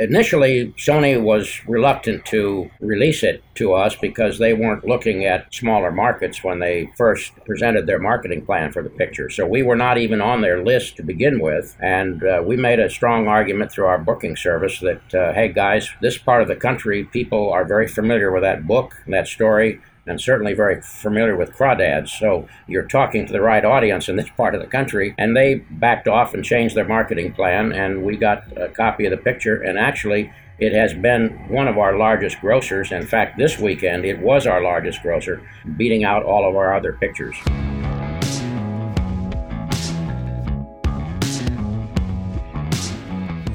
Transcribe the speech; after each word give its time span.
initially, 0.00 0.74
Sony 0.78 1.20
was 1.20 1.60
reluctant 1.66 2.24
to 2.26 2.70
release 2.80 3.22
it 3.22 3.44
to 3.54 3.74
us 3.74 3.94
because 3.94 4.38
they 4.38 4.54
weren't 4.54 4.86
looking 4.86 5.24
at 5.24 5.52
smaller 5.54 5.92
markets 5.92 6.42
when 6.42 6.58
they 6.58 6.90
first 6.96 7.32
presented 7.44 7.86
their 7.86 7.98
marketing 7.98 8.44
plan 8.44 8.72
for 8.72 8.82
the 8.82 8.88
picture. 8.88 9.28
So 9.28 9.46
we 9.46 9.62
were 9.62 9.76
not 9.76 9.98
even 9.98 10.20
on 10.20 10.40
their 10.40 10.64
list 10.64 10.96
to 10.96 11.02
begin 11.02 11.40
with. 11.40 11.76
And 11.80 12.24
uh, 12.24 12.42
we 12.44 12.56
made 12.56 12.80
a 12.80 12.88
strong 12.88 13.28
argument 13.28 13.70
through 13.70 13.86
our 13.86 13.98
booking 13.98 14.36
service 14.36 14.80
that, 14.80 15.14
uh, 15.14 15.32
hey 15.34 15.48
guys, 15.52 15.90
this 16.00 16.16
part 16.16 16.42
of 16.42 16.48
the 16.48 16.56
country, 16.56 17.04
people 17.04 17.50
are 17.50 17.64
very 17.64 17.86
familiar 17.86 18.32
with 18.32 18.42
that 18.42 18.66
book, 18.66 18.96
and 19.04 19.12
that 19.14 19.28
story 19.28 19.80
and 20.10 20.20
certainly 20.20 20.52
very 20.52 20.82
familiar 20.82 21.36
with 21.36 21.52
crawdads. 21.52 22.08
So 22.08 22.48
you're 22.66 22.86
talking 22.86 23.26
to 23.26 23.32
the 23.32 23.40
right 23.40 23.64
audience 23.64 24.08
in 24.08 24.16
this 24.16 24.28
part 24.36 24.54
of 24.54 24.60
the 24.60 24.66
country. 24.66 25.14
And 25.16 25.36
they 25.36 25.54
backed 25.70 26.08
off 26.08 26.34
and 26.34 26.44
changed 26.44 26.74
their 26.74 26.86
marketing 26.86 27.32
plan, 27.32 27.72
and 27.72 28.02
we 28.02 28.16
got 28.16 28.44
a 28.58 28.68
copy 28.68 29.06
of 29.06 29.12
the 29.12 29.16
picture. 29.16 29.62
And 29.62 29.78
actually, 29.78 30.32
it 30.58 30.74
has 30.74 30.92
been 30.92 31.30
one 31.48 31.68
of 31.68 31.78
our 31.78 31.96
largest 31.96 32.36
grossers. 32.38 32.92
In 32.92 33.06
fact, 33.06 33.38
this 33.38 33.58
weekend, 33.58 34.04
it 34.04 34.18
was 34.18 34.46
our 34.46 34.62
largest 34.62 35.00
grosser, 35.02 35.40
beating 35.76 36.04
out 36.04 36.24
all 36.24 36.46
of 36.46 36.56
our 36.56 36.74
other 36.74 36.92
pictures. 36.92 37.36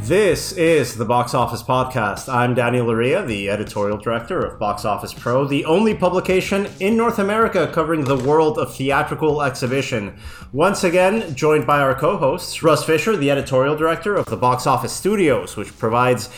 This 0.05 0.51
is 0.51 0.97
the 0.97 1.03
Box 1.03 1.33
Office 1.33 1.63
Podcast. 1.63 2.31
I'm 2.31 2.53
Daniel 2.53 2.85
Loria, 2.85 3.25
the 3.25 3.49
editorial 3.49 3.97
director 3.97 4.45
of 4.45 4.59
Box 4.59 4.85
Office 4.85 5.15
Pro, 5.15 5.47
the 5.47 5.65
only 5.65 5.95
publication 5.95 6.67
in 6.79 6.95
North 6.95 7.17
America 7.17 7.71
covering 7.73 8.03
the 8.03 8.15
world 8.15 8.59
of 8.59 8.75
theatrical 8.75 9.41
exhibition. 9.41 10.15
Once 10.53 10.83
again, 10.83 11.33
joined 11.33 11.65
by 11.65 11.79
our 11.79 11.95
co 11.95 12.17
hosts, 12.17 12.61
Russ 12.61 12.85
Fisher, 12.85 13.17
the 13.17 13.31
editorial 13.31 13.75
director 13.75 14.13
of 14.13 14.27
the 14.27 14.37
Box 14.37 14.67
Office 14.67 14.93
Studios, 14.93 15.57
which 15.57 15.75
provides 15.79 16.29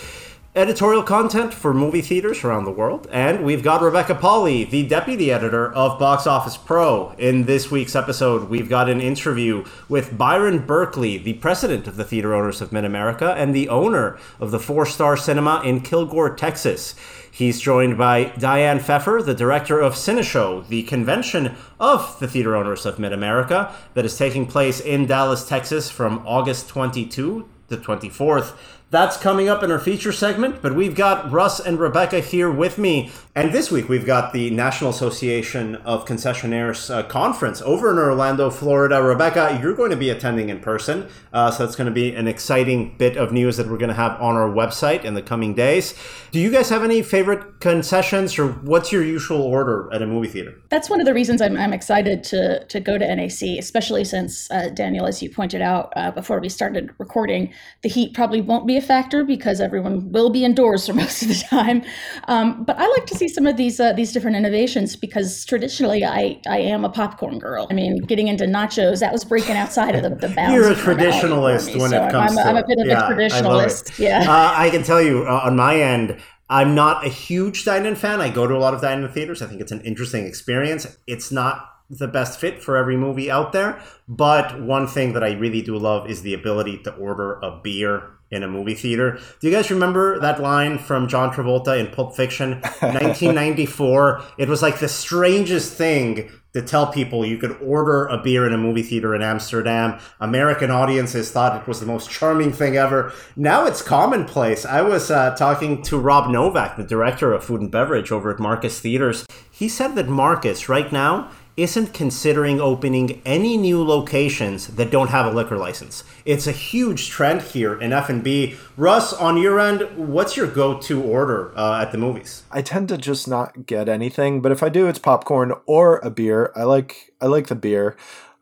editorial 0.57 1.03
content 1.03 1.53
for 1.53 1.71
movie 1.71 2.01
theaters 2.01 2.43
around 2.43 2.65
the 2.65 2.71
world. 2.71 3.07
And 3.11 3.45
we've 3.45 3.61
got 3.61 3.83
Rebecca 3.83 4.15
Pahle, 4.15 4.67
the 4.67 4.87
deputy 4.87 5.31
editor 5.31 5.71
of 5.71 5.99
Box 5.99 6.25
Office 6.25 6.57
Pro. 6.57 7.11
In 7.19 7.45
this 7.45 7.69
week's 7.69 7.95
episode, 7.95 8.49
we've 8.49 8.67
got 8.67 8.89
an 8.89 8.99
interview 8.99 9.63
with 9.87 10.17
Byron 10.17 10.65
Berkeley, 10.65 11.19
the 11.19 11.33
president 11.33 11.85
of 11.85 11.95
the 11.95 12.03
Theater 12.03 12.33
Owners 12.33 12.59
of 12.59 12.71
Mid 12.71 12.85
America 12.85 13.35
and 13.37 13.53
the 13.53 13.69
owner 13.69 14.17
of 14.39 14.49
the 14.49 14.59
Four 14.59 14.87
Star 14.87 15.15
Cinema 15.15 15.61
in 15.63 15.81
Kilgore, 15.81 16.35
Texas. 16.35 16.95
He's 17.31 17.61
joined 17.61 17.99
by 17.99 18.33
Diane 18.39 18.79
Pfeffer, 18.79 19.21
the 19.21 19.35
director 19.35 19.79
of 19.79 19.93
Cineshow, 19.93 20.67
the 20.67 20.81
convention 20.83 21.55
of 21.79 22.19
the 22.19 22.27
Theater 22.27 22.55
Owners 22.55 22.83
of 22.87 22.97
Mid 22.97 23.13
America 23.13 23.71
that 23.93 24.05
is 24.05 24.17
taking 24.17 24.47
place 24.47 24.79
in 24.79 25.05
Dallas, 25.05 25.47
Texas 25.47 25.91
from 25.91 26.23
August 26.25 26.67
22 26.67 27.47
to 27.69 27.77
24th. 27.77 28.55
That's 28.89 29.17
coming 29.17 29.49
up 29.49 29.63
in 29.63 29.71
our 29.71 29.79
feature 29.79 30.13
segment, 30.13 30.61
but 30.61 30.73
we've 30.73 30.95
got 30.95 31.29
Russ 31.29 31.59
and 31.59 31.77
Rebecca 31.77 32.21
here 32.21 32.49
with 32.49 32.77
me. 32.77 33.11
And 33.35 33.51
this 33.51 33.69
week 33.69 33.89
we've 33.89 34.05
got 34.05 34.31
the 34.31 34.49
National 34.49 34.91
Association 34.91 35.75
of 35.75 36.05
Concessionaires 36.05 36.89
uh, 36.89 37.03
conference 37.03 37.61
over 37.61 37.91
in 37.91 37.97
Orlando, 37.97 38.49
Florida. 38.49 39.03
Rebecca, 39.03 39.59
you're 39.61 39.75
going 39.75 39.91
to 39.91 39.97
be 39.97 40.09
attending 40.09 40.47
in 40.47 40.61
person, 40.61 41.09
uh, 41.33 41.51
so 41.51 41.65
it's 41.65 41.75
going 41.75 41.87
to 41.87 41.93
be 41.93 42.15
an 42.15 42.29
exciting 42.29 42.95
bit 42.97 43.17
of 43.17 43.33
news 43.33 43.57
that 43.57 43.67
we're 43.67 43.77
going 43.77 43.89
to 43.89 43.93
have 43.93 44.13
on 44.21 44.37
our 44.37 44.49
website 44.49 45.03
in 45.03 45.15
the 45.15 45.21
coming 45.21 45.53
days. 45.53 45.93
Do 46.31 46.39
you 46.39 46.49
guys 46.49 46.69
have 46.69 46.85
any 46.85 47.01
favorite 47.01 47.59
concessions, 47.59 48.39
or 48.39 48.47
what's 48.47 48.93
your 48.93 49.03
usual 49.03 49.41
order 49.41 49.89
at 49.91 50.01
a 50.01 50.07
movie 50.07 50.29
theater? 50.29 50.55
That's 50.69 50.89
one 50.89 51.01
of 51.01 51.05
the 51.05 51.13
reasons 51.13 51.41
I'm, 51.41 51.57
I'm 51.57 51.73
excited 51.73 52.23
to 52.25 52.65
to 52.65 52.79
go 52.79 52.97
to 52.97 53.15
NAC, 53.15 53.59
especially 53.59 54.05
since 54.05 54.49
uh, 54.49 54.69
Daniel, 54.73 55.05
as 55.05 55.21
you 55.21 55.29
pointed 55.29 55.61
out 55.61 55.91
uh, 55.97 56.11
before 56.11 56.39
we 56.39 56.47
started 56.47 56.93
recording, 56.99 57.53
the 57.83 57.89
heat 57.89 58.13
probably 58.13 58.41
won't 58.41 58.65
be 58.65 58.77
a 58.77 58.81
factor 58.81 59.23
because 59.23 59.61
everyone 59.61 60.11
will 60.11 60.29
be 60.29 60.43
indoors 60.43 60.87
for 60.87 60.93
most 60.93 61.21
of 61.21 61.27
the 61.27 61.35
time. 61.35 61.83
Um, 62.27 62.63
but 62.63 62.77
I 62.77 62.87
like 62.87 63.05
to 63.07 63.15
see 63.15 63.27
some 63.27 63.45
of 63.45 63.57
these 63.57 63.79
uh, 63.79 63.93
these 63.93 64.11
different 64.11 64.37
innovations 64.37 64.95
because 64.95 65.45
traditionally 65.45 66.03
I 66.03 66.39
I 66.47 66.59
am 66.59 66.85
a 66.85 66.89
popcorn 66.89 67.39
girl. 67.39 67.67
I 67.69 67.73
mean, 67.73 67.99
getting 67.99 68.27
into 68.27 68.45
nachos 68.45 68.99
that 68.99 69.11
was 69.11 69.23
breaking 69.25 69.55
outside 69.55 69.95
of 69.95 70.03
the, 70.03 70.09
the 70.27 70.33
bounds. 70.33 70.53
You're 70.53 70.71
a 70.71 70.75
traditionalist 70.75 71.79
when 71.79 71.91
so 71.91 72.05
it 72.05 72.11
comes 72.11 72.31
I'm, 72.31 72.37
to. 72.37 72.43
I'm 72.43 72.55
a 72.57 72.67
bit 72.67 72.79
of 72.79 72.87
yeah, 72.87 73.07
a 73.07 73.11
traditionalist. 73.11 73.99
Yeah, 73.99 74.21
uh, 74.21 74.53
I 74.55 74.69
can 74.69 74.83
tell 74.83 75.01
you 75.01 75.23
uh, 75.27 75.41
on 75.43 75.55
my 75.55 75.79
end. 75.79 76.17
I'm 76.49 76.75
not 76.75 77.05
a 77.05 77.09
huge 77.09 77.65
dine-in 77.65 77.95
fan. 77.95 78.21
I 78.21 78.29
go 78.29 78.47
to 78.47 78.55
a 78.55 78.57
lot 78.57 78.73
of 78.73 78.79
dine-in 78.79 79.09
theaters. 79.11 79.41
I 79.41 79.47
think 79.47 79.59
it's 79.59 79.73
an 79.73 79.81
interesting 79.81 80.25
experience. 80.25 80.87
It's 81.05 81.29
not 81.29 81.76
the 81.89 82.07
best 82.07 82.39
fit 82.39 82.61
for 82.61 82.77
every 82.77 82.97
movie 82.97 83.31
out 83.31 83.51
there. 83.53 83.81
But 84.07 84.61
one 84.61 84.87
thing 84.87 85.13
that 85.13 85.23
I 85.23 85.33
really 85.33 85.61
do 85.61 85.77
love 85.77 86.09
is 86.09 86.21
the 86.21 86.33
ability 86.33 86.79
to 86.83 86.93
order 86.95 87.39
a 87.39 87.59
beer 87.63 88.11
in 88.29 88.43
a 88.43 88.47
movie 88.47 88.75
theater. 88.75 89.19
Do 89.39 89.47
you 89.47 89.53
guys 89.53 89.71
remember 89.71 90.19
that 90.19 90.41
line 90.41 90.79
from 90.79 91.07
John 91.07 91.31
Travolta 91.31 91.79
in 91.79 91.87
Pulp 91.87 92.15
Fiction, 92.15 92.51
1994? 92.79 94.21
it 94.37 94.49
was 94.49 94.61
like 94.61 94.79
the 94.79 94.89
strangest 94.89 95.73
thing 95.73 96.29
to 96.53 96.61
tell 96.61 96.87
people 96.87 97.25
you 97.25 97.37
could 97.37 97.57
order 97.61 98.05
a 98.07 98.21
beer 98.21 98.45
in 98.45 98.53
a 98.53 98.57
movie 98.57 98.81
theater 98.81 99.13
in 99.15 99.21
Amsterdam. 99.21 99.99
American 100.19 100.71
audiences 100.71 101.31
thought 101.31 101.61
it 101.61 101.67
was 101.67 101.79
the 101.79 101.85
most 101.85 102.09
charming 102.09 102.51
thing 102.51 102.75
ever. 102.75 103.13
Now 103.35 103.65
it's 103.65 103.81
commonplace. 103.81 104.65
I 104.65 104.81
was 104.81 105.11
uh, 105.11 105.35
talking 105.35 105.81
to 105.83 105.99
Rob 105.99 106.29
Novak, 106.29 106.75
the 106.75 106.83
director 106.83 107.31
of 107.31 107.43
food 107.43 107.61
and 107.61 107.71
beverage 107.71 108.11
over 108.11 108.31
at 108.31 108.39
Marcus 108.39 108.79
Theaters. 108.79 109.25
He 109.51 109.69
said 109.69 109.95
that 109.95 110.09
Marcus 110.09 110.67
right 110.67 110.91
now 110.91 111.31
isn't 111.57 111.91
considering 111.91 112.61
opening 112.61 113.19
any 113.25 113.57
new 113.57 113.83
locations 113.83 114.67
that 114.67 114.91
don't 114.91 115.09
have 115.09 115.25
a 115.25 115.31
liquor 115.31 115.57
license. 115.57 116.03
It's 116.23 116.45
a 116.45 116.51
huge 116.51 117.09
trend 117.09 117.41
here 117.41 117.81
in 117.81 117.91
F&B. 117.91 118.55
Russ, 118.77 119.11
on 119.11 119.37
your 119.37 119.59
end, 119.59 119.81
what's 119.97 120.37
your 120.37 120.45
go-to 120.45 121.01
order 121.01 121.57
uh, 121.57 121.81
at 121.81 121.91
the 121.91 121.97
movies? 121.97 122.43
I 122.51 122.61
tend 122.61 122.89
to 122.89 122.97
just 122.97 123.27
not 123.27 123.65
get 123.65 123.89
anything, 123.89 124.39
but 124.39 124.51
if 124.51 124.61
I 124.61 124.69
do, 124.69 124.87
it's 124.87 124.99
popcorn 124.99 125.51
or 125.65 125.97
a 125.97 126.11
beer. 126.11 126.51
I 126.55 126.63
like 126.63 127.11
I 127.19 127.25
like 127.25 127.47
the 127.47 127.55
beer. 127.55 127.97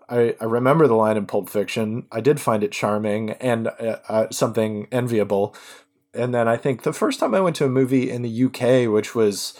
I, 0.09 0.35
I 0.41 0.45
remember 0.45 0.85
the 0.85 0.95
line 0.95 1.17
in 1.17 1.25
Pulp 1.25 1.49
Fiction. 1.49 2.05
I 2.11 2.19
did 2.19 2.39
find 2.41 2.63
it 2.63 2.71
charming 2.73 3.31
and 3.31 3.69
uh, 3.79 3.97
uh, 4.09 4.27
something 4.29 4.87
enviable. 4.91 5.55
And 6.13 6.33
then 6.33 6.47
I 6.47 6.57
think 6.57 6.83
the 6.83 6.93
first 6.93 7.19
time 7.19 7.33
I 7.33 7.39
went 7.39 7.55
to 7.57 7.65
a 7.65 7.69
movie 7.69 8.11
in 8.11 8.21
the 8.21 8.43
UK, 8.45 8.91
which 8.91 9.15
was 9.15 9.59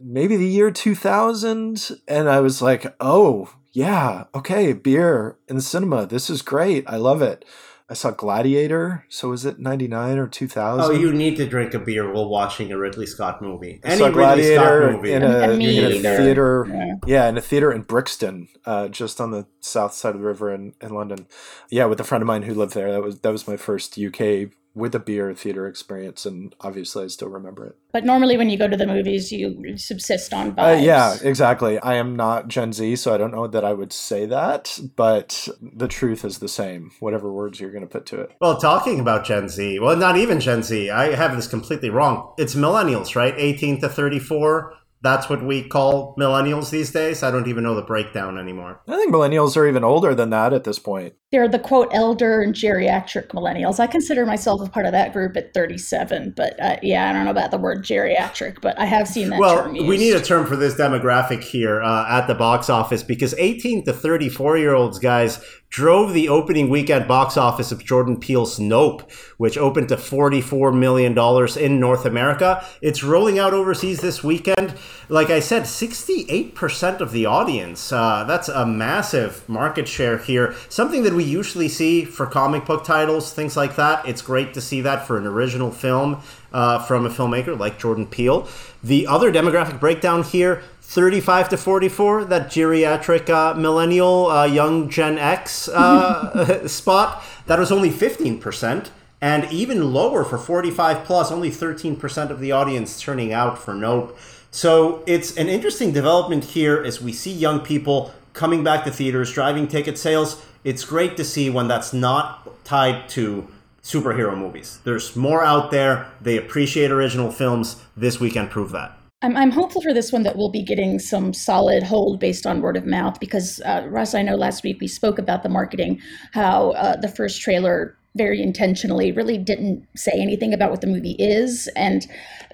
maybe 0.00 0.36
the 0.36 0.46
year 0.46 0.70
2000 0.70 2.00
and 2.08 2.28
i 2.28 2.40
was 2.40 2.62
like 2.62 2.94
oh 3.00 3.52
yeah 3.72 4.24
okay 4.34 4.72
beer 4.72 5.36
in 5.48 5.56
the 5.56 5.62
cinema 5.62 6.06
this 6.06 6.30
is 6.30 6.42
great 6.42 6.84
i 6.86 6.96
love 6.96 7.20
it 7.22 7.44
i 7.88 7.94
saw 7.94 8.10
gladiator 8.10 9.04
so 9.08 9.28
was 9.28 9.44
it 9.44 9.58
99 9.58 10.18
or 10.18 10.26
2000 10.26 10.84
oh 10.84 10.98
you 10.98 11.12
need 11.12 11.36
to 11.36 11.46
drink 11.46 11.74
a 11.74 11.78
beer 11.78 12.10
while 12.10 12.28
watching 12.28 12.72
a 12.72 12.78
ridley 12.78 13.06
scott 13.06 13.42
movie 13.42 13.80
any 13.84 13.94
I 13.94 13.98
saw 13.98 14.10
gladiator 14.10 14.92
movie. 14.92 15.12
In, 15.12 15.22
a, 15.22 15.50
in 15.50 15.62
a 15.62 16.00
theater 16.00 16.66
yeah. 16.68 16.94
yeah. 17.06 17.28
in 17.28 17.36
a 17.36 17.42
theater 17.42 17.70
in 17.70 17.82
brixton 17.82 18.48
uh, 18.64 18.88
just 18.88 19.20
on 19.20 19.30
the 19.30 19.46
south 19.60 19.92
side 19.92 20.14
of 20.14 20.20
the 20.20 20.26
river 20.26 20.52
in, 20.52 20.74
in 20.80 20.94
london 20.94 21.26
yeah 21.70 21.84
with 21.84 22.00
a 22.00 22.04
friend 22.04 22.22
of 22.22 22.26
mine 22.26 22.42
who 22.42 22.54
lived 22.54 22.74
there 22.74 22.90
that 22.90 23.02
was 23.02 23.20
that 23.20 23.32
was 23.32 23.46
my 23.46 23.56
first 23.56 23.98
uk 23.98 24.50
with 24.74 24.94
a 24.94 24.98
beer 24.98 25.34
theater 25.34 25.66
experience, 25.66 26.24
and 26.24 26.54
obviously 26.60 27.04
I 27.04 27.08
still 27.08 27.28
remember 27.28 27.66
it. 27.66 27.76
But 27.92 28.04
normally, 28.04 28.36
when 28.36 28.50
you 28.50 28.58
go 28.58 28.68
to 28.68 28.76
the 28.76 28.86
movies, 28.86 29.32
you 29.32 29.76
subsist 29.76 30.32
on 30.32 30.52
vibes. 30.54 30.78
Uh, 30.78 30.80
yeah, 30.80 31.16
exactly. 31.22 31.78
I 31.80 31.94
am 31.94 32.14
not 32.14 32.48
Gen 32.48 32.72
Z, 32.72 32.96
so 32.96 33.12
I 33.12 33.18
don't 33.18 33.32
know 33.32 33.48
that 33.48 33.64
I 33.64 33.72
would 33.72 33.92
say 33.92 34.26
that, 34.26 34.78
but 34.96 35.48
the 35.60 35.88
truth 35.88 36.24
is 36.24 36.38
the 36.38 36.48
same, 36.48 36.92
whatever 37.00 37.32
words 37.32 37.60
you're 37.60 37.72
going 37.72 37.82
to 37.82 37.88
put 37.88 38.06
to 38.06 38.20
it. 38.20 38.32
Well, 38.40 38.58
talking 38.58 39.00
about 39.00 39.24
Gen 39.24 39.48
Z, 39.48 39.80
well, 39.80 39.96
not 39.96 40.16
even 40.16 40.40
Gen 40.40 40.62
Z, 40.62 40.88
I 40.90 41.16
have 41.16 41.34
this 41.34 41.48
completely 41.48 41.90
wrong. 41.90 42.32
It's 42.38 42.54
millennials, 42.54 43.16
right? 43.16 43.34
18 43.36 43.80
to 43.80 43.88
34 43.88 44.74
that's 45.02 45.30
what 45.30 45.42
we 45.42 45.62
call 45.66 46.14
millennials 46.16 46.70
these 46.70 46.90
days. 46.90 47.22
I 47.22 47.30
don't 47.30 47.48
even 47.48 47.64
know 47.64 47.74
the 47.74 47.82
breakdown 47.82 48.36
anymore. 48.36 48.82
I 48.86 48.96
think 48.96 49.12
millennials 49.12 49.56
are 49.56 49.66
even 49.66 49.82
older 49.82 50.14
than 50.14 50.30
that 50.30 50.52
at 50.52 50.64
this 50.64 50.78
point. 50.78 51.14
They're 51.32 51.48
the 51.48 51.58
quote 51.58 51.88
elder 51.92 52.42
and 52.42 52.54
geriatric 52.54 53.28
millennials. 53.28 53.78
I 53.78 53.86
consider 53.86 54.26
myself 54.26 54.60
a 54.60 54.68
part 54.68 54.84
of 54.84 54.92
that 54.92 55.12
group 55.12 55.36
at 55.36 55.54
37, 55.54 56.34
but 56.36 56.60
uh, 56.60 56.76
yeah, 56.82 57.08
I 57.08 57.12
don't 57.12 57.24
know 57.24 57.30
about 57.30 57.50
the 57.50 57.58
word 57.58 57.84
geriatric, 57.84 58.60
but 58.60 58.78
I 58.78 58.84
have 58.84 59.08
seen 59.08 59.30
that 59.30 59.38
well, 59.38 59.70
we 59.70 59.96
need 59.96 60.14
a 60.14 60.20
term 60.20 60.46
for 60.46 60.56
this 60.56 60.74
demographic 60.74 61.42
here 61.42 61.80
uh, 61.80 62.06
at 62.08 62.26
the 62.26 62.34
box 62.34 62.68
office 62.68 63.02
because 63.02 63.32
18 63.34 63.84
to 63.84 63.92
34 63.92 64.58
year 64.58 64.74
olds, 64.74 64.98
guys, 64.98 65.42
drove 65.70 66.12
the 66.12 66.28
opening 66.28 66.68
weekend 66.68 67.06
box 67.06 67.36
office 67.36 67.70
of 67.72 67.84
Jordan 67.84 68.18
Peele's 68.18 68.58
Nope, 68.58 69.10
which 69.38 69.56
opened 69.56 69.88
to 69.88 69.96
$44 69.96 70.76
million 70.76 71.16
in 71.58 71.80
North 71.80 72.04
America. 72.04 72.66
It's 72.82 73.04
rolling 73.04 73.38
out 73.38 73.54
overseas 73.54 74.00
this 74.00 74.22
weekend. 74.22 74.74
Like 75.08 75.30
I 75.30 75.40
said, 75.40 75.64
68% 75.64 77.00
of 77.00 77.12
the 77.12 77.26
audience. 77.26 77.92
Uh, 77.92 78.24
that's 78.24 78.48
a 78.48 78.66
massive 78.66 79.48
market 79.48 79.88
share 79.88 80.18
here. 80.18 80.54
Something 80.68 81.02
that 81.02 81.14
we 81.14 81.24
usually 81.24 81.68
see 81.68 82.04
for 82.04 82.26
comic 82.26 82.64
book 82.64 82.84
titles, 82.84 83.32
things 83.32 83.56
like 83.56 83.76
that. 83.76 84.06
It's 84.06 84.22
great 84.22 84.54
to 84.54 84.60
see 84.60 84.80
that 84.82 85.06
for 85.06 85.18
an 85.18 85.26
original 85.26 85.70
film 85.70 86.20
uh, 86.52 86.78
from 86.80 87.06
a 87.06 87.10
filmmaker 87.10 87.58
like 87.58 87.78
Jordan 87.78 88.06
Peele. 88.06 88.48
The 88.82 89.06
other 89.06 89.32
demographic 89.32 89.80
breakdown 89.80 90.22
here 90.22 90.62
35 90.82 91.50
to 91.50 91.56
44, 91.56 92.24
that 92.24 92.48
geriatric 92.48 93.28
uh, 93.28 93.54
millennial, 93.54 94.26
uh, 94.26 94.44
young 94.44 94.90
Gen 94.90 95.18
X 95.18 95.68
uh, 95.68 96.66
spot, 96.66 97.22
that 97.46 97.60
was 97.60 97.70
only 97.70 97.90
15%. 97.90 98.90
and 99.20 99.52
even 99.52 99.92
lower 99.92 100.24
for 100.24 100.38
45 100.38 101.04
plus, 101.04 101.30
only 101.30 101.50
13% 101.50 102.30
of 102.30 102.40
the 102.40 102.50
audience 102.50 103.00
turning 103.00 103.32
out 103.32 103.58
for 103.58 103.74
Nope. 103.74 104.18
So 104.50 105.04
it's 105.06 105.36
an 105.36 105.48
interesting 105.48 105.92
development 105.92 106.44
here 106.44 106.82
as 106.82 107.00
we 107.00 107.12
see 107.12 107.32
young 107.32 107.60
people 107.60 108.12
coming 108.32 108.64
back 108.64 108.84
to 108.84 108.90
theaters, 108.90 109.32
driving 109.32 109.68
ticket 109.68 109.96
sales. 109.96 110.42
It's 110.64 110.84
great 110.84 111.16
to 111.18 111.24
see 111.24 111.50
when 111.50 111.68
that's 111.68 111.92
not 111.92 112.64
tied 112.64 113.08
to 113.10 113.46
superhero 113.82 114.36
movies. 114.36 114.80
There's 114.84 115.16
more 115.16 115.44
out 115.44 115.70
there. 115.70 116.10
They 116.20 116.36
appreciate 116.36 116.90
original 116.90 117.30
films. 117.30 117.82
This 117.96 118.20
weekend 118.20 118.50
proved 118.50 118.72
that. 118.72 118.96
I'm, 119.22 119.36
I'm 119.36 119.50
hopeful 119.50 119.82
for 119.82 119.92
this 119.92 120.12
one 120.12 120.22
that 120.22 120.36
we'll 120.36 120.50
be 120.50 120.62
getting 120.62 120.98
some 120.98 121.32
solid 121.32 121.82
hold 121.82 122.18
based 122.18 122.46
on 122.46 122.62
word 122.62 122.76
of 122.76 122.86
mouth 122.86 123.20
because, 123.20 123.60
uh, 123.66 123.86
Russ, 123.88 124.14
I 124.14 124.22
know 124.22 124.34
last 124.34 124.64
week 124.64 124.80
we 124.80 124.88
spoke 124.88 125.18
about 125.18 125.42
the 125.42 125.48
marketing, 125.48 126.00
how 126.32 126.70
uh, 126.70 126.96
the 126.96 127.08
first 127.08 127.40
trailer 127.40 127.96
very 128.16 128.42
intentionally 128.42 129.12
really 129.12 129.38
didn't 129.38 129.86
say 129.96 130.12
anything 130.14 130.52
about 130.52 130.70
what 130.70 130.80
the 130.80 130.86
movie 130.86 131.16
is. 131.18 131.68
And 131.76 132.06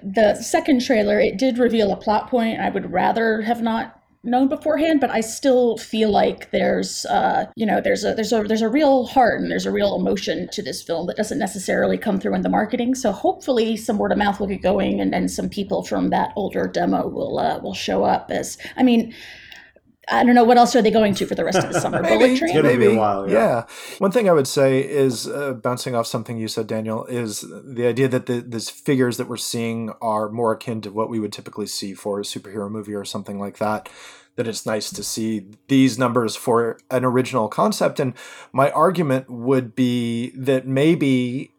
the 0.03 0.35
second 0.35 0.81
trailer, 0.81 1.19
it 1.19 1.37
did 1.37 1.57
reveal 1.57 1.91
a 1.91 1.97
plot 1.97 2.29
point 2.29 2.59
I 2.59 2.69
would 2.69 2.91
rather 2.91 3.41
have 3.41 3.61
not 3.61 3.97
known 4.23 4.47
beforehand, 4.47 4.99
but 4.99 5.09
I 5.09 5.21
still 5.21 5.77
feel 5.77 6.11
like 6.11 6.51
there's 6.51 7.05
uh, 7.05 7.45
you 7.55 7.65
know 7.65 7.81
there's 7.81 8.03
a 8.03 8.13
there's 8.13 8.33
a 8.33 8.43
there's 8.43 8.61
a 8.61 8.69
real 8.69 9.05
heart 9.05 9.41
and 9.41 9.49
there's 9.49 9.65
a 9.65 9.71
real 9.71 9.95
emotion 9.95 10.49
to 10.51 10.61
this 10.61 10.83
film 10.83 11.07
that 11.07 11.17
doesn't 11.17 11.39
necessarily 11.39 11.97
come 11.97 12.19
through 12.19 12.35
in 12.35 12.41
the 12.41 12.49
marketing. 12.49 12.93
So 12.93 13.11
hopefully 13.11 13.77
some 13.77 13.97
word 13.97 14.11
of 14.11 14.17
mouth 14.17 14.39
will 14.39 14.47
get 14.47 14.61
going 14.61 14.99
and, 15.01 15.13
then 15.13 15.29
some 15.29 15.47
people 15.49 15.83
from 15.83 16.09
that 16.09 16.33
older 16.35 16.67
demo 16.67 17.07
will 17.07 17.39
uh, 17.39 17.59
will 17.59 17.73
show 17.73 18.03
up 18.03 18.29
as 18.29 18.57
I 18.75 18.83
mean 18.83 19.13
I 20.09 20.23
don't 20.23 20.35
know 20.35 20.43
what 20.43 20.57
else 20.57 20.75
are 20.75 20.81
they 20.81 20.91
going 20.91 21.13
to 21.15 21.25
for 21.25 21.35
the 21.35 21.43
rest 21.43 21.57
of 21.59 21.73
the 21.73 21.79
summer. 21.79 22.01
maybe, 22.01 22.17
Bullet 22.17 22.37
Train. 22.37 22.63
maybe. 22.63 22.95
While, 22.95 23.29
yeah. 23.29 23.33
yeah. 23.33 23.65
One 23.97 24.11
thing 24.11 24.29
I 24.29 24.33
would 24.33 24.47
say 24.47 24.79
is 24.79 25.27
uh, 25.27 25.53
bouncing 25.53 25.95
off 25.95 26.07
something 26.07 26.37
you 26.37 26.47
said, 26.47 26.67
Daniel, 26.67 27.05
is 27.05 27.41
the 27.41 27.85
idea 27.85 28.07
that 28.07 28.25
the 28.25 28.41
these 28.41 28.69
figures 28.69 29.17
that 29.17 29.27
we're 29.27 29.37
seeing 29.37 29.91
are 30.01 30.29
more 30.29 30.53
akin 30.53 30.81
to 30.81 30.91
what 30.91 31.09
we 31.09 31.19
would 31.19 31.33
typically 31.33 31.67
see 31.67 31.93
for 31.93 32.19
a 32.19 32.23
superhero 32.23 32.69
movie 32.69 32.93
or 32.93 33.03
something 33.03 33.39
like 33.39 33.57
that. 33.57 33.89
That 34.37 34.47
it's 34.47 34.65
nice 34.65 34.91
to 34.91 35.03
see 35.03 35.47
these 35.67 35.97
numbers 35.97 36.35
for 36.35 36.79
an 36.91 37.03
original 37.03 37.47
concept. 37.47 37.99
And 37.99 38.13
my 38.53 38.69
argument 38.71 39.29
would 39.29 39.75
be 39.75 40.29
that 40.35 40.67
maybe 40.67 41.51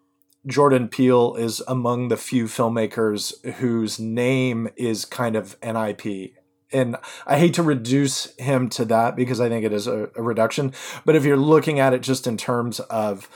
Jordan 0.46 0.88
Peele 0.88 1.34
is 1.34 1.60
among 1.66 2.08
the 2.08 2.16
few 2.16 2.44
filmmakers 2.44 3.44
whose 3.54 3.98
name 3.98 4.68
is 4.76 5.04
kind 5.04 5.36
of 5.36 5.56
an 5.60 5.76
IP 5.76 6.37
and 6.72 6.96
I 7.26 7.38
hate 7.38 7.54
to 7.54 7.62
reduce 7.62 8.34
him 8.36 8.68
to 8.70 8.84
that 8.86 9.16
because 9.16 9.40
I 9.40 9.48
think 9.48 9.64
it 9.64 9.72
is 9.72 9.86
a, 9.86 10.10
a, 10.14 10.22
reduction. 10.22 10.72
But 11.04 11.16
if 11.16 11.24
you're 11.24 11.36
looking 11.36 11.80
at 11.80 11.94
it 11.94 12.02
just 12.02 12.26
in 12.26 12.36
terms 12.36 12.80
of 12.80 13.28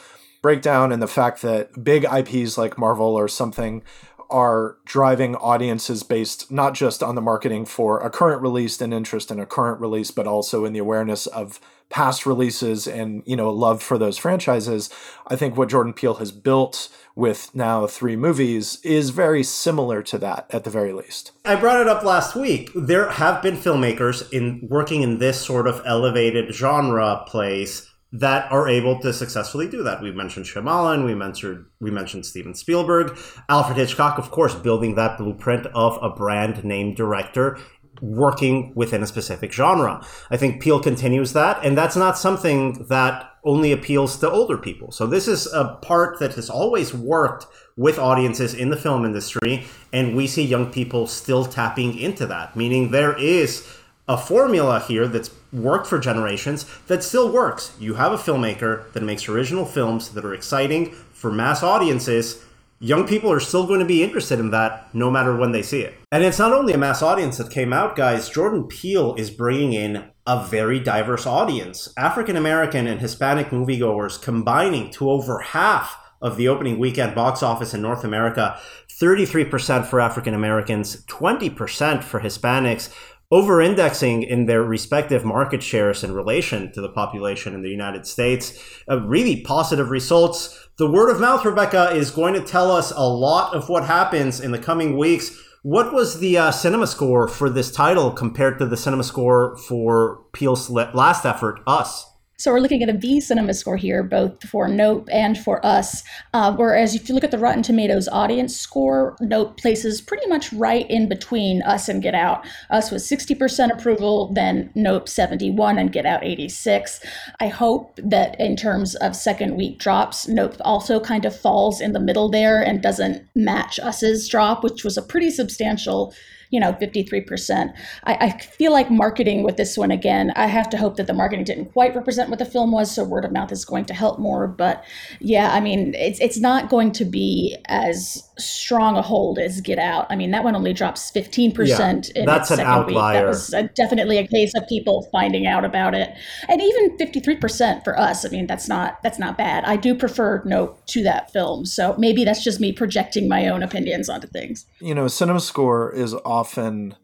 breakdown 0.43 0.93
and 0.93 1.03
the 1.03 1.09
fact 1.09 1.43
that 1.43 1.85
big 1.85 2.05
IPs 2.05 2.59
like 2.59 2.77
Marvel 2.77 3.15
or 3.15 3.29
something 3.29 3.83
are 4.29 4.79
driving 4.85 5.37
audiences 5.37 6.03
based 6.03 6.51
not 6.51 6.75
just 6.75 7.03
on 7.03 7.15
the 7.15 7.21
marketing 7.21 7.67
for 7.67 8.01
a 8.01 8.11
current 8.11 8.41
release 8.41 8.81
and 8.81 8.93
interest 8.93 9.31
in 9.31 9.39
a 9.39 9.47
current 9.47 9.81
release, 9.81 10.11
but 10.11 10.27
also 10.27 10.65
in 10.65 10.73
the 10.73 10.79
awareness 10.79 11.27
of 11.27 11.61
past 11.91 12.25
releases 12.25 12.87
and 12.89 13.23
you 13.27 13.37
know 13.37 13.51
love 13.51 13.83
for 13.83 13.99
those 13.99 14.17
franchises. 14.17 14.89
I 15.27 15.37
think 15.37 15.57
what 15.57 15.69
Jordan 15.69 15.93
Peele 15.93 16.15
has 16.15 16.33
built 16.33 16.89
with 17.15 17.55
now 17.55 17.87
three 17.87 18.17
movies 18.17 18.79
is 18.83 19.11
very 19.11 19.43
similar 19.43 20.03
to 20.03 20.19
that 20.19 20.47
at 20.51 20.65
the 20.65 20.71
very 20.71 20.93
least. 20.93 21.33
I 21.45 21.57
brought 21.57 21.81
it 21.81 21.89
up 21.89 22.03
last 22.05 22.35
week. 22.35 22.71
There 22.75 23.11
have 23.11 23.43
been 23.43 23.57
filmmakers 23.57 24.31
in 24.33 24.67
working 24.71 25.03
in 25.03 25.19
this 25.19 25.41
sort 25.41 25.67
of 25.67 25.83
elevated 25.85 26.55
genre 26.55 27.25
place 27.27 27.89
that 28.13 28.51
are 28.53 28.69
able 28.69 29.01
to 29.01 29.13
successfully 29.13 29.67
do 29.67 29.83
that. 29.83 30.03
We 30.03 30.13
mentioned 30.13 30.47
Shyamalan, 30.47 31.07
we 31.07 31.15
mentioned 31.15 31.65
we 31.81 31.91
mentioned 31.91 32.27
Steven 32.27 32.55
Spielberg, 32.55 33.19
Alfred 33.49 33.79
Hitchcock, 33.79 34.19
of 34.19 34.31
course, 34.31 34.55
building 34.55 34.95
that 34.97 35.19
blueprint 35.19 35.67
of 35.67 35.99
a 36.03 36.11
brand 36.11 36.63
name 36.63 36.95
director 36.95 37.59
working 38.01 38.73
within 38.75 39.03
a 39.03 39.07
specific 39.07 39.53
genre. 39.53 40.05
I 40.31 40.37
think 40.37 40.61
Peele 40.61 40.81
continues 40.81 41.33
that, 41.33 41.65
and 41.65 41.79
that's 41.79 41.97
not 41.97 42.19
something 42.19 42.87
that 42.89 43.32
only 43.45 43.73
appeals 43.73 44.17
to 44.19 44.31
older 44.31 44.57
people. 44.57 44.93
So 44.93 45.07
this 45.07 45.27
is 45.27 45.47
a 45.53 45.79
part 45.83 46.19
that 46.21 46.35
has 46.35 46.49
always 46.49 46.95
worked 46.95 47.47
with 47.77 47.99
audiences 47.99 48.55
in 48.55 48.71
the 48.71 48.77
film 48.77 49.05
industry, 49.05 49.65
and 49.93 50.15
we 50.15 50.27
see 50.27 50.45
young 50.45 50.71
people 50.73 51.07
still 51.07 51.45
tapping 51.45 51.99
into 51.99 52.27
that, 52.27 52.55
meaning 52.55 52.91
there 52.91 53.19
is 53.19 53.67
a 54.09 54.17
formula 54.17 54.81
here 54.81 55.07
that's 55.07 55.31
worked 55.53 55.87
for 55.87 55.99
generations 55.99 56.67
that 56.87 57.03
still 57.03 57.33
works. 57.33 57.75
You 57.79 57.95
have 57.95 58.13
a 58.13 58.19
filmmaker 58.19 58.93
that 58.93 59.03
makes 59.03 59.29
original 59.29 59.65
films 59.65 60.11
that 60.11 60.25
are 60.25 60.35
exciting 60.35 60.93
for 61.13 61.31
mass 61.31 61.63
audiences 61.63 62.45
young 62.83 63.07
people 63.07 63.31
are 63.31 63.41
still 63.41 63.67
going 63.67 63.79
to 63.79 63.87
be 63.87 64.03
interested 64.03 64.41
in 64.41 64.51
that 64.51 64.93
no 64.93 65.09
matter 65.11 65.37
when 65.37 65.53
they 65.53 65.63
see 65.63 65.81
it. 65.81 65.95
And 66.11 66.25
it's 66.25 66.39
not 66.39 66.53
only 66.53 66.73
a 66.73 66.79
mass 66.79 67.01
audience 67.01 67.39
that 67.39 67.51
came 67.51 67.73
out, 67.73 67.95
guys. 67.95 68.29
Jordan 68.29 68.65
Peele 68.65 69.15
is 69.15 69.31
bringing 69.31 69.73
in 69.73 70.05
a 70.27 70.45
very 70.45 70.81
diverse 70.81 71.25
audience. 71.25 71.93
African 71.97 72.37
American 72.37 72.89
and 72.89 73.01
Hispanic 73.01 73.49
moviegoers 73.51 74.21
combining 74.21 74.91
to 74.91 75.09
over 75.09 75.39
half 75.39 75.97
of 76.21 76.37
the 76.37 76.49
opening 76.49 76.79
weekend 76.79 77.15
box 77.15 77.43
office 77.43 77.73
in 77.73 77.83
North 77.83 78.05
America 78.05 78.59
33% 79.01 79.87
for 79.87 80.01
African 80.01 80.35
Americans, 80.35 81.05
20% 81.07 82.05
for 82.05 82.21
Hispanics 82.21 82.95
over 83.33 83.63
indexing 83.63 84.23
in 84.23 84.45
their 84.45 84.63
respective 84.63 85.25
market 85.25 85.63
shares 85.63 86.05
in 86.05 86.13
relation 86.13 86.71
to 86.71 86.83
the 86.83 86.89
population 86.91 87.55
in 87.55 87.63
the 87.63 87.71
United 87.71 88.07
States. 88.07 88.63
Uh, 88.89 89.01
really 89.01 89.41
positive 89.41 89.89
results. 89.89 90.69
The 90.77 90.91
word 90.91 91.11
of 91.11 91.19
mouth, 91.19 91.43
Rebecca, 91.43 91.93
is 91.93 92.11
going 92.11 92.35
to 92.35 92.45
tell 92.45 92.71
us 92.71 92.93
a 92.93 93.09
lot 93.09 93.55
of 93.55 93.71
what 93.71 93.87
happens 93.87 94.39
in 94.39 94.53
the 94.53 94.59
coming 94.59 94.99
weeks. 94.99 95.35
What 95.63 95.95
was 95.95 96.21
the 96.21 96.37
uh, 96.37 96.51
cinema 96.51 96.87
score 96.87 97.27
for 97.27 97.49
this 97.49 97.73
title 97.73 98.11
compared 98.11 98.59
to 98.59 98.67
the 98.67 98.77
cinema 98.77 99.03
score 99.03 99.57
for 99.57 100.25
Peele's 100.35 100.69
last 100.69 101.25
effort, 101.25 101.61
Us? 101.67 102.12
So 102.39 102.51
we're 102.51 102.61
looking 102.61 102.83
at 102.83 102.89
a 102.89 102.95
B 102.95 103.21
cinema 103.21 103.55
score 103.55 103.77
here, 103.77 104.03
both 104.03 104.43
for 104.49 104.67
Nope 104.67 105.09
and 105.13 105.39
for 105.39 105.65
us. 105.65 106.03
Uh, 106.35 106.53
whereas 106.55 106.95
if 106.95 107.09
you 107.09 107.15
look 107.15 107.23
at 107.23 107.31
the 107.31 107.39
Rotten 107.39 107.63
Tomatoes 107.63 108.09
audience 108.09 108.57
score, 108.57 109.17
Nope 109.21 109.57
places 109.59 110.01
pretty 110.01 110.27
much 110.27 110.53
right 110.53 110.91
in 110.91 111.09
between 111.09 111.63
us 111.63 111.89
and 111.89 112.03
Get 112.03 112.15
Out. 112.15 112.45
Us 112.71 112.91
was 112.91 113.09
60% 113.09 113.73
approval, 113.73 114.33
then 114.33 114.71
Nope 114.75 115.09
71 115.09 115.79
and 115.79 115.93
Get 115.93 116.05
Out 116.05 116.25
86. 116.25 117.01
I 117.39 117.47
hope 117.47 117.95
that 118.03 118.41
in 118.41 118.57
terms 118.57 118.97
of 118.97 119.15
second 119.15 119.57
week 119.57 119.79
drops, 119.79 120.27
Nope 120.27 120.57
also 120.63 120.99
kind 120.99 121.25
of 121.25 121.39
falls 121.39 121.81
in 121.81 121.93
the 121.93 122.01
middle 122.01 122.29
there 122.29 122.61
and 122.61 122.83
doesn't 122.83 123.25
match 123.37 123.79
us's 123.79 124.29
drop, 124.29 124.65
which 124.65 124.83
was 124.83 124.97
a 124.97 125.03
pretty 125.03 125.31
substantial 125.31 126.13
you 126.53 126.61
know, 126.61 126.75
53%. 126.75 127.75
I, 128.05 128.15
I 128.15 128.39
feel 128.39 128.73
like 128.73 128.91
marketing 128.91 129.43
with 129.43 129.57
this 129.57 129.77
one 129.77 129.91
again, 129.91 130.33
I 130.37 130.47
have 130.47 130.69
to 130.71 130.77
hope 130.77 130.97
that 130.97 131.07
the 131.07 131.15
marketing 131.15 131.45
didn't 131.45 131.73
quite 131.73 131.97
represent 131.97 132.29
what 132.29 132.39
the 132.39 132.45
film 132.45 132.71
was, 132.71 132.95
so 132.95 133.03
word 133.03 133.25
of 133.25 133.33
mouth 133.33 133.51
is 133.51 133.65
going 133.65 133.87
to 133.87 133.95
help 133.95 134.19
more. 134.19 134.47
But 134.47 134.85
yeah, 135.19 135.51
I 135.53 135.61
mean, 135.61 135.95
it's 135.95 136.21
it's 136.21 136.39
not 136.39 136.69
going 136.69 136.93
to 136.93 137.05
be 137.07 137.57
as 137.67 138.23
strong 138.45 138.97
a 138.97 139.03
hold 139.03 139.39
as 139.39 139.61
Get 139.61 139.79
Out. 139.79 140.07
I 140.11 140.17
mean, 140.17 140.31
that 140.33 140.45
one 140.45 140.55
only 140.55 140.73
drops 140.73 141.11
15% 141.11 141.67
yeah, 142.15 142.21
in 142.21 142.27
that's 142.27 142.51
an 142.51 142.61
outlier. 142.61 142.87
week. 142.87 142.97
That 142.97 143.27
was 143.27 143.53
a, 143.53 143.63
definitely 143.69 144.19
a 144.19 144.27
case 144.27 144.53
of 144.55 144.67
people 144.69 145.09
finding 145.13 145.47
out 145.47 145.65
about 145.65 145.95
it. 145.95 146.11
And 146.49 146.61
even 146.61 146.97
53% 146.99 147.85
for 147.85 147.99
us, 147.99 148.25
I 148.25 148.29
mean, 148.29 148.47
that's 148.47 148.69
not 148.69 149.03
that's 149.03 149.19
not 149.19 149.37
bad. 149.39 149.65
I 149.65 149.77
do 149.77 149.95
prefer 149.95 150.43
Nope 150.45 150.85
to 150.87 151.03
that 151.05 151.33
film. 151.33 151.67
So 151.67 151.95
maybe 151.99 152.25
that's 152.25 152.43
just 152.43 152.61
me 152.61 152.73
projecting 152.73 153.29
my 153.29 153.49
own 153.49 153.63
opinions 153.63 154.09
onto 154.09 154.27
things. 154.27 154.67
You 154.81 154.95
know, 154.95 155.09
cinema 155.09 155.41
score 155.41 155.93
is 155.93 156.15
often 156.25 156.97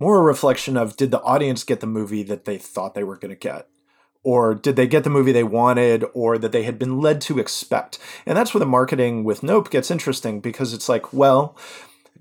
more 0.00 0.18
a 0.18 0.22
reflection 0.22 0.76
of 0.76 0.96
did 0.96 1.10
the 1.10 1.20
audience 1.22 1.64
get 1.64 1.80
the 1.80 1.86
movie 1.86 2.22
that 2.24 2.44
they 2.44 2.58
thought 2.58 2.94
they 2.94 3.04
were 3.04 3.16
going 3.16 3.30
to 3.30 3.36
get? 3.36 3.68
Or 4.24 4.54
did 4.54 4.74
they 4.74 4.86
get 4.86 5.04
the 5.04 5.10
movie 5.10 5.30
they 5.30 5.44
wanted 5.44 6.04
or 6.12 6.36
that 6.38 6.50
they 6.50 6.64
had 6.64 6.78
been 6.78 7.00
led 7.00 7.20
to 7.20 7.38
expect 7.38 7.98
and 8.26 8.36
that's 8.36 8.52
where 8.52 8.58
the 8.58 8.66
marketing 8.66 9.22
with 9.22 9.42
nope 9.42 9.70
gets 9.70 9.90
interesting 9.90 10.40
because 10.40 10.74
it's 10.74 10.88
like 10.88 11.12
well 11.12 11.56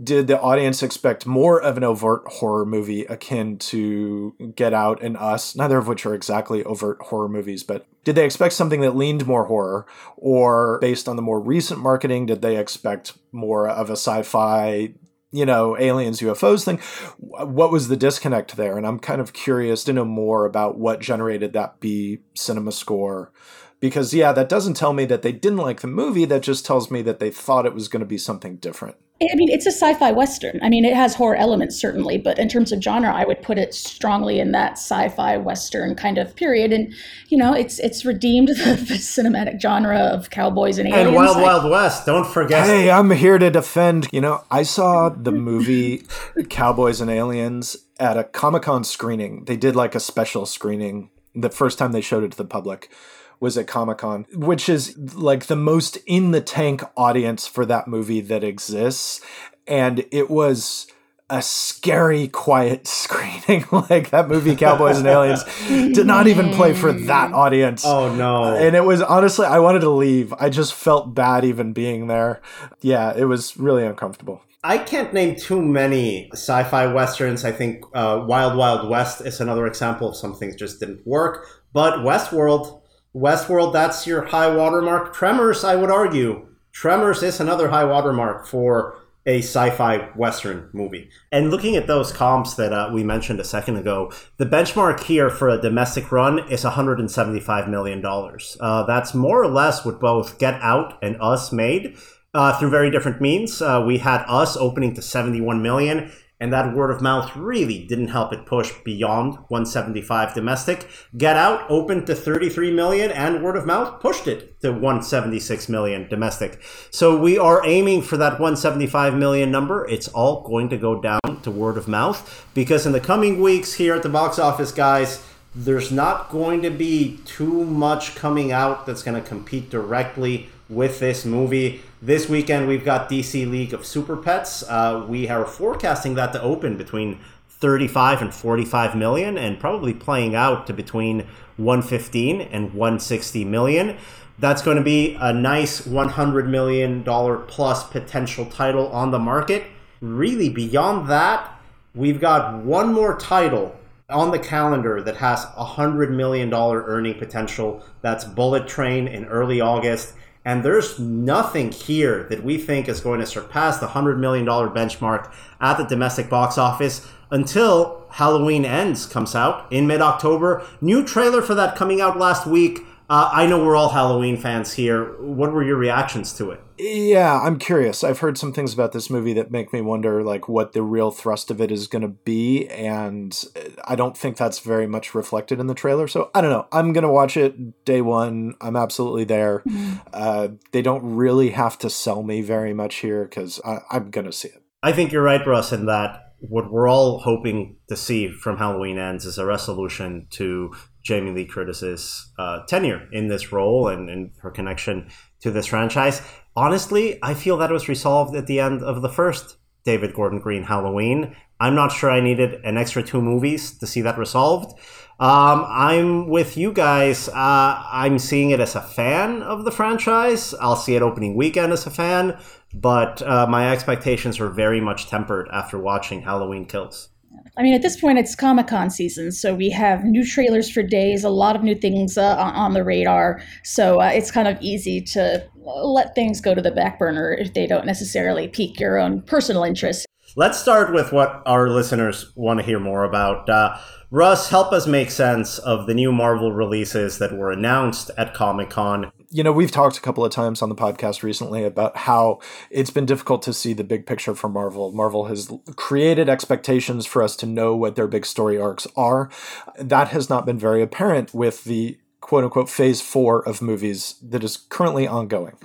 did 0.01 0.27
the 0.27 0.39
audience 0.39 0.81
expect 0.81 1.25
more 1.25 1.61
of 1.61 1.77
an 1.77 1.83
overt 1.83 2.23
horror 2.25 2.65
movie 2.65 3.05
akin 3.05 3.57
to 3.57 4.33
Get 4.55 4.73
Out 4.73 5.03
and 5.03 5.15
Us, 5.15 5.55
neither 5.55 5.77
of 5.77 5.87
which 5.87 6.05
are 6.05 6.15
exactly 6.15 6.63
overt 6.63 6.99
horror 6.99 7.29
movies, 7.29 7.63
but 7.63 7.85
did 8.03 8.15
they 8.15 8.25
expect 8.25 8.53
something 8.55 8.81
that 8.81 8.95
leaned 8.95 9.27
more 9.27 9.45
horror? 9.45 9.85
Or 10.17 10.79
based 10.79 11.07
on 11.07 11.15
the 11.15 11.21
more 11.21 11.39
recent 11.39 11.79
marketing, 11.79 12.25
did 12.25 12.41
they 12.41 12.57
expect 12.57 13.13
more 13.31 13.67
of 13.67 13.89
a 13.89 13.93
sci 13.93 14.23
fi 14.23 14.93
you 15.33 15.45
know, 15.45 15.77
aliens, 15.77 16.21
UFOs 16.21 16.63
thing. 16.63 16.77
What 17.17 17.71
was 17.71 17.87
the 17.87 17.97
disconnect 17.97 18.55
there? 18.55 18.77
And 18.77 18.87
I'm 18.87 18.99
kind 18.99 19.19
of 19.19 19.33
curious 19.33 19.83
to 19.85 19.93
know 19.93 20.05
more 20.05 20.45
about 20.45 20.77
what 20.77 21.01
generated 21.01 21.51
that 21.53 21.79
B 21.79 22.19
cinema 22.35 22.71
score. 22.71 23.33
Because, 23.79 24.13
yeah, 24.13 24.31
that 24.31 24.47
doesn't 24.47 24.75
tell 24.75 24.93
me 24.93 25.03
that 25.05 25.23
they 25.23 25.33
didn't 25.33 25.57
like 25.57 25.81
the 25.81 25.87
movie. 25.87 26.23
That 26.23 26.43
just 26.43 26.65
tells 26.65 26.89
me 26.89 27.01
that 27.01 27.19
they 27.19 27.31
thought 27.31 27.65
it 27.65 27.73
was 27.73 27.89
going 27.89 27.99
to 27.99 28.05
be 28.05 28.17
something 28.17 28.55
different 28.57 28.95
I 29.31 29.35
mean, 29.35 29.49
it's 29.49 29.65
a 29.65 29.71
sci-fi 29.71 30.11
western. 30.11 30.59
I 30.61 30.69
mean, 30.69 30.85
it 30.85 30.93
has 30.93 31.15
horror 31.15 31.35
elements 31.35 31.75
certainly, 31.79 32.17
but 32.17 32.39
in 32.39 32.49
terms 32.49 32.71
of 32.71 32.81
genre, 32.81 33.13
I 33.13 33.25
would 33.25 33.41
put 33.41 33.57
it 33.57 33.73
strongly 33.73 34.39
in 34.39 34.51
that 34.51 34.73
sci-fi 34.73 35.37
western 35.37 35.95
kind 35.95 36.17
of 36.17 36.35
period. 36.35 36.73
And 36.73 36.93
you 37.29 37.37
know, 37.37 37.53
it's 37.53 37.79
it's 37.79 38.05
redeemed 38.05 38.47
the, 38.49 38.75
the 38.87 38.95
cinematic 38.95 39.61
genre 39.61 39.99
of 39.99 40.29
cowboys 40.29 40.77
and 40.77 40.87
aliens. 40.87 41.07
And 41.07 41.15
Wild 41.15 41.37
Wild 41.37 41.71
West. 41.71 42.05
Don't 42.05 42.27
forget. 42.27 42.65
Hey, 42.65 42.89
I'm 42.89 43.11
here 43.11 43.37
to 43.37 43.49
defend. 43.49 44.07
You 44.11 44.21
know, 44.21 44.43
I 44.51 44.63
saw 44.63 45.09
the 45.09 45.31
movie 45.31 46.03
Cowboys 46.49 47.01
and 47.01 47.09
Aliens 47.09 47.77
at 47.99 48.17
a 48.17 48.23
Comic 48.23 48.63
Con 48.63 48.83
screening. 48.83 49.45
They 49.45 49.57
did 49.57 49.75
like 49.75 49.95
a 49.95 49.99
special 49.99 50.45
screening 50.45 51.09
the 51.35 51.49
first 51.49 51.79
time 51.79 51.91
they 51.91 52.01
showed 52.01 52.23
it 52.23 52.31
to 52.31 52.37
the 52.37 52.45
public 52.45 52.91
was 53.39 53.57
at 53.57 53.67
Comic 53.67 53.99
Con, 53.99 54.25
which 54.33 54.69
is 54.69 54.97
like 55.15 55.45
the 55.45 55.55
most 55.55 55.97
in 56.05 56.31
the 56.31 56.41
tank 56.41 56.83
audience 56.95 57.47
for 57.47 57.65
that 57.65 57.87
movie 57.87 58.21
that 58.21 58.43
exists. 58.43 59.21
And 59.67 60.05
it 60.11 60.29
was 60.29 60.87
a 61.29 61.41
scary, 61.41 62.27
quiet 62.27 62.87
screening. 62.87 63.65
like 63.89 64.11
that 64.11 64.27
movie, 64.27 64.55
Cowboys 64.55 64.99
and 64.99 65.07
Aliens, 65.07 65.43
did 65.67 66.05
not 66.05 66.27
even 66.27 66.51
play 66.51 66.73
for 66.73 66.93
that 66.93 67.33
audience. 67.33 67.83
Oh 67.85 68.13
no! 68.13 68.55
And 68.55 68.75
it 68.75 68.83
was 68.85 69.01
honestly, 69.01 69.45
I 69.45 69.59
wanted 69.59 69.79
to 69.79 69.89
leave. 69.89 70.33
I 70.33 70.49
just 70.49 70.73
felt 70.73 71.13
bad 71.13 71.43
even 71.43 71.73
being 71.73 72.07
there. 72.07 72.41
Yeah, 72.81 73.13
it 73.15 73.25
was 73.25 73.57
really 73.57 73.85
uncomfortable. 73.85 74.41
I 74.65 74.77
can't 74.77 75.13
name 75.13 75.35
too 75.35 75.61
many 75.61 76.29
sci-fi 76.31 76.87
westerns. 76.93 77.43
I 77.43 77.51
think 77.51 77.83
uh, 77.93 78.23
Wild 78.25 78.57
Wild 78.57 78.89
West 78.89 79.19
is 79.21 79.41
another 79.41 79.67
example 79.67 80.09
of 80.09 80.15
something 80.15 80.51
that 80.51 80.57
just 80.57 80.79
didn't 80.79 81.05
work. 81.05 81.45
But 81.73 81.99
Westworld 81.99 82.82
Westworld, 83.15 83.73
that's 83.73 84.07
your 84.07 84.23
high 84.23 84.53
watermark. 84.53 85.13
Tremors, 85.13 85.63
I 85.63 85.75
would 85.75 85.91
argue. 85.91 86.47
Tremors 86.71 87.21
is 87.21 87.39
another 87.39 87.69
high 87.69 87.83
watermark 87.83 88.47
for 88.47 88.97
a 89.25 89.37
sci-fi 89.39 90.09
western 90.15 90.69
movie. 90.73 91.09
And 91.31 91.49
looking 91.49 91.75
at 91.75 91.87
those 91.87 92.11
comps 92.11 92.55
that 92.55 92.73
uh, 92.73 92.89
we 92.91 93.03
mentioned 93.03 93.39
a 93.39 93.45
second 93.45 93.77
ago, 93.77 94.11
the 94.37 94.45
benchmark 94.45 95.01
here 95.01 95.29
for 95.29 95.49
a 95.49 95.61
domestic 95.61 96.11
run 96.11 96.39
is 96.51 96.63
175 96.63 97.69
million 97.69 98.01
dollars. 98.01 98.57
Uh, 98.59 98.83
that's 98.83 99.13
more 99.13 99.41
or 99.41 99.47
less 99.47 99.85
what 99.85 99.99
both 99.99 100.39
Get 100.39 100.55
Out 100.61 100.97
and 101.01 101.15
Us 101.21 101.51
made. 101.51 101.95
Uh, 102.35 102.57
through 102.57 102.71
very 102.71 102.89
different 102.89 103.21
means. 103.21 103.61
Uh, 103.61 103.83
we 103.85 103.99
had 103.99 104.25
Us 104.27 104.57
opening 104.57 104.95
to 104.95 105.03
71 105.03 105.61
million, 105.61 106.11
and 106.43 106.51
that 106.51 106.75
word 106.75 106.91
of 106.91 107.01
mouth 107.01 107.33
really 107.37 107.85
didn't 107.85 108.09
help 108.09 108.33
it 108.33 108.45
push 108.45 108.73
beyond 108.83 109.35
175 109.47 110.33
domestic. 110.33 110.89
Get 111.15 111.37
Out 111.37 111.65
opened 111.69 112.05
to 112.07 112.15
33 112.15 112.69
million 112.69 113.11
and 113.11 113.41
word 113.41 113.55
of 113.55 113.65
mouth 113.65 114.01
pushed 114.01 114.27
it 114.27 114.59
to 114.59 114.73
176 114.73 115.69
million 115.69 116.05
domestic. 116.09 116.61
So 116.91 117.17
we 117.17 117.37
are 117.37 117.65
aiming 117.65 118.01
for 118.01 118.17
that 118.17 118.41
175 118.41 119.15
million 119.15 119.51
number. 119.51 119.87
It's 119.87 120.09
all 120.09 120.41
going 120.41 120.67
to 120.67 120.77
go 120.77 120.99
down 120.99 121.21
to 121.43 121.49
word 121.49 121.77
of 121.77 121.87
mouth 121.87 122.45
because 122.53 122.85
in 122.85 122.91
the 122.91 122.99
coming 122.99 123.39
weeks 123.41 123.75
here 123.75 123.95
at 123.95 124.03
the 124.03 124.09
box 124.09 124.37
office, 124.37 124.73
guys, 124.73 125.25
there's 125.55 125.93
not 125.93 126.29
going 126.29 126.61
to 126.63 126.69
be 126.69 127.21
too 127.23 127.63
much 127.63 128.15
coming 128.15 128.51
out 128.51 128.85
that's 128.85 129.01
going 129.01 129.21
to 129.21 129.25
compete 129.25 129.69
directly 129.69 130.49
with 130.67 130.99
this 130.99 131.23
movie. 131.23 131.81
This 132.05 132.27
weekend, 132.27 132.67
we've 132.67 132.83
got 132.83 133.09
DC 133.09 133.49
League 133.49 133.73
of 133.73 133.85
Super 133.85 134.17
Pets. 134.17 134.61
Uh, 134.63 135.05
we 135.07 135.29
are 135.29 135.45
forecasting 135.45 136.15
that 136.15 136.33
to 136.33 136.41
open 136.41 136.75
between 136.75 137.17
35 137.47 138.21
and 138.21 138.33
45 138.33 138.93
million 138.93 139.37
and 139.37 139.57
probably 139.57 139.93
playing 139.93 140.35
out 140.35 140.67
to 140.67 140.73
between 140.73 141.25
115 141.55 142.41
and 142.41 142.73
160 142.73 143.45
million. 143.45 143.95
That's 144.37 144.61
going 144.61 144.75
to 144.75 144.83
be 144.83 145.15
a 145.17 145.31
nice 145.31 145.87
$100 145.87 146.49
million 146.49 147.05
plus 147.05 147.87
potential 147.87 148.47
title 148.47 148.89
on 148.89 149.11
the 149.11 149.19
market. 149.19 149.63
Really, 150.01 150.49
beyond 150.49 151.07
that, 151.07 151.57
we've 151.95 152.19
got 152.19 152.57
one 152.65 152.91
more 152.91 153.17
title 153.17 153.79
on 154.09 154.31
the 154.31 154.39
calendar 154.39 155.01
that 155.01 155.15
has 155.15 155.45
$100 155.45 156.09
million 156.09 156.53
earning 156.53 157.17
potential. 157.17 157.81
That's 158.01 158.25
Bullet 158.25 158.67
Train 158.67 159.07
in 159.07 159.23
early 159.23 159.61
August. 159.61 160.15
And 160.45 160.63
there's 160.63 160.99
nothing 160.99 161.71
here 161.71 162.23
that 162.29 162.43
we 162.43 162.57
think 162.57 162.89
is 162.89 162.99
going 162.99 163.19
to 163.21 163.25
surpass 163.25 163.77
the 163.77 163.87
$100 163.87 164.17
million 164.19 164.45
benchmark 164.45 165.31
at 165.61 165.77
the 165.77 165.85
domestic 165.85 166.29
box 166.29 166.57
office 166.57 167.07
until 167.31 168.05
Halloween 168.11 168.65
Ends 168.65 169.05
comes 169.05 169.35
out 169.35 169.65
in 169.71 169.87
mid 169.87 170.01
October. 170.01 170.65
New 170.81 171.05
trailer 171.05 171.41
for 171.41 171.55
that 171.55 171.75
coming 171.75 172.01
out 172.01 172.17
last 172.17 172.45
week. 172.45 172.81
Uh, 173.13 173.29
I 173.31 173.45
know 173.45 173.63
we're 173.63 173.75
all 173.75 173.89
Halloween 173.89 174.37
fans 174.37 174.73
here. 174.73 175.21
What 175.21 175.53
were 175.53 175.63
your 175.63 175.77
reactions 175.77 176.33
to 176.33 176.49
it? 176.49 176.59
Yeah, 176.79 177.39
I'm 177.41 177.59
curious. 177.59 178.03
I've 178.03 178.17
heard 178.17 178.39
some 178.39 178.51
things 178.51 178.73
about 178.73 178.91
this 178.91 179.07
movie 179.07 179.33
that 179.33 179.51
make 179.51 179.71
me 179.71 179.81
wonder, 179.81 180.23
like, 180.23 180.49
what 180.49 180.73
the 180.73 180.81
real 180.81 181.11
thrust 181.11 181.51
of 181.51 181.61
it 181.61 181.71
is 181.71 181.85
going 181.85 182.01
to 182.01 182.07
be, 182.07 182.67
and 182.69 183.45
I 183.85 183.93
don't 183.93 184.17
think 184.17 184.35
that's 184.35 184.57
very 184.57 184.87
much 184.87 185.13
reflected 185.13 185.59
in 185.59 185.67
the 185.67 185.75
trailer. 185.75 186.07
So 186.07 186.31
I 186.33 186.41
don't 186.41 186.49
know. 186.49 186.65
I'm 186.71 186.91
going 186.91 187.03
to 187.03 187.11
watch 187.11 187.37
it 187.37 187.85
day 187.85 188.01
one. 188.01 188.55
I'm 188.59 188.75
absolutely 188.75 189.25
there. 189.25 189.59
Mm-hmm. 189.59 189.93
Uh, 190.11 190.47
they 190.71 190.81
don't 190.81 191.15
really 191.15 191.51
have 191.51 191.77
to 191.79 191.91
sell 191.91 192.23
me 192.23 192.41
very 192.41 192.73
much 192.73 192.95
here 192.95 193.25
because 193.25 193.61
I'm 193.91 194.09
going 194.09 194.25
to 194.25 194.33
see 194.33 194.47
it. 194.47 194.63
I 194.81 194.91
think 194.91 195.11
you're 195.11 195.21
right, 195.21 195.45
Russ, 195.45 195.71
in 195.71 195.85
that 195.85 196.33
what 196.39 196.71
we're 196.71 196.89
all 196.89 197.19
hoping 197.19 197.77
to 197.89 197.95
see 197.95 198.31
from 198.31 198.57
Halloween 198.57 198.97
Ends 198.97 199.23
is 199.23 199.37
a 199.37 199.45
resolution 199.45 200.25
to 200.31 200.73
Jamie 201.03 201.31
Lee 201.31 201.45
Curtis's 201.45 202.31
uh, 202.39 202.65
tenure 202.65 203.07
in 203.11 203.27
this 203.27 203.51
role 203.51 203.87
and, 203.89 204.09
and 204.09 204.31
her 204.39 204.49
connection 204.49 205.09
to 205.41 205.51
this 205.51 205.67
franchise. 205.67 206.21
Honestly, 206.55 207.19
I 207.21 207.33
feel 207.33 207.57
that 207.57 207.71
was 207.71 207.89
resolved 207.89 208.35
at 208.35 208.47
the 208.47 208.59
end 208.59 208.81
of 208.81 209.01
the 209.01 209.09
first 209.09 209.57
David 209.83 210.13
Gordon 210.13 210.39
Green 210.39 210.63
Halloween. 210.63 211.35
I'm 211.59 211.75
not 211.75 211.91
sure 211.91 212.09
I 212.09 212.21
needed 212.21 212.63
an 212.63 212.77
extra 212.77 213.03
two 213.03 213.21
movies 213.21 213.77
to 213.79 213.87
see 213.87 214.01
that 214.01 214.17
resolved. 214.17 214.79
Um, 215.19 215.65
I'm 215.67 216.27
with 216.27 216.57
you 216.57 216.73
guys. 216.73 217.29
Uh, 217.29 217.83
I'm 217.91 218.17
seeing 218.17 218.49
it 218.49 218.59
as 218.59 218.75
a 218.75 218.81
fan 218.81 219.41
of 219.43 219.63
the 219.63 219.71
franchise. 219.71 220.53
I'll 220.55 220.75
see 220.75 220.95
it 220.95 221.01
opening 221.01 221.35
weekend 221.35 221.71
as 221.71 221.85
a 221.85 221.91
fan, 221.91 222.37
but 222.73 223.21
uh, 223.21 223.45
my 223.47 223.71
expectations 223.71 224.39
are 224.39 224.49
very 224.49 224.81
much 224.81 225.07
tempered 225.07 225.47
after 225.51 225.77
watching 225.77 226.21
Halloween 226.21 226.65
Kills. 226.65 227.09
I 227.55 227.61
mean, 227.61 227.75
at 227.75 227.83
this 227.83 227.99
point, 227.99 228.17
it's 228.17 228.35
Comic 228.35 228.67
Con 228.67 228.89
season, 228.89 229.31
so 229.31 229.53
we 229.53 229.69
have 229.69 230.03
new 230.03 230.25
trailers 230.25 230.71
for 230.71 230.81
days, 230.81 231.23
a 231.23 231.29
lot 231.29 231.55
of 231.55 231.61
new 231.61 231.75
things 231.75 232.17
uh, 232.17 232.35
on 232.35 232.73
the 232.73 232.83
radar. 232.83 233.43
So 233.63 234.01
uh, 234.01 234.07
it's 234.07 234.31
kind 234.31 234.47
of 234.47 234.59
easy 234.59 235.01
to 235.01 235.47
let 235.55 236.15
things 236.15 236.41
go 236.41 236.55
to 236.55 236.61
the 236.61 236.71
back 236.71 236.97
burner 236.97 237.31
if 237.31 237.53
they 237.53 237.67
don't 237.67 237.85
necessarily 237.85 238.47
pique 238.47 238.79
your 238.79 238.97
own 238.97 239.21
personal 239.21 239.63
interest. 239.63 240.07
Let's 240.35 240.57
start 240.59 240.95
with 240.95 241.13
what 241.13 241.43
our 241.45 241.69
listeners 241.69 242.33
want 242.35 242.59
to 242.59 242.65
hear 242.65 242.79
more 242.79 243.03
about. 243.03 243.47
Uh, 243.47 243.77
Russ, 244.09 244.49
help 244.49 244.73
us 244.73 244.87
make 244.87 245.11
sense 245.11 245.59
of 245.59 245.85
the 245.85 245.93
new 245.93 246.11
Marvel 246.11 246.51
releases 246.51 247.19
that 247.19 247.37
were 247.37 247.51
announced 247.51 248.09
at 248.17 248.33
Comic 248.33 248.71
Con 248.71 249.11
you 249.33 249.43
know, 249.43 249.51
we've 249.51 249.71
talked 249.71 249.97
a 249.97 250.01
couple 250.01 250.23
of 250.23 250.31
times 250.31 250.61
on 250.61 250.69
the 250.69 250.75
podcast 250.75 251.23
recently 251.23 251.63
about 251.63 251.97
how 251.97 252.39
it's 252.69 252.91
been 252.91 253.07
difficult 253.07 253.41
to 253.41 253.51
see 253.51 253.73
the 253.73 253.83
big 253.83 254.05
picture 254.05 254.35
for 254.35 254.47
Marvel. 254.47 254.91
Marvel 254.91 255.25
has 255.25 255.51
created 255.75 256.29
expectations 256.29 257.07
for 257.07 257.23
us 257.23 257.35
to 257.37 257.47
know 257.47 257.75
what 257.75 257.95
their 257.95 258.07
big 258.07 258.27
story 258.27 258.59
arcs 258.59 258.85
are. 258.95 259.31
That 259.79 260.09
has 260.09 260.29
not 260.29 260.45
been 260.45 260.59
very 260.59 260.83
apparent 260.83 261.33
with 261.33 261.63
the 261.63 261.97
quote 262.21 262.43
unquote 262.43 262.69
phase 262.69 263.01
four 263.01 263.45
of 263.47 263.59
movies 263.59 264.15
that 264.21 264.43
is 264.43 264.55
currently 264.69 265.07
ongoing. 265.07 265.57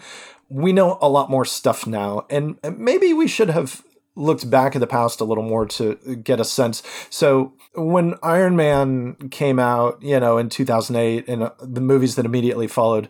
We 0.49 0.73
know 0.73 0.97
a 1.03 1.09
lot 1.11 1.29
more 1.29 1.45
stuff 1.45 1.87
now, 1.87 2.25
and 2.31 2.59
maybe 2.79 3.13
we 3.13 3.29
should 3.29 3.51
have 3.51 3.83
looked 4.17 4.49
back 4.49 4.75
at 4.75 4.81
the 4.81 4.87
past 4.87 5.21
a 5.21 5.25
little 5.25 5.45
more 5.45 5.67
to 5.67 5.95
get 6.25 6.41
a 6.41 6.45
sense. 6.45 6.83
So 7.11 7.53
when 7.75 8.15
Iron 8.23 8.57
Man 8.57 9.29
came 9.31 9.59
out, 9.59 10.03
you 10.03 10.19
know, 10.19 10.39
in 10.39 10.49
2008 10.49 11.29
and 11.29 11.43
uh, 11.45 11.51
the 11.61 11.83
movies 11.83 12.17
that 12.17 12.25
immediately 12.25 12.67
followed, 12.67 13.09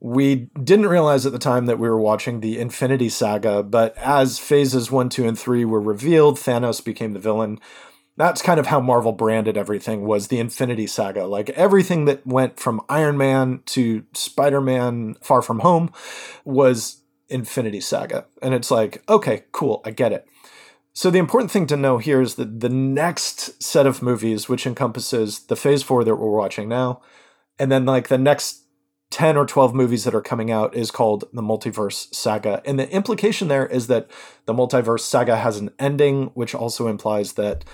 we 0.00 0.48
didn't 0.62 0.86
realize 0.86 1.26
at 1.26 1.32
the 1.32 1.38
time 1.38 1.66
that 1.66 1.78
we 1.78 1.88
were 1.88 2.00
watching 2.00 2.40
the 2.40 2.58
Infinity 2.58 3.08
Saga, 3.08 3.62
but 3.62 3.96
as 3.98 4.38
phases 4.38 4.90
one, 4.90 5.08
two, 5.08 5.26
and 5.26 5.38
three 5.38 5.64
were 5.64 5.80
revealed, 5.80 6.36
Thanos 6.36 6.84
became 6.84 7.14
the 7.14 7.18
villain. 7.18 7.58
That's 8.16 8.42
kind 8.42 8.58
of 8.58 8.66
how 8.66 8.80
Marvel 8.80 9.12
branded 9.12 9.56
everything 9.56 10.04
was 10.04 10.28
the 10.28 10.38
Infinity 10.38 10.86
Saga. 10.86 11.26
Like 11.26 11.50
everything 11.50 12.04
that 12.04 12.26
went 12.26 12.58
from 12.58 12.80
Iron 12.88 13.16
Man 13.16 13.62
to 13.66 14.04
Spider-Man 14.12 15.16
Far 15.22 15.42
From 15.42 15.60
Home 15.60 15.92
was 16.44 17.02
Infinity 17.28 17.80
Saga. 17.80 18.26
And 18.42 18.54
it's 18.54 18.70
like, 18.70 19.02
okay, 19.08 19.44
cool, 19.52 19.82
I 19.84 19.90
get 19.90 20.12
it. 20.12 20.26
So 20.92 21.10
the 21.10 21.20
important 21.20 21.52
thing 21.52 21.68
to 21.68 21.76
know 21.76 21.98
here 21.98 22.20
is 22.20 22.34
that 22.36 22.58
the 22.58 22.68
next 22.68 23.62
set 23.62 23.86
of 23.86 24.02
movies, 24.02 24.48
which 24.48 24.66
encompasses 24.66 25.40
the 25.46 25.54
phase 25.54 25.84
four 25.84 26.02
that 26.02 26.16
we're 26.16 26.36
watching 26.36 26.68
now, 26.68 27.02
and 27.56 27.70
then 27.70 27.84
like 27.84 28.08
the 28.08 28.18
next 28.18 28.64
10 29.10 29.36
or 29.36 29.46
12 29.46 29.74
movies 29.74 30.04
that 30.04 30.14
are 30.14 30.20
coming 30.20 30.50
out 30.50 30.74
is 30.74 30.90
called 30.90 31.24
the 31.32 31.42
multiverse 31.42 32.12
saga 32.14 32.62
and 32.64 32.78
the 32.78 32.90
implication 32.90 33.48
there 33.48 33.66
is 33.66 33.86
that 33.86 34.10
the 34.46 34.54
multiverse 34.54 35.00
saga 35.00 35.36
has 35.36 35.56
an 35.56 35.70
ending 35.78 36.26
which 36.34 36.54
also 36.54 36.88
implies 36.88 37.34
that 37.34 37.64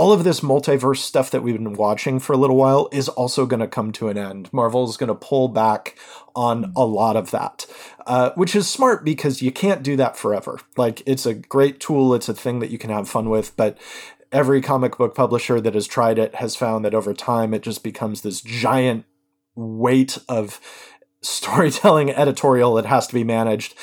all 0.00 0.12
of 0.12 0.24
this 0.24 0.40
multiverse 0.40 0.98
stuff 0.98 1.30
that 1.30 1.42
we've 1.42 1.56
been 1.56 1.74
watching 1.74 2.18
for 2.18 2.32
a 2.32 2.36
little 2.36 2.56
while 2.56 2.88
is 2.92 3.08
also 3.08 3.44
going 3.44 3.60
to 3.60 3.66
come 3.66 3.92
to 3.92 4.08
an 4.08 4.16
end. 4.16 4.50
Marvel 4.52 4.88
is 4.88 4.96
going 4.96 5.08
to 5.08 5.14
pull 5.14 5.48
back 5.48 5.94
on 6.34 6.72
a 6.76 6.86
lot 6.86 7.16
of 7.16 7.32
that, 7.32 7.66
uh, 8.06 8.30
which 8.30 8.54
is 8.54 8.68
smart 8.68 9.04
because 9.04 9.42
you 9.42 9.50
can't 9.52 9.82
do 9.82 9.96
that 9.96 10.16
forever. 10.16 10.58
Like, 10.76 11.02
it's 11.06 11.26
a 11.26 11.34
great 11.34 11.80
tool, 11.80 12.14
it's 12.14 12.28
a 12.28 12.34
thing 12.34 12.60
that 12.60 12.70
you 12.70 12.78
can 12.78 12.88
have 12.88 13.08
fun 13.08 13.28
with, 13.28 13.54
but 13.56 13.76
every 14.32 14.60
comic 14.60 14.96
book 14.96 15.14
publisher 15.14 15.60
that 15.60 15.74
has 15.74 15.86
tried 15.86 16.18
it 16.18 16.36
has 16.36 16.54
found 16.54 16.84
that 16.84 16.94
over 16.94 17.12
time 17.12 17.52
it 17.52 17.62
just 17.62 17.82
becomes 17.82 18.22
this 18.22 18.40
giant 18.40 19.04
weight 19.60 20.18
of 20.28 20.60
storytelling 21.22 22.10
editorial 22.14 22.74
that 22.74 22.86
has 22.86 23.06
to 23.08 23.14
be 23.14 23.24
managed. 23.24 23.74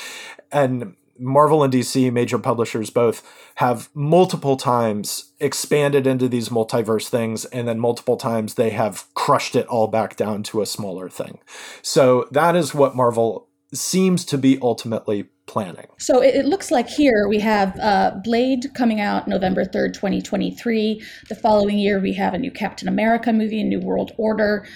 And 0.51 0.96
Marvel 1.19 1.63
and 1.63 1.74
DC, 1.74 2.12
major 2.12 2.38
publishers 2.38 2.89
both, 2.89 3.24
have 3.55 3.89
multiple 3.93 4.55
times 4.55 5.34
expanded 5.39 6.05
into 6.05 6.27
these 6.27 6.50
multiverse 6.50 7.10
things, 7.10 7.46
and 7.46 7.67
then 7.67 7.79
multiple 7.79 8.17
times 8.17 8.53
they 8.53 8.69
have 8.69 9.05
crushed 9.13 9.55
it 9.55 9.65
all 9.67 9.88
back 9.88 10.15
down 10.15 10.43
to 10.43 10.62
a 10.62 10.65
smaller 10.65 11.10
thing. 11.10 11.39
So 11.81 12.27
that 12.31 12.55
is 12.55 12.74
what 12.74 12.96
Marvel 12.96 13.48
seems 13.74 14.24
to 14.25 14.38
be 14.38 14.57
ultimately 14.62 15.27
planning. 15.46 15.88
So 15.98 16.22
it, 16.22 16.46
looks 16.46 16.72
like 16.72 16.89
here 16.89 17.27
we 17.27 17.39
have 17.39 17.77
uh, 17.79 18.12
Blade 18.24 18.67
coming 18.75 19.00
out 19.00 19.27
November 19.27 19.65
3rd, 19.65 19.93
2023. 19.93 21.01
The 21.29 21.36
following 21.36 21.79
year, 21.79 22.00
we 22.00 22.13
have 22.13 22.34
a 22.34 22.38
new 22.38 22.51
Captain 22.51 22.88
America 22.88 23.34
movie, 23.34 23.62
a 23.62 23.63
New 23.63 23.79
World 23.79 24.12
Order, 24.17 24.67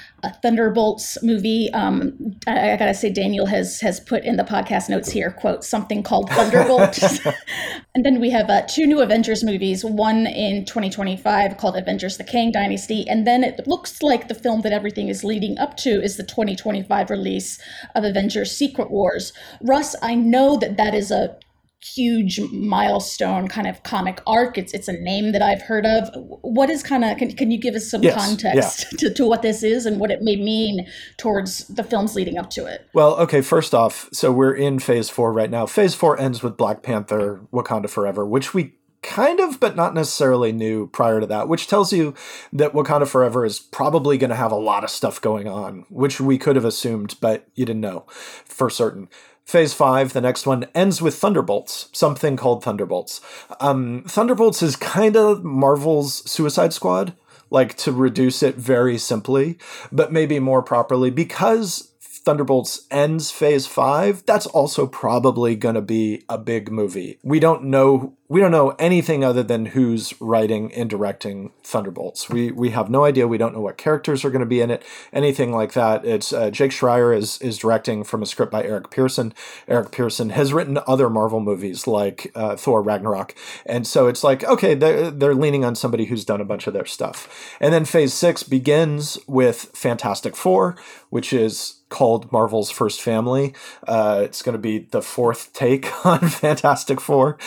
Thunderbolts 0.41 1.21
movie. 1.23 1.71
Um, 1.73 2.35
I, 2.47 2.71
I, 2.71 2.77
gotta 2.77 2.93
say, 2.93 3.09
Daniel 3.09 3.45
has 3.45 3.79
has 3.81 3.99
put 3.99 4.23
in 4.23 4.37
the 4.37 4.43
podcast 4.43 4.89
notes 4.89 5.09
here, 5.11 5.31
quote, 5.31 5.63
something 5.63 6.03
called 6.03 6.29
Thunderbolts, 6.29 7.19
and 7.95 8.05
then 8.05 8.19
we 8.19 8.29
have 8.29 8.49
uh, 8.49 8.63
two 8.67 8.85
new 8.85 9.01
Avengers 9.01 9.43
movies, 9.43 9.83
one 9.83 10.27
in 10.27 10.65
2025 10.65 11.57
called 11.57 11.75
Avengers 11.75 12.17
the 12.17 12.23
Kang 12.23 12.51
Dynasty. 12.51 13.07
And 13.07 13.25
then 13.25 13.43
it 13.43 13.67
looks 13.67 14.01
like 14.01 14.27
the 14.27 14.35
film 14.35 14.61
that 14.61 14.73
everything 14.73 15.07
is 15.07 15.23
leading 15.23 15.57
up 15.57 15.77
to 15.77 15.89
is 16.01 16.17
the 16.17 16.23
2025 16.23 17.09
release 17.09 17.59
of 17.95 18.03
Avengers 18.03 18.51
Secret 18.51 18.91
Wars. 18.91 19.33
Russ, 19.61 19.95
I 20.01 20.15
know 20.15 20.57
that 20.57 20.77
that 20.77 20.93
is 20.93 21.11
a 21.11 21.37
huge 21.83 22.39
milestone 22.51 23.47
kind 23.47 23.67
of 23.67 23.83
comic 23.83 24.21
arc. 24.27 24.57
It's 24.57 24.73
it's 24.73 24.87
a 24.87 24.93
name 24.93 25.31
that 25.31 25.41
I've 25.41 25.61
heard 25.61 25.85
of. 25.85 26.09
What 26.41 26.69
is 26.69 26.83
kind 26.83 27.03
of 27.03 27.17
can, 27.17 27.31
can 27.35 27.51
you 27.51 27.59
give 27.59 27.75
us 27.75 27.89
some 27.89 28.03
yes, 28.03 28.15
context 28.15 28.85
yeah. 28.91 28.97
to, 28.99 29.13
to 29.13 29.27
what 29.27 29.41
this 29.41 29.63
is 29.63 29.85
and 29.85 29.99
what 29.99 30.11
it 30.11 30.21
may 30.21 30.35
mean 30.35 30.87
towards 31.17 31.67
the 31.67 31.83
films 31.83 32.15
leading 32.15 32.37
up 32.37 32.49
to 32.51 32.65
it? 32.65 32.87
Well, 32.93 33.15
okay, 33.17 33.41
first 33.41 33.73
off, 33.73 34.09
so 34.13 34.31
we're 34.31 34.53
in 34.53 34.79
phase 34.79 35.09
four 35.09 35.33
right 35.33 35.49
now. 35.49 35.65
Phase 35.65 35.95
four 35.95 36.19
ends 36.19 36.43
with 36.43 36.57
Black 36.57 36.83
Panther 36.83 37.41
Wakanda 37.51 37.89
Forever, 37.89 38.25
which 38.25 38.53
we 38.53 38.75
kind 39.01 39.39
of 39.39 39.59
but 39.59 39.75
not 39.75 39.93
necessarily 39.93 40.51
knew 40.51 40.87
prior 40.87 41.19
to 41.19 41.25
that, 41.25 41.47
which 41.47 41.67
tells 41.67 41.91
you 41.91 42.13
that 42.53 42.73
Wakanda 42.73 43.07
Forever 43.07 43.45
is 43.45 43.59
probably 43.59 44.17
going 44.17 44.29
to 44.29 44.35
have 44.35 44.51
a 44.51 44.55
lot 44.55 44.83
of 44.83 44.89
stuff 44.89 45.19
going 45.19 45.47
on, 45.47 45.85
which 45.89 46.21
we 46.21 46.37
could 46.37 46.55
have 46.55 46.65
assumed, 46.65 47.15
but 47.19 47.47
you 47.55 47.65
didn't 47.65 47.81
know 47.81 48.05
for 48.45 48.69
certain. 48.69 49.09
Phase 49.51 49.73
5, 49.73 50.13
the 50.13 50.21
next 50.21 50.47
one, 50.47 50.65
ends 50.73 51.01
with 51.01 51.15
Thunderbolts, 51.15 51.89
something 51.91 52.37
called 52.37 52.63
Thunderbolts. 52.63 53.19
Um, 53.59 54.05
Thunderbolts 54.07 54.63
is 54.63 54.77
kind 54.77 55.17
of 55.17 55.43
Marvel's 55.43 56.23
Suicide 56.31 56.71
Squad, 56.71 57.15
like 57.49 57.75
to 57.79 57.91
reduce 57.91 58.41
it 58.41 58.55
very 58.55 58.97
simply, 58.97 59.57
but 59.91 60.13
maybe 60.13 60.39
more 60.39 60.61
properly 60.61 61.09
because 61.09 61.90
Thunderbolts 62.23 62.87
ends 62.91 63.31
phase 63.31 63.65
five, 63.65 64.23
that's 64.25 64.45
also 64.45 64.85
probably 64.85 65.55
going 65.55 65.75
to 65.75 65.81
be 65.81 66.23
a 66.29 66.37
big 66.37 66.71
movie. 66.71 67.17
We 67.23 67.39
don't 67.39 67.63
know 67.63 68.15
we 68.31 68.39
don't 68.39 68.51
know 68.51 68.69
anything 68.79 69.25
other 69.25 69.43
than 69.43 69.65
who's 69.65 70.13
writing 70.21 70.73
and 70.73 70.89
directing 70.89 71.51
Thunderbolts. 71.63 72.29
We 72.29 72.49
we 72.49 72.69
have 72.69 72.89
no 72.89 73.03
idea. 73.03 73.27
We 73.27 73.37
don't 73.37 73.53
know 73.53 73.59
what 73.59 73.77
characters 73.77 74.23
are 74.23 74.29
going 74.29 74.39
to 74.39 74.45
be 74.45 74.61
in 74.61 74.71
it, 74.71 74.85
anything 75.11 75.51
like 75.51 75.73
that. 75.73 76.05
It's 76.05 76.31
uh, 76.31 76.49
Jake 76.49 76.71
Schreier 76.71 77.13
is 77.13 77.39
is 77.41 77.57
directing 77.57 78.05
from 78.05 78.21
a 78.21 78.25
script 78.25 78.49
by 78.49 78.63
Eric 78.63 78.89
Pearson. 78.89 79.33
Eric 79.67 79.91
Pearson 79.91 80.29
has 80.29 80.53
written 80.53 80.79
other 80.87 81.09
Marvel 81.09 81.41
movies 81.41 81.87
like 81.87 82.31
uh, 82.33 82.55
Thor 82.55 82.81
Ragnarok, 82.81 83.35
and 83.65 83.85
so 83.85 84.07
it's 84.07 84.23
like 84.23 84.45
okay, 84.45 84.75
they're 84.75 85.11
they're 85.11 85.35
leaning 85.35 85.65
on 85.65 85.75
somebody 85.75 86.05
who's 86.05 86.23
done 86.23 86.39
a 86.39 86.45
bunch 86.45 86.67
of 86.67 86.73
their 86.73 86.85
stuff. 86.85 87.57
And 87.59 87.73
then 87.73 87.83
Phase 87.83 88.13
Six 88.13 88.43
begins 88.43 89.17
with 89.27 89.71
Fantastic 89.73 90.37
Four, 90.37 90.77
which 91.09 91.33
is 91.33 91.80
called 91.91 92.31
Marvel's 92.31 92.71
First 92.71 93.01
Family. 93.01 93.53
Uh, 93.87 94.21
it's 94.23 94.41
going 94.41 94.53
to 94.53 94.59
be 94.59 94.79
the 94.79 95.03
fourth 95.03 95.53
take 95.53 96.05
on 96.05 96.19
Fantastic 96.21 96.99
Four, 96.99 97.37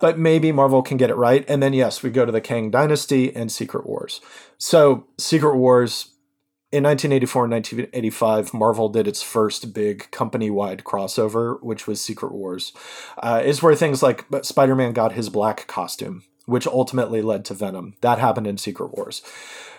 but 0.00 0.18
maybe 0.18 0.52
Marvel 0.52 0.82
can 0.82 0.98
get 0.98 1.08
it 1.08 1.16
right. 1.16 1.44
And 1.48 1.62
then, 1.62 1.72
yes, 1.72 2.02
we 2.02 2.10
go 2.10 2.26
to 2.26 2.32
the 2.32 2.42
Kang 2.42 2.70
Dynasty 2.70 3.34
and 3.34 3.50
Secret 3.50 3.86
Wars. 3.86 4.20
So, 4.58 5.06
Secret 5.16 5.56
Wars. 5.56 6.10
In 6.70 6.84
1984 6.84 7.44
and 7.44 7.52
1985, 7.52 8.54
Marvel 8.54 8.88
did 8.88 9.06
its 9.06 9.20
first 9.20 9.74
big 9.74 10.10
company 10.10 10.48
wide 10.48 10.84
crossover, 10.84 11.62
which 11.62 11.86
was 11.86 12.00
Secret 12.00 12.32
Wars. 12.32 12.72
Uh, 13.18 13.42
is 13.44 13.62
where 13.62 13.74
things 13.74 14.02
like 14.02 14.24
Spider 14.40 14.74
Man 14.74 14.94
got 14.94 15.12
his 15.12 15.28
black 15.28 15.66
costume, 15.66 16.24
which 16.46 16.66
ultimately 16.66 17.20
led 17.20 17.44
to 17.44 17.52
Venom. 17.52 17.96
That 18.00 18.18
happened 18.18 18.46
in 18.46 18.56
Secret 18.56 18.96
Wars. 18.96 19.20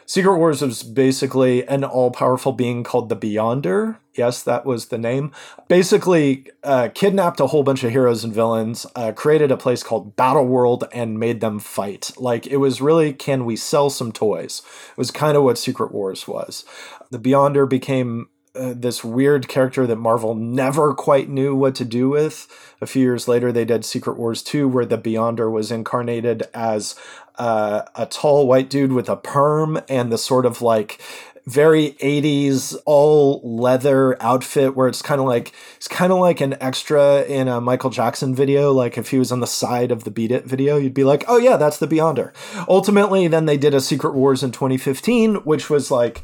Secret 0.06 0.38
Wars 0.38 0.62
was 0.62 0.84
basically 0.84 1.68
an 1.68 1.84
all 1.84 2.12
powerful 2.12 2.52
being 2.52 2.84
called 2.84 3.10
the 3.10 3.16
Beyonder. 3.16 3.98
Yes, 4.16 4.44
that 4.44 4.66
was 4.66 4.88
the 4.88 4.98
name. 4.98 5.32
Basically, 5.68 6.48
uh, 6.64 6.90
kidnapped 6.94 7.40
a 7.40 7.48
whole 7.48 7.64
bunch 7.64 7.84
of 7.84 7.92
heroes 7.92 8.24
and 8.24 8.34
villains, 8.34 8.86
uh, 8.96 9.12
created 9.12 9.52
a 9.52 9.58
place 9.58 9.82
called 9.82 10.16
Battle 10.16 10.46
World, 10.46 10.88
and 10.92 11.20
made 11.20 11.42
them 11.42 11.60
fight. 11.60 12.12
Like, 12.18 12.46
it 12.46 12.58
was 12.58 12.82
really 12.82 13.14
can 13.14 13.46
we 13.46 13.56
sell 13.56 13.90
some 13.90 14.12
toys? 14.12 14.62
It 14.92 14.98
was 14.98 15.10
kind 15.10 15.36
of 15.36 15.44
what 15.44 15.58
Secret 15.58 15.92
Wars 15.92 16.28
was. 16.28 16.64
The 17.10 17.20
Beyonder 17.20 17.68
became 17.68 18.28
uh, 18.56 18.74
this 18.76 19.04
weird 19.04 19.48
character 19.48 19.88
that 19.88 19.96
Marvel 19.96 20.36
never 20.36 20.94
quite 20.94 21.28
knew 21.28 21.56
what 21.56 21.74
to 21.74 21.86
do 21.86 22.10
with. 22.10 22.48
A 22.82 22.86
few 22.86 23.02
years 23.02 23.28
later, 23.28 23.52
they 23.52 23.66
did 23.66 23.84
Secret 23.84 24.16
Wars 24.16 24.44
2, 24.44 24.68
where 24.68 24.86
the 24.86 24.98
Beyonder 24.98 25.52
was 25.52 25.72
incarnated 25.72 26.44
as 26.54 26.94
uh, 27.38 27.84
a 27.96 28.06
tall 28.06 28.48
white 28.48 28.70
dude 28.70 28.92
with 28.92 29.10
a 29.10 29.16
perm 29.16 29.80
and 29.90 30.12
the 30.12 30.18
sort 30.18 30.46
of 30.46 30.62
like 30.62 31.02
very 31.46 31.92
80s 31.94 32.76
all 32.86 33.42
leather 33.44 34.22
outfit 34.24 34.76
where 34.76 34.88
it's 34.88 35.02
kind 35.02 35.20
of 35.20 35.28
like 35.28 35.54
it's 35.76 35.90
kind 35.90 36.14
of 36.14 36.20
like 36.20 36.40
an 36.40 36.56
extra 36.62 37.24
in 37.24 37.48
a 37.50 37.60
Michael 37.60 37.90
Jackson 37.90 38.34
video. 38.34 38.72
Like 38.72 38.98
if 38.98 39.10
he 39.10 39.20
was 39.20 39.32
on 39.32 39.42
the 39.42 39.48
side 39.48 39.92
of 39.92 40.06
the 40.06 40.12
Beat 40.12 40.32
It 40.32 40.46
video 40.46 40.78
you'd 40.78 40.94
be 40.94 41.04
like 41.04 41.26
oh 41.28 41.38
yeah 41.38 41.58
that's 41.58 41.78
the 41.78 41.88
Beyonder. 41.88 42.32
Ultimately 42.68 43.28
then 43.28 43.46
they 43.46 43.58
did 43.58 43.74
a 43.74 43.82
Secret 43.82 44.14
Wars 44.14 44.42
in 44.42 44.52
2015 44.52 45.36
which 45.44 45.70
was 45.70 45.92
like 45.92 46.22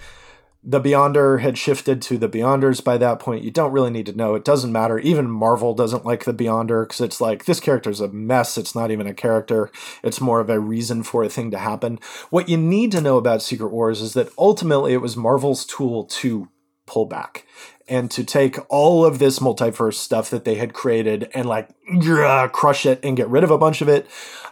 the 0.62 0.82
Beyonder 0.82 1.40
had 1.40 1.58
shifted 1.58 2.02
to 2.04 2.18
the 2.18 2.28
Beyonders 2.28 2.84
by 2.84 2.98
that 2.98 3.20
point. 3.20 3.44
You 3.44 3.52
don't 3.52 3.72
really 3.72 3.92
need 3.92 4.06
to 4.08 4.16
know. 4.16 4.36
It 4.36 4.44
doesn't 4.44 4.74
matter. 4.74 5.00
Even 5.00 5.30
Marvel 5.30 5.74
doesn't 5.74 6.06
like 6.06 6.26
the 6.26 6.34
Beyonder 6.34 6.84
because 6.84 7.02
it's 7.02 7.22
like 7.22 7.46
this 7.46 7.62
character's 7.62 8.02
a 8.02 8.10
mess. 8.10 8.58
It's 8.58 8.76
not 8.76 8.92
even 8.92 9.08
a 9.08 9.14
character. 9.14 9.72
It's 10.04 10.20
more 10.20 10.42
of 10.42 10.50
a 10.50 10.60
reason 10.60 11.04
for 11.04 11.24
a 11.24 11.30
thing 11.30 11.50
to 11.52 11.58
happen. 11.58 12.00
What 12.30 12.50
you 12.50 12.58
need 12.58 12.92
to 12.92 13.02
know 13.02 13.18
about 13.18 13.42
Secret 13.42 13.70
Wars 13.70 14.02
is 14.02 14.14
that 14.14 14.34
ultimately 14.38 14.94
it 14.94 15.02
was 15.02 15.16
Marvel's 15.16 15.66
tool 15.66 16.04
to 16.06 16.50
pull 16.86 17.06
back 17.06 17.46
and 17.90 18.12
to 18.12 18.24
take 18.24 18.58
all 18.70 19.04
of 19.04 19.20
this 19.20 19.40
multiverse 19.40 19.96
stuff 19.96 20.30
that 20.30 20.46
they 20.46 20.56
had 20.56 20.74
created 20.74 21.30
and 21.34 21.48
like 21.48 21.70
crush 22.48 22.86
it 22.86 23.00
and 23.04 23.18
get 23.18 23.28
rid 23.28 23.44
of 23.44 23.52
a 23.52 23.58
bunch 23.58 23.82
of 23.82 23.90
it 23.90 24.08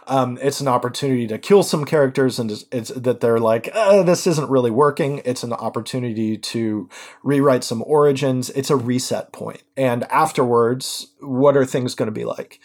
um, 0.08 0.38
it's 0.40 0.60
an 0.62 0.68
opportunity 0.68 1.26
to 1.26 1.38
kill 1.38 1.62
some 1.62 1.84
characters, 1.84 2.38
and 2.38 2.64
it's 2.72 2.88
that 2.88 3.20
they're 3.20 3.38
like, 3.38 3.68
uh, 3.74 4.02
this 4.02 4.26
isn't 4.26 4.48
really 4.48 4.70
working. 4.70 5.20
It's 5.24 5.42
an 5.42 5.52
opportunity 5.52 6.38
to 6.38 6.88
rewrite 7.22 7.62
some 7.62 7.84
origins. 7.86 8.48
It's 8.50 8.70
a 8.70 8.76
reset 8.76 9.32
point. 9.32 9.62
And 9.76 10.04
afterwards, 10.04 11.08
what 11.20 11.58
are 11.58 11.66
things 11.66 11.94
going 11.94 12.06
to 12.06 12.12
be 12.12 12.24
like? 12.24 12.58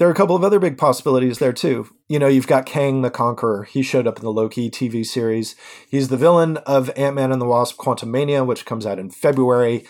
There 0.00 0.08
are 0.08 0.12
a 0.12 0.14
couple 0.14 0.34
of 0.34 0.42
other 0.42 0.58
big 0.58 0.78
possibilities 0.78 1.40
there 1.40 1.52
too. 1.52 1.86
You 2.08 2.18
know, 2.18 2.26
you've 2.26 2.46
got 2.46 2.64
Kang 2.64 3.02
the 3.02 3.10
Conqueror. 3.10 3.64
He 3.64 3.82
showed 3.82 4.06
up 4.06 4.16
in 4.16 4.24
the 4.24 4.32
Loki 4.32 4.70
TV 4.70 5.04
series. 5.04 5.54
He's 5.90 6.08
the 6.08 6.16
villain 6.16 6.56
of 6.64 6.90
Ant 6.96 7.16
Man 7.16 7.32
and 7.32 7.38
the 7.38 7.44
Wasp 7.44 7.76
Quantumania, 7.76 8.46
which 8.46 8.64
comes 8.64 8.86
out 8.86 8.98
in 8.98 9.10
February. 9.10 9.84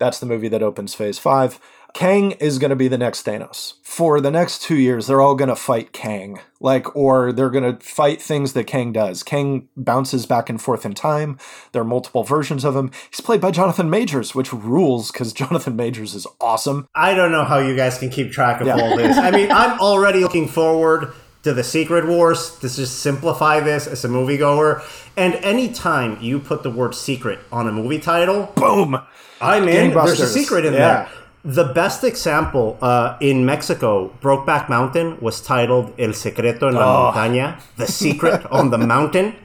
That's 0.00 0.18
the 0.18 0.26
movie 0.26 0.48
that 0.48 0.64
opens 0.64 0.94
phase 0.94 1.20
five. 1.20 1.60
Kang 1.94 2.32
is 2.32 2.58
going 2.58 2.70
to 2.70 2.76
be 2.76 2.88
the 2.88 2.98
next 2.98 3.24
Thanos. 3.24 3.74
For 3.84 4.20
the 4.20 4.32
next 4.32 4.62
two 4.62 4.74
years, 4.74 5.06
they're 5.06 5.20
all 5.20 5.36
going 5.36 5.48
to 5.48 5.56
fight 5.56 5.92
Kang. 5.92 6.40
Like, 6.60 6.94
or 6.96 7.30
they're 7.32 7.50
going 7.50 7.76
to 7.76 7.84
fight 7.84 8.20
things 8.20 8.52
that 8.54 8.66
Kang 8.66 8.92
does. 8.92 9.22
Kang 9.22 9.68
bounces 9.76 10.26
back 10.26 10.50
and 10.50 10.60
forth 10.60 10.84
in 10.84 10.94
time. 10.94 11.38
There 11.70 11.82
are 11.82 11.84
multiple 11.84 12.24
versions 12.24 12.64
of 12.64 12.74
him. 12.74 12.90
He's 13.10 13.20
played 13.20 13.40
by 13.40 13.52
Jonathan 13.52 13.88
Majors, 13.88 14.34
which 14.34 14.52
rules 14.52 15.12
because 15.12 15.32
Jonathan 15.32 15.76
Majors 15.76 16.14
is 16.14 16.26
awesome. 16.40 16.88
I 16.96 17.14
don't 17.14 17.30
know 17.30 17.44
how 17.44 17.58
you 17.58 17.76
guys 17.76 17.96
can 17.96 18.10
keep 18.10 18.32
track 18.32 18.60
of 18.60 18.66
yeah. 18.66 18.74
all 18.74 18.96
this. 18.96 19.16
I 19.16 19.30
mean, 19.30 19.52
I'm 19.52 19.78
already 19.78 20.18
looking 20.18 20.48
forward 20.48 21.12
to 21.44 21.54
the 21.54 21.62
Secret 21.62 22.08
Wars 22.08 22.56
to 22.56 22.68
just 22.68 23.00
simplify 23.00 23.60
this 23.60 23.86
as 23.86 24.04
a 24.04 24.08
moviegoer. 24.08 24.82
And 25.16 25.34
anytime 25.36 26.20
you 26.20 26.40
put 26.40 26.64
the 26.64 26.70
word 26.70 26.96
secret 26.96 27.38
on 27.52 27.68
a 27.68 27.72
movie 27.72 28.00
title, 28.00 28.52
boom, 28.56 28.98
I'm 29.40 29.68
in. 29.68 29.92
There's 29.92 30.18
a 30.18 30.26
secret 30.26 30.64
in 30.64 30.72
yeah. 30.72 30.78
there. 30.78 31.08
The 31.44 31.64
best 31.64 32.04
example 32.04 32.78
uh, 32.80 33.16
in 33.20 33.44
Mexico, 33.44 34.10
Brokeback 34.22 34.68
Mountain 34.70 35.18
was 35.20 35.42
titled 35.42 35.92
El 35.98 36.14
Secreto 36.14 36.68
en 36.68 36.74
la 36.74 36.80
Oh. 36.80 37.12
Montaña, 37.12 37.60
The 37.76 37.86
Secret 37.86 38.46
on 38.50 38.70
the 38.70 38.78
Mountain. 38.78 39.36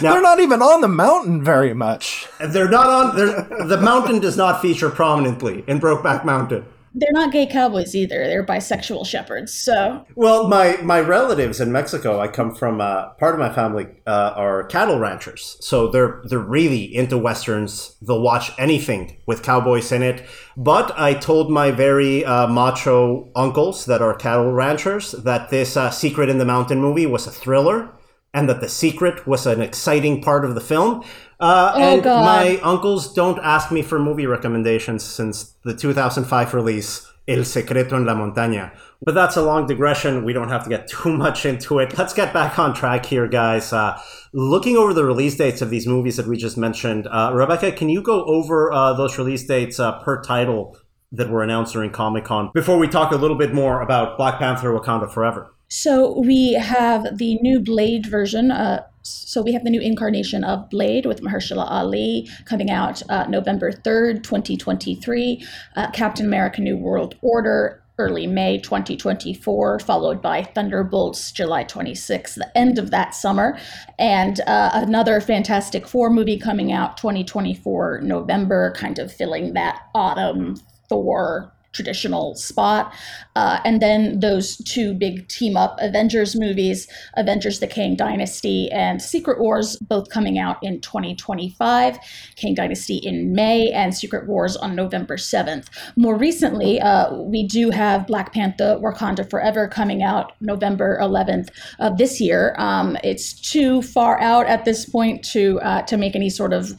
Now, 0.00 0.12
They're 0.12 0.22
not 0.22 0.38
even 0.38 0.62
on 0.62 0.80
the 0.80 0.88
mountain 0.88 1.42
very 1.42 1.74
much. 1.74 2.26
they're 2.38 2.68
not 2.68 2.86
on. 2.86 3.16
They're, 3.16 3.66
the 3.66 3.80
mountain 3.80 4.20
does 4.20 4.36
not 4.36 4.62
feature 4.62 4.88
prominently 4.88 5.64
in 5.66 5.80
Brokeback 5.80 6.24
Mountain. 6.24 6.64
They're 6.92 7.12
not 7.12 7.32
gay 7.32 7.46
cowboys 7.46 7.94
either. 7.94 8.26
They're 8.26 8.44
bisexual 8.44 9.06
shepherds. 9.06 9.54
So 9.54 10.04
Well, 10.16 10.48
my 10.48 10.76
my 10.82 11.00
relatives 11.00 11.60
in 11.60 11.70
Mexico, 11.70 12.18
I 12.18 12.28
come 12.28 12.54
from. 12.54 12.80
Uh, 12.80 13.10
part 13.10 13.34
of 13.34 13.40
my 13.40 13.52
family 13.52 13.86
uh, 14.06 14.32
are 14.34 14.64
cattle 14.64 14.98
ranchers, 14.98 15.56
so 15.60 15.88
they're 15.88 16.20
they're 16.24 16.38
really 16.38 16.84
into 16.94 17.16
westerns. 17.16 17.96
They'll 18.02 18.22
watch 18.22 18.50
anything 18.58 19.18
with 19.26 19.42
cowboys 19.42 19.92
in 19.92 20.02
it. 20.02 20.24
But 20.56 20.92
I 20.98 21.14
told 21.14 21.50
my 21.50 21.70
very 21.70 22.24
uh, 22.24 22.48
macho 22.48 23.30
uncles 23.36 23.84
that 23.86 24.02
are 24.02 24.14
cattle 24.14 24.52
ranchers 24.52 25.12
that 25.12 25.50
this 25.50 25.76
uh, 25.76 25.90
Secret 25.90 26.28
in 26.28 26.38
the 26.38 26.44
Mountain 26.44 26.80
movie 26.80 27.06
was 27.06 27.26
a 27.26 27.30
thriller, 27.30 27.90
and 28.32 28.48
that 28.48 28.60
the 28.60 28.68
secret 28.68 29.26
was 29.26 29.46
an 29.46 29.60
exciting 29.60 30.22
part 30.22 30.44
of 30.44 30.54
the 30.54 30.60
film. 30.60 31.02
Uh, 31.40 31.72
Oh, 31.74 31.80
and 31.80 32.02
God. 32.02 32.24
my 32.24 32.56
uncles 32.62 33.12
don't 33.12 33.38
ask 33.42 33.72
me 33.72 33.82
for 33.82 33.98
movie 33.98 34.26
recommendations 34.26 35.02
since 35.04 35.54
the 35.64 35.74
2005 35.74 36.54
release 36.54 37.06
El 37.26 37.44
Secreto 37.44 37.96
en 37.96 38.04
la 38.06 38.14
Montaña. 38.14 38.72
But 39.02 39.14
that's 39.14 39.36
a 39.36 39.42
long 39.42 39.66
digression. 39.66 40.24
We 40.24 40.32
don't 40.32 40.48
have 40.50 40.64
to 40.64 40.68
get 40.70 40.86
too 40.88 41.12
much 41.16 41.46
into 41.46 41.78
it. 41.78 41.96
Let's 41.96 42.12
get 42.12 42.32
back 42.34 42.58
on 42.58 42.74
track 42.74 43.06
here, 43.06 43.26
guys. 43.26 43.72
Uh, 43.72 43.98
looking 44.32 44.76
over 44.76 44.92
the 44.92 45.04
release 45.04 45.36
dates 45.36 45.62
of 45.62 45.70
these 45.70 45.86
movies 45.86 46.16
that 46.16 46.26
we 46.26 46.36
just 46.36 46.56
mentioned, 46.58 47.06
uh, 47.08 47.30
Rebecca, 47.34 47.72
can 47.72 47.88
you 47.88 48.02
go 48.02 48.24
over 48.26 48.70
uh, 48.72 48.92
those 48.94 49.16
release 49.18 49.44
dates 49.46 49.80
uh, 49.80 49.98
per 50.00 50.20
title 50.22 50.76
that 51.12 51.30
were 51.30 51.42
announced 51.42 51.72
during 51.72 51.90
Comic 51.90 52.24
Con 52.24 52.50
before 52.54 52.78
we 52.78 52.86
talk 52.88 53.10
a 53.12 53.16
little 53.16 53.36
bit 53.38 53.52
more 53.54 53.80
about 53.80 54.16
Black 54.18 54.38
Panther 54.38 54.68
Wakanda 54.70 55.10
Forever? 55.10 55.52
So 55.70 56.18
we 56.18 56.54
have 56.54 57.16
the 57.16 57.36
new 57.36 57.60
Blade 57.60 58.06
version. 58.06 58.50
Uh, 58.50 58.82
so 59.02 59.40
we 59.40 59.52
have 59.52 59.62
the 59.62 59.70
new 59.70 59.80
incarnation 59.80 60.42
of 60.42 60.68
Blade 60.68 61.06
with 61.06 61.22
Mahershala 61.22 61.64
Ali 61.70 62.28
coming 62.44 62.72
out 62.72 63.02
uh, 63.08 63.26
November 63.28 63.70
3rd, 63.70 64.24
2023. 64.24 65.46
Uh, 65.76 65.90
Captain 65.92 66.26
America 66.26 66.60
New 66.60 66.76
World 66.76 67.14
Order 67.22 67.84
early 67.98 68.26
May 68.26 68.58
2024, 68.58 69.78
followed 69.78 70.20
by 70.20 70.42
Thunderbolts 70.42 71.30
July 71.30 71.64
26th, 71.64 72.34
the 72.34 72.58
end 72.58 72.76
of 72.76 72.90
that 72.90 73.14
summer. 73.14 73.56
And 73.96 74.40
uh, 74.48 74.70
another 74.72 75.20
Fantastic 75.20 75.86
Four 75.86 76.10
movie 76.10 76.38
coming 76.38 76.72
out 76.72 76.96
2024 76.96 78.00
November, 78.00 78.72
kind 78.76 78.98
of 78.98 79.12
filling 79.12 79.52
that 79.52 79.82
autumn 79.94 80.56
Thor 80.88 81.52
traditional 81.72 82.34
spot. 82.34 82.92
Uh, 83.36 83.60
and 83.64 83.80
then 83.80 84.20
those 84.20 84.56
two 84.58 84.92
big 84.94 85.28
team 85.28 85.56
up 85.56 85.76
Avengers 85.80 86.36
movies, 86.36 86.88
Avengers 87.16 87.60
the 87.60 87.66
Kang 87.66 87.96
Dynasty 87.96 88.70
and 88.72 89.00
Secret 89.00 89.38
Wars, 89.38 89.76
both 89.76 90.10
coming 90.10 90.38
out 90.38 90.56
in 90.62 90.80
2025. 90.80 91.98
Kang 92.36 92.54
Dynasty 92.54 92.96
in 92.96 93.32
May 93.32 93.70
and 93.70 93.94
Secret 93.94 94.26
Wars 94.26 94.56
on 94.56 94.74
November 94.74 95.16
7th. 95.16 95.68
More 95.96 96.16
recently, 96.16 96.80
uh, 96.80 97.14
we 97.14 97.46
do 97.46 97.70
have 97.70 98.06
Black 98.06 98.32
Panther 98.32 98.78
Wakanda 98.82 99.28
Forever 99.28 99.68
coming 99.68 100.02
out 100.02 100.32
November 100.40 100.98
11th 101.00 101.48
of 101.78 101.98
this 101.98 102.20
year. 102.20 102.54
Um, 102.58 102.96
it's 103.04 103.32
too 103.32 103.82
far 103.82 104.20
out 104.20 104.46
at 104.46 104.64
this 104.64 104.84
point 104.84 105.24
to 105.26 105.60
uh, 105.60 105.82
to 105.82 105.96
make 105.96 106.16
any 106.16 106.30
sort 106.30 106.52
of 106.52 106.72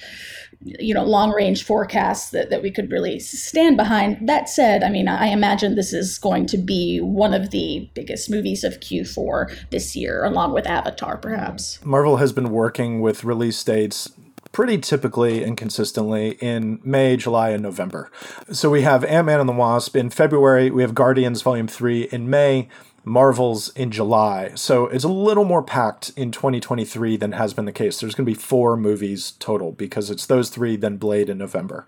you 0.63 0.93
know 0.93 1.03
long 1.03 1.31
range 1.31 1.63
forecasts 1.63 2.29
that, 2.31 2.49
that 2.49 2.61
we 2.61 2.71
could 2.71 2.91
really 2.91 3.19
stand 3.19 3.77
behind. 3.77 4.27
That 4.27 4.49
said 4.49 4.83
i 4.83 4.89
mean 4.89 5.07
i 5.07 5.27
imagine 5.27 5.75
this 5.75 5.93
is 5.93 6.17
going 6.17 6.45
to 6.47 6.57
be 6.57 6.99
one 6.99 7.33
of 7.33 7.51
the 7.51 7.89
biggest 7.93 8.29
movies 8.29 8.63
of 8.63 8.79
q4 8.79 9.69
this 9.71 9.95
year 9.95 10.23
along 10.23 10.53
with 10.53 10.67
avatar 10.67 11.17
perhaps. 11.17 11.83
Marvel 11.83 12.17
has 12.17 12.31
been 12.31 12.51
working 12.51 13.01
with 13.01 13.23
release 13.23 13.63
dates 13.63 14.11
pretty 14.51 14.77
typically 14.77 15.43
and 15.43 15.57
consistently 15.57 16.31
in 16.41 16.79
May, 16.83 17.15
July, 17.15 17.51
and 17.51 17.63
November. 17.63 18.11
So 18.51 18.69
we 18.69 18.81
have 18.81 19.03
Ant 19.05 19.27
Man 19.27 19.39
and 19.39 19.47
the 19.47 19.53
Wasp 19.53 19.95
in 19.95 20.09
February, 20.09 20.69
we 20.69 20.81
have 20.81 20.93
Guardians 20.93 21.41
Volume 21.41 21.67
3 21.67 22.09
in 22.11 22.29
May, 22.29 22.67
Marvel's 23.03 23.69
in 23.69 23.91
July. 23.91 24.51
So 24.55 24.87
it's 24.87 25.03
a 25.03 25.09
little 25.09 25.43
more 25.43 25.63
packed 25.63 26.11
in 26.15 26.31
2023 26.31 27.17
than 27.17 27.31
has 27.33 27.53
been 27.53 27.65
the 27.65 27.71
case. 27.71 27.99
There's 27.99 28.13
going 28.13 28.25
to 28.25 28.31
be 28.31 28.37
four 28.37 28.77
movies 28.77 29.33
total 29.39 29.71
because 29.71 30.09
it's 30.09 30.25
those 30.25 30.49
three, 30.49 30.75
then 30.75 30.97
Blade 30.97 31.29
in 31.29 31.37
November. 31.37 31.85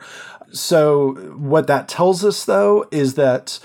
So 0.52 1.13
what 1.36 1.67
that 1.67 1.88
tells 1.88 2.26
us, 2.26 2.45
though, 2.45 2.88
is 2.91 3.13
that 3.15 3.60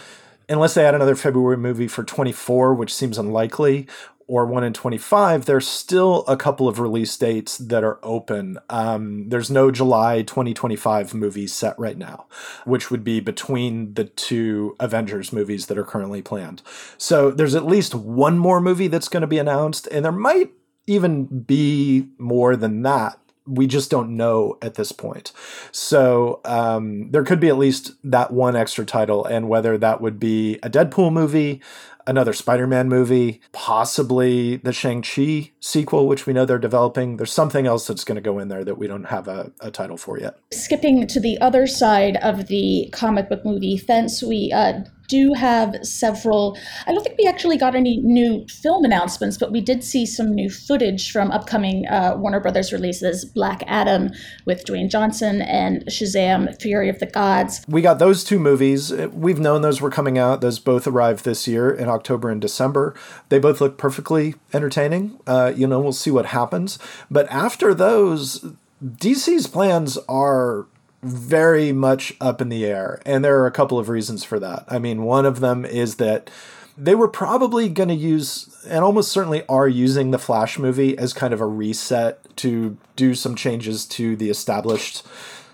unless 0.48 0.74
they 0.74 0.84
add 0.84 0.94
another 0.94 1.16
February 1.16 1.56
movie 1.56 1.88
for 1.88 2.04
24, 2.04 2.74
which 2.74 2.94
seems 2.94 3.18
unlikely, 3.18 3.86
or 4.28 4.44
one 4.44 4.62
in 4.62 4.74
25, 4.74 5.46
there's 5.46 5.66
still 5.66 6.22
a 6.28 6.36
couple 6.36 6.68
of 6.68 6.78
release 6.78 7.16
dates 7.16 7.56
that 7.56 7.82
are 7.82 7.98
open. 8.02 8.58
Um, 8.68 9.30
there's 9.30 9.50
no 9.50 9.70
July 9.70 10.20
2025 10.20 11.14
movie 11.14 11.46
set 11.46 11.76
right 11.78 11.96
now, 11.96 12.26
which 12.66 12.90
would 12.90 13.02
be 13.02 13.20
between 13.20 13.94
the 13.94 14.04
two 14.04 14.76
Avengers 14.78 15.32
movies 15.32 15.66
that 15.66 15.78
are 15.78 15.84
currently 15.84 16.20
planned. 16.20 16.62
So 16.98 17.30
there's 17.30 17.54
at 17.54 17.64
least 17.64 17.94
one 17.94 18.38
more 18.38 18.60
movie 18.60 18.88
that's 18.88 19.08
going 19.08 19.22
to 19.22 19.26
be 19.26 19.38
announced, 19.38 19.88
and 19.88 20.04
there 20.04 20.12
might 20.12 20.52
even 20.86 21.24
be 21.24 22.08
more 22.18 22.54
than 22.54 22.82
that 22.82 23.18
we 23.48 23.66
just 23.66 23.90
don't 23.90 24.14
know 24.14 24.58
at 24.60 24.74
this 24.74 24.92
point. 24.92 25.32
So 25.72 26.40
um, 26.44 27.10
there 27.10 27.24
could 27.24 27.40
be 27.40 27.48
at 27.48 27.56
least 27.56 27.92
that 28.04 28.30
one 28.30 28.54
extra 28.54 28.84
title, 28.84 29.24
and 29.24 29.48
whether 29.48 29.78
that 29.78 30.00
would 30.00 30.20
be 30.20 30.56
a 30.62 30.68
Deadpool 30.68 31.12
movie, 31.12 31.62
another 32.08 32.32
Spider 32.32 32.66
Man 32.66 32.88
movie, 32.88 33.40
possibly 33.52 34.56
the 34.56 34.72
Shang-Chi 34.72 35.52
sequel, 35.60 36.08
which 36.08 36.26
we 36.26 36.32
know 36.32 36.44
they're 36.44 36.58
developing. 36.58 37.18
There's 37.18 37.32
something 37.32 37.66
else 37.66 37.86
that's 37.86 38.02
going 38.02 38.16
to 38.16 38.22
go 38.22 38.38
in 38.38 38.48
there 38.48 38.64
that 38.64 38.78
we 38.78 38.88
don't 38.88 39.04
have 39.04 39.28
a, 39.28 39.52
a 39.60 39.70
title 39.70 39.96
for 39.96 40.18
yet. 40.18 40.38
skipping 40.52 41.06
to 41.06 41.20
the 41.20 41.38
other 41.40 41.66
side 41.66 42.16
of 42.16 42.48
the 42.48 42.88
comic 42.92 43.28
book 43.28 43.44
movie 43.44 43.76
fence 43.76 44.22
we 44.22 44.50
uh, 44.52 44.80
do 45.08 45.32
have 45.32 45.74
several 45.82 46.56
i 46.86 46.92
don't 46.92 47.02
think 47.02 47.18
we 47.18 47.26
actually 47.26 47.56
got 47.56 47.74
any 47.74 47.96
new 47.98 48.46
film 48.48 48.84
announcements 48.84 49.36
but 49.36 49.50
we 49.50 49.60
did 49.60 49.82
see 49.82 50.06
some 50.06 50.34
new 50.34 50.48
footage 50.48 51.10
from 51.10 51.30
upcoming 51.30 51.86
uh, 51.88 52.14
warner 52.16 52.40
brothers 52.40 52.72
releases 52.72 53.24
black 53.24 53.62
adam 53.66 54.10
with 54.44 54.64
dwayne 54.64 54.88
johnson 54.88 55.42
and 55.42 55.84
shazam 55.86 56.60
fury 56.60 56.88
of 56.88 56.98
the 56.98 57.06
gods 57.06 57.64
We 57.68 57.82
got 57.82 57.98
those 57.98 58.24
two 58.24 58.38
movies. 58.38 58.92
We've 58.92 59.38
known 59.38 59.62
those 59.62 59.80
were 59.80 59.90
coming 59.90 60.18
out. 60.18 60.40
Those 60.40 60.58
both 60.58 60.86
arrived 60.86 61.24
this 61.24 61.46
year 61.48 61.70
in 61.70 61.88
October 61.88 62.30
and 62.30 62.40
December. 62.40 62.94
They 63.28 63.38
both 63.38 63.60
look 63.60 63.78
perfectly 63.78 64.34
entertaining. 64.52 65.18
Uh, 65.26 65.52
you 65.54 65.66
know, 65.66 65.80
we'll 65.80 65.92
see 65.92 66.10
what 66.10 66.26
happens. 66.26 66.78
But 67.10 67.28
after 67.30 67.74
those, 67.74 68.44
DC's 68.84 69.46
plans 69.46 69.98
are 70.08 70.66
very 71.02 71.72
much 71.72 72.14
up 72.20 72.40
in 72.40 72.48
the 72.48 72.64
air. 72.64 73.00
And 73.06 73.24
there 73.24 73.40
are 73.40 73.46
a 73.46 73.52
couple 73.52 73.78
of 73.78 73.88
reasons 73.88 74.24
for 74.24 74.38
that. 74.40 74.64
I 74.68 74.78
mean, 74.78 75.04
one 75.04 75.26
of 75.26 75.40
them 75.40 75.64
is 75.64 75.96
that 75.96 76.30
they 76.76 76.94
were 76.94 77.08
probably 77.08 77.68
going 77.68 77.88
to 77.88 77.94
use, 77.94 78.64
and 78.68 78.84
almost 78.84 79.10
certainly 79.10 79.44
are 79.48 79.68
using, 79.68 80.10
the 80.10 80.18
Flash 80.18 80.58
movie 80.58 80.96
as 80.96 81.12
kind 81.12 81.34
of 81.34 81.40
a 81.40 81.46
reset 81.46 82.36
to 82.36 82.76
do 82.94 83.14
some 83.14 83.34
changes 83.34 83.84
to 83.86 84.14
the 84.16 84.30
established 84.30 85.04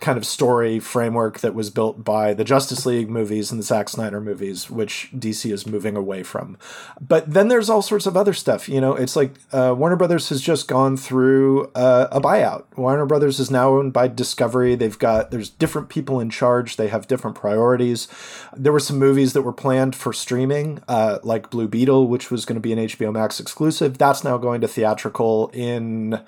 kind 0.01 0.19
of 0.19 0.27
story 0.27 0.79
framework 0.81 1.41
that 1.41 1.55
was 1.55 1.71
built 1.71 2.05
by 2.05 2.35
the 2.35 2.45
Justice 2.45 2.85
League 2.85 3.09
movies 3.09 3.51
and 3.51 3.59
the 3.59 3.65
Zack 3.65 3.89
Snyder 3.89 4.21
movies, 4.21 4.71
which 4.71 5.09
DC 5.15 5.51
is 5.53 5.67
moving 5.67 5.97
away 5.97 6.23
from. 6.23 6.59
But 7.01 7.33
then 7.33 7.49
there's 7.49 7.71
all 7.71 7.83
sorts 7.83 8.07
of 8.07 8.17
other 8.17 8.33
stuff. 8.33 8.69
You 8.69 8.81
know, 8.81 8.95
it's 8.95 9.17
like 9.17 9.33
uh, 9.53 9.75
Warner 9.77 9.97
Brothers 9.97 10.29
has 10.29 10.41
just 10.41 10.69
gone 10.69 10.97
through 10.97 11.71
uh, 11.75 12.09
a 12.11 12.21
buyout. 12.21 12.65
Warner 12.77 13.07
Brothers 13.07 13.41
is 13.41 13.51
now 13.51 13.71
owned 13.71 13.93
by 13.93 14.09
Discovery. 14.09 14.75
They've 14.75 14.99
got 14.99 15.31
there's 15.31 15.49
different 15.49 15.89
people 15.89 16.21
in 16.21 16.31
charge. 16.31 16.77
They 16.77 16.89
have 16.89 17.09
different 17.09 17.37
priorities. 17.37 18.09
There 18.55 18.73
were 18.73 18.81
some 18.81 18.99
movies 18.99 19.33
that 19.33 19.43
were 19.43 19.53
planned 19.53 19.97
for 19.97 20.13
streaming, 20.13 20.83
uh, 20.89 21.19
like 21.23 21.51
Blue 21.51 21.69
Beetle, 21.69 22.09
which 22.09 22.31
was 22.31 22.45
going 22.45 22.57
to 22.57 22.61
be 22.61 22.73
an 22.73 22.79
HBO 22.79 23.13
Max 23.13 23.41
exclusive. 23.41 23.99
That's 23.99 24.25
now 24.25 24.37
going 24.39 24.61
to 24.61 24.69
theatrical 24.69 25.51
in 25.53 26.21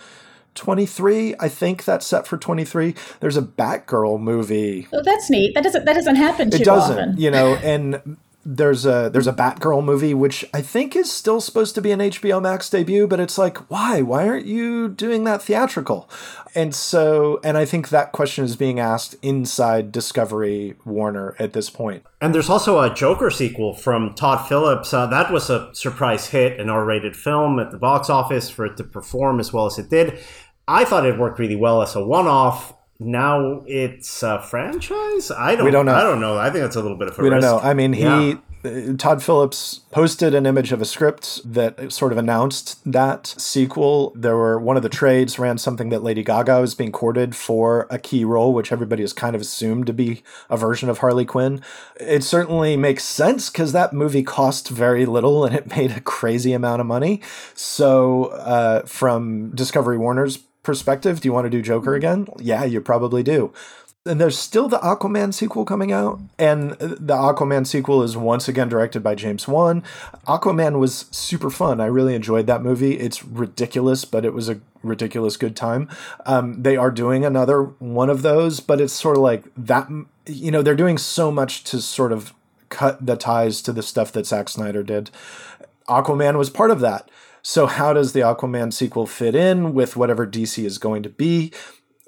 23 0.56 1.34
i 1.38 1.48
think 1.48 1.84
that's 1.84 2.06
set 2.06 2.26
for 2.26 2.36
23 2.36 2.94
there's 3.20 3.36
a 3.36 3.42
batgirl 3.42 4.20
movie 4.20 4.88
oh 4.92 5.02
that's 5.04 5.30
neat 5.30 5.54
that 5.54 5.64
doesn't 5.64 5.84
that 5.84 5.94
doesn't 5.94 6.16
happen 6.16 6.50
too 6.50 6.58
it 6.58 6.64
doesn't 6.64 6.98
often 6.98 7.16
you 7.16 7.30
know 7.30 7.54
and 7.62 8.16
there's 8.44 8.86
a 8.86 9.10
there's 9.12 9.26
a 9.26 9.32
batgirl 9.32 9.84
movie 9.84 10.14
which 10.14 10.44
i 10.54 10.62
think 10.62 10.94
is 10.94 11.12
still 11.12 11.40
supposed 11.40 11.74
to 11.74 11.82
be 11.82 11.90
an 11.90 11.98
hbo 11.98 12.40
max 12.40 12.70
debut 12.70 13.06
but 13.06 13.18
it's 13.18 13.36
like 13.36 13.58
why 13.70 14.00
why 14.00 14.26
aren't 14.26 14.46
you 14.46 14.88
doing 14.88 15.24
that 15.24 15.42
theatrical 15.42 16.08
and 16.54 16.72
so 16.74 17.40
and 17.42 17.58
i 17.58 17.64
think 17.64 17.88
that 17.88 18.12
question 18.12 18.44
is 18.44 18.54
being 18.54 18.78
asked 18.78 19.16
inside 19.20 19.90
discovery 19.90 20.74
warner 20.84 21.34
at 21.38 21.52
this 21.52 21.70
point. 21.70 21.86
point 21.86 22.04
And 22.20 22.34
there's 22.34 22.48
also 22.48 22.80
a 22.80 22.92
Joker 22.92 23.30
sequel 23.30 23.74
from 23.74 24.14
Todd 24.14 24.48
Phillips. 24.48 24.92
Uh, 24.92 25.06
that 25.06 25.30
was 25.30 25.50
a 25.50 25.74
surprise 25.74 26.28
hit, 26.28 26.58
an 26.58 26.70
R-rated 26.70 27.16
film 27.16 27.58
at 27.58 27.70
the 27.70 27.78
box 27.78 28.08
office 28.08 28.48
for 28.48 28.66
it 28.66 28.76
to 28.78 28.84
perform 28.84 29.38
as 29.38 29.52
well 29.52 29.66
as 29.66 29.78
it 29.78 29.90
did. 29.90 30.18
I 30.68 30.84
thought 30.84 31.06
it 31.06 31.18
worked 31.18 31.38
really 31.38 31.56
well 31.56 31.82
as 31.82 31.94
a 31.94 32.04
one-off. 32.04 32.74
now 32.98 33.62
it's 33.66 34.22
a 34.22 34.40
franchise. 34.42 35.30
I 35.30 35.54
don't. 35.54 35.64
We 35.66 35.70
don't 35.70 35.86
know. 35.86 35.94
I 35.94 36.02
don't 36.02 36.20
know. 36.20 36.38
I 36.38 36.50
think 36.50 36.62
that's 36.64 36.76
a 36.76 36.80
little 36.82 36.96
bit 36.96 37.08
of 37.08 37.18
a 37.18 37.22
we 37.22 37.28
risk. 37.28 37.42
don't 37.42 37.62
know. 37.62 37.68
I 37.68 37.74
mean, 37.74 37.92
he 37.92 38.02
Yeah. 38.02 38.34
uh, 38.64 38.96
Todd 38.96 39.22
Phillips 39.22 39.80
posted 39.92 40.34
an 40.34 40.44
image 40.46 40.72
of 40.72 40.80
a 40.80 40.86
script 40.86 41.40
that 41.44 41.92
sort 41.92 42.10
of 42.10 42.16
announced 42.18 42.80
that 42.90 43.26
sequel. 43.36 44.12
There 44.16 44.36
were 44.36 44.58
one 44.58 44.76
of 44.78 44.82
the 44.82 44.88
trades 44.88 45.38
ran 45.38 45.58
something 45.58 45.90
that 45.90 46.02
Lady 46.02 46.24
Gaga 46.24 46.60
was 46.62 46.74
being 46.74 46.90
courted 46.90 47.36
for 47.36 47.86
a 47.90 47.98
key 47.98 48.24
role, 48.24 48.52
which 48.54 48.72
everybody 48.72 49.02
has 49.02 49.12
kind 49.12 49.36
of 49.36 49.42
assumed 49.42 49.86
to 49.88 49.92
be 49.92 50.22
a 50.48 50.56
version 50.56 50.88
of 50.88 50.98
Harley 50.98 51.26
Quinn. 51.26 51.60
It 52.00 52.24
certainly 52.24 52.76
makes 52.78 53.04
sense 53.04 53.50
because 53.50 53.72
that 53.72 53.92
movie 53.92 54.22
cost 54.24 54.70
very 54.70 55.04
little 55.06 55.44
and 55.44 55.54
it 55.54 55.66
made 55.76 55.90
a 55.92 56.00
crazy 56.00 56.54
amount 56.54 56.80
of 56.80 56.86
money. 56.86 57.20
So, 57.54 58.26
uh, 58.26 58.86
from 58.86 59.50
Discovery 59.54 59.98
Warner's 59.98 60.38
perspective, 60.66 61.20
do 61.20 61.28
you 61.28 61.32
want 61.32 61.46
to 61.46 61.50
do 61.50 61.62
Joker 61.62 61.94
again? 61.94 62.26
Yeah, 62.38 62.64
you 62.64 62.82
probably 62.82 63.22
do 63.22 63.52
and 64.06 64.20
there's 64.20 64.38
still 64.38 64.68
the 64.68 64.78
Aquaman 64.78 65.34
sequel 65.34 65.64
coming 65.64 65.92
out, 65.92 66.20
and 66.38 66.72
the 66.72 67.14
Aquaman 67.14 67.66
sequel 67.66 68.02
is 68.02 68.16
once 68.16 68.48
again 68.48 68.68
directed 68.68 69.02
by 69.02 69.14
James 69.14 69.48
Wan. 69.48 69.82
Aquaman 70.26 70.78
was 70.78 71.06
super 71.10 71.50
fun. 71.50 71.80
I 71.80 71.86
really 71.86 72.14
enjoyed 72.14 72.46
that 72.46 72.62
movie. 72.62 72.98
It's 72.98 73.24
ridiculous, 73.24 74.04
but 74.04 74.24
it 74.24 74.32
was 74.32 74.48
a 74.48 74.60
ridiculous 74.82 75.36
good 75.36 75.56
time. 75.56 75.88
Um, 76.24 76.62
they 76.62 76.76
are 76.76 76.90
doing 76.90 77.24
another 77.24 77.62
one 77.64 78.08
of 78.08 78.22
those, 78.22 78.60
but 78.60 78.80
it's 78.80 78.92
sort 78.92 79.16
of 79.16 79.22
like 79.22 79.44
that. 79.56 79.88
You 80.26 80.50
know, 80.50 80.62
they're 80.62 80.74
doing 80.74 80.98
so 80.98 81.30
much 81.30 81.64
to 81.64 81.80
sort 81.80 82.12
of 82.12 82.32
cut 82.68 83.04
the 83.04 83.16
ties 83.16 83.60
to 83.62 83.72
the 83.72 83.82
stuff 83.82 84.12
that 84.12 84.26
Zack 84.26 84.48
Snyder 84.48 84.82
did. 84.82 85.10
Aquaman 85.88 86.36
was 86.36 86.50
part 86.50 86.70
of 86.70 86.80
that. 86.80 87.10
So, 87.48 87.66
how 87.68 87.92
does 87.92 88.12
the 88.12 88.22
Aquaman 88.22 88.72
sequel 88.72 89.06
fit 89.06 89.36
in 89.36 89.72
with 89.72 89.96
whatever 89.96 90.26
DC 90.26 90.64
is 90.64 90.78
going 90.78 91.04
to 91.04 91.08
be? 91.08 91.52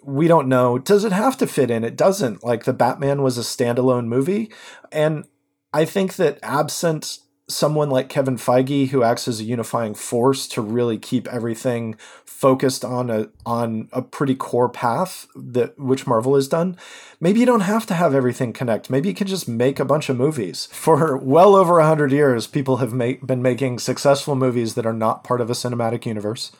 we 0.03 0.27
don't 0.27 0.49
know. 0.49 0.79
Does 0.79 1.05
it 1.05 1.13
have 1.13 1.37
to 1.37 1.47
fit 1.47 1.71
in? 1.71 1.85
It 1.85 1.97
doesn't. 1.97 2.43
Like 2.43 2.65
the 2.65 2.73
Batman 2.73 3.23
was 3.23 3.37
a 3.37 3.43
standalone 3.43 4.07
movie. 4.07 4.51
And 4.91 5.27
I 5.73 5.85
think 5.85 6.17
that 6.17 6.39
absent 6.43 7.19
someone 7.49 7.89
like 7.89 8.09
Kevin 8.09 8.37
Feige 8.37 8.89
who 8.89 9.03
acts 9.03 9.27
as 9.27 9.41
a 9.41 9.45
unifying 9.45 9.95
force 9.95 10.47
to 10.49 10.61
really 10.61 10.99
keep 10.99 11.27
everything 11.29 11.97
focused 12.25 12.85
on 12.85 13.11
a 13.11 13.29
on 13.45 13.89
a 13.93 14.01
pretty 14.01 14.35
core 14.35 14.69
path 14.69 15.27
that 15.35 15.77
which 15.79 16.07
Marvel 16.07 16.35
has 16.35 16.47
done, 16.47 16.77
maybe 17.21 17.41
you 17.41 17.47
don't 17.47 17.63
have 17.63 17.87
to 17.87 17.95
have 17.95 18.15
everything 18.15 18.53
connect. 18.53 18.91
Maybe 18.91 19.09
you 19.09 19.15
can 19.15 19.27
just 19.27 19.49
make 19.49 19.81
a 19.81 19.85
bunch 19.85 20.09
of 20.09 20.17
movies. 20.17 20.67
For 20.73 21.17
well 21.17 21.57
over 21.57 21.75
100 21.75 22.13
years 22.13 22.47
people 22.47 22.77
have 22.77 22.93
make, 22.93 23.27
been 23.27 23.43
making 23.43 23.79
successful 23.81 24.37
movies 24.37 24.75
that 24.75 24.87
are 24.87 24.93
not 24.93 25.25
part 25.25 25.41
of 25.41 25.51
a 25.51 25.55
cinematic 25.55 26.07
universe. 26.07 26.53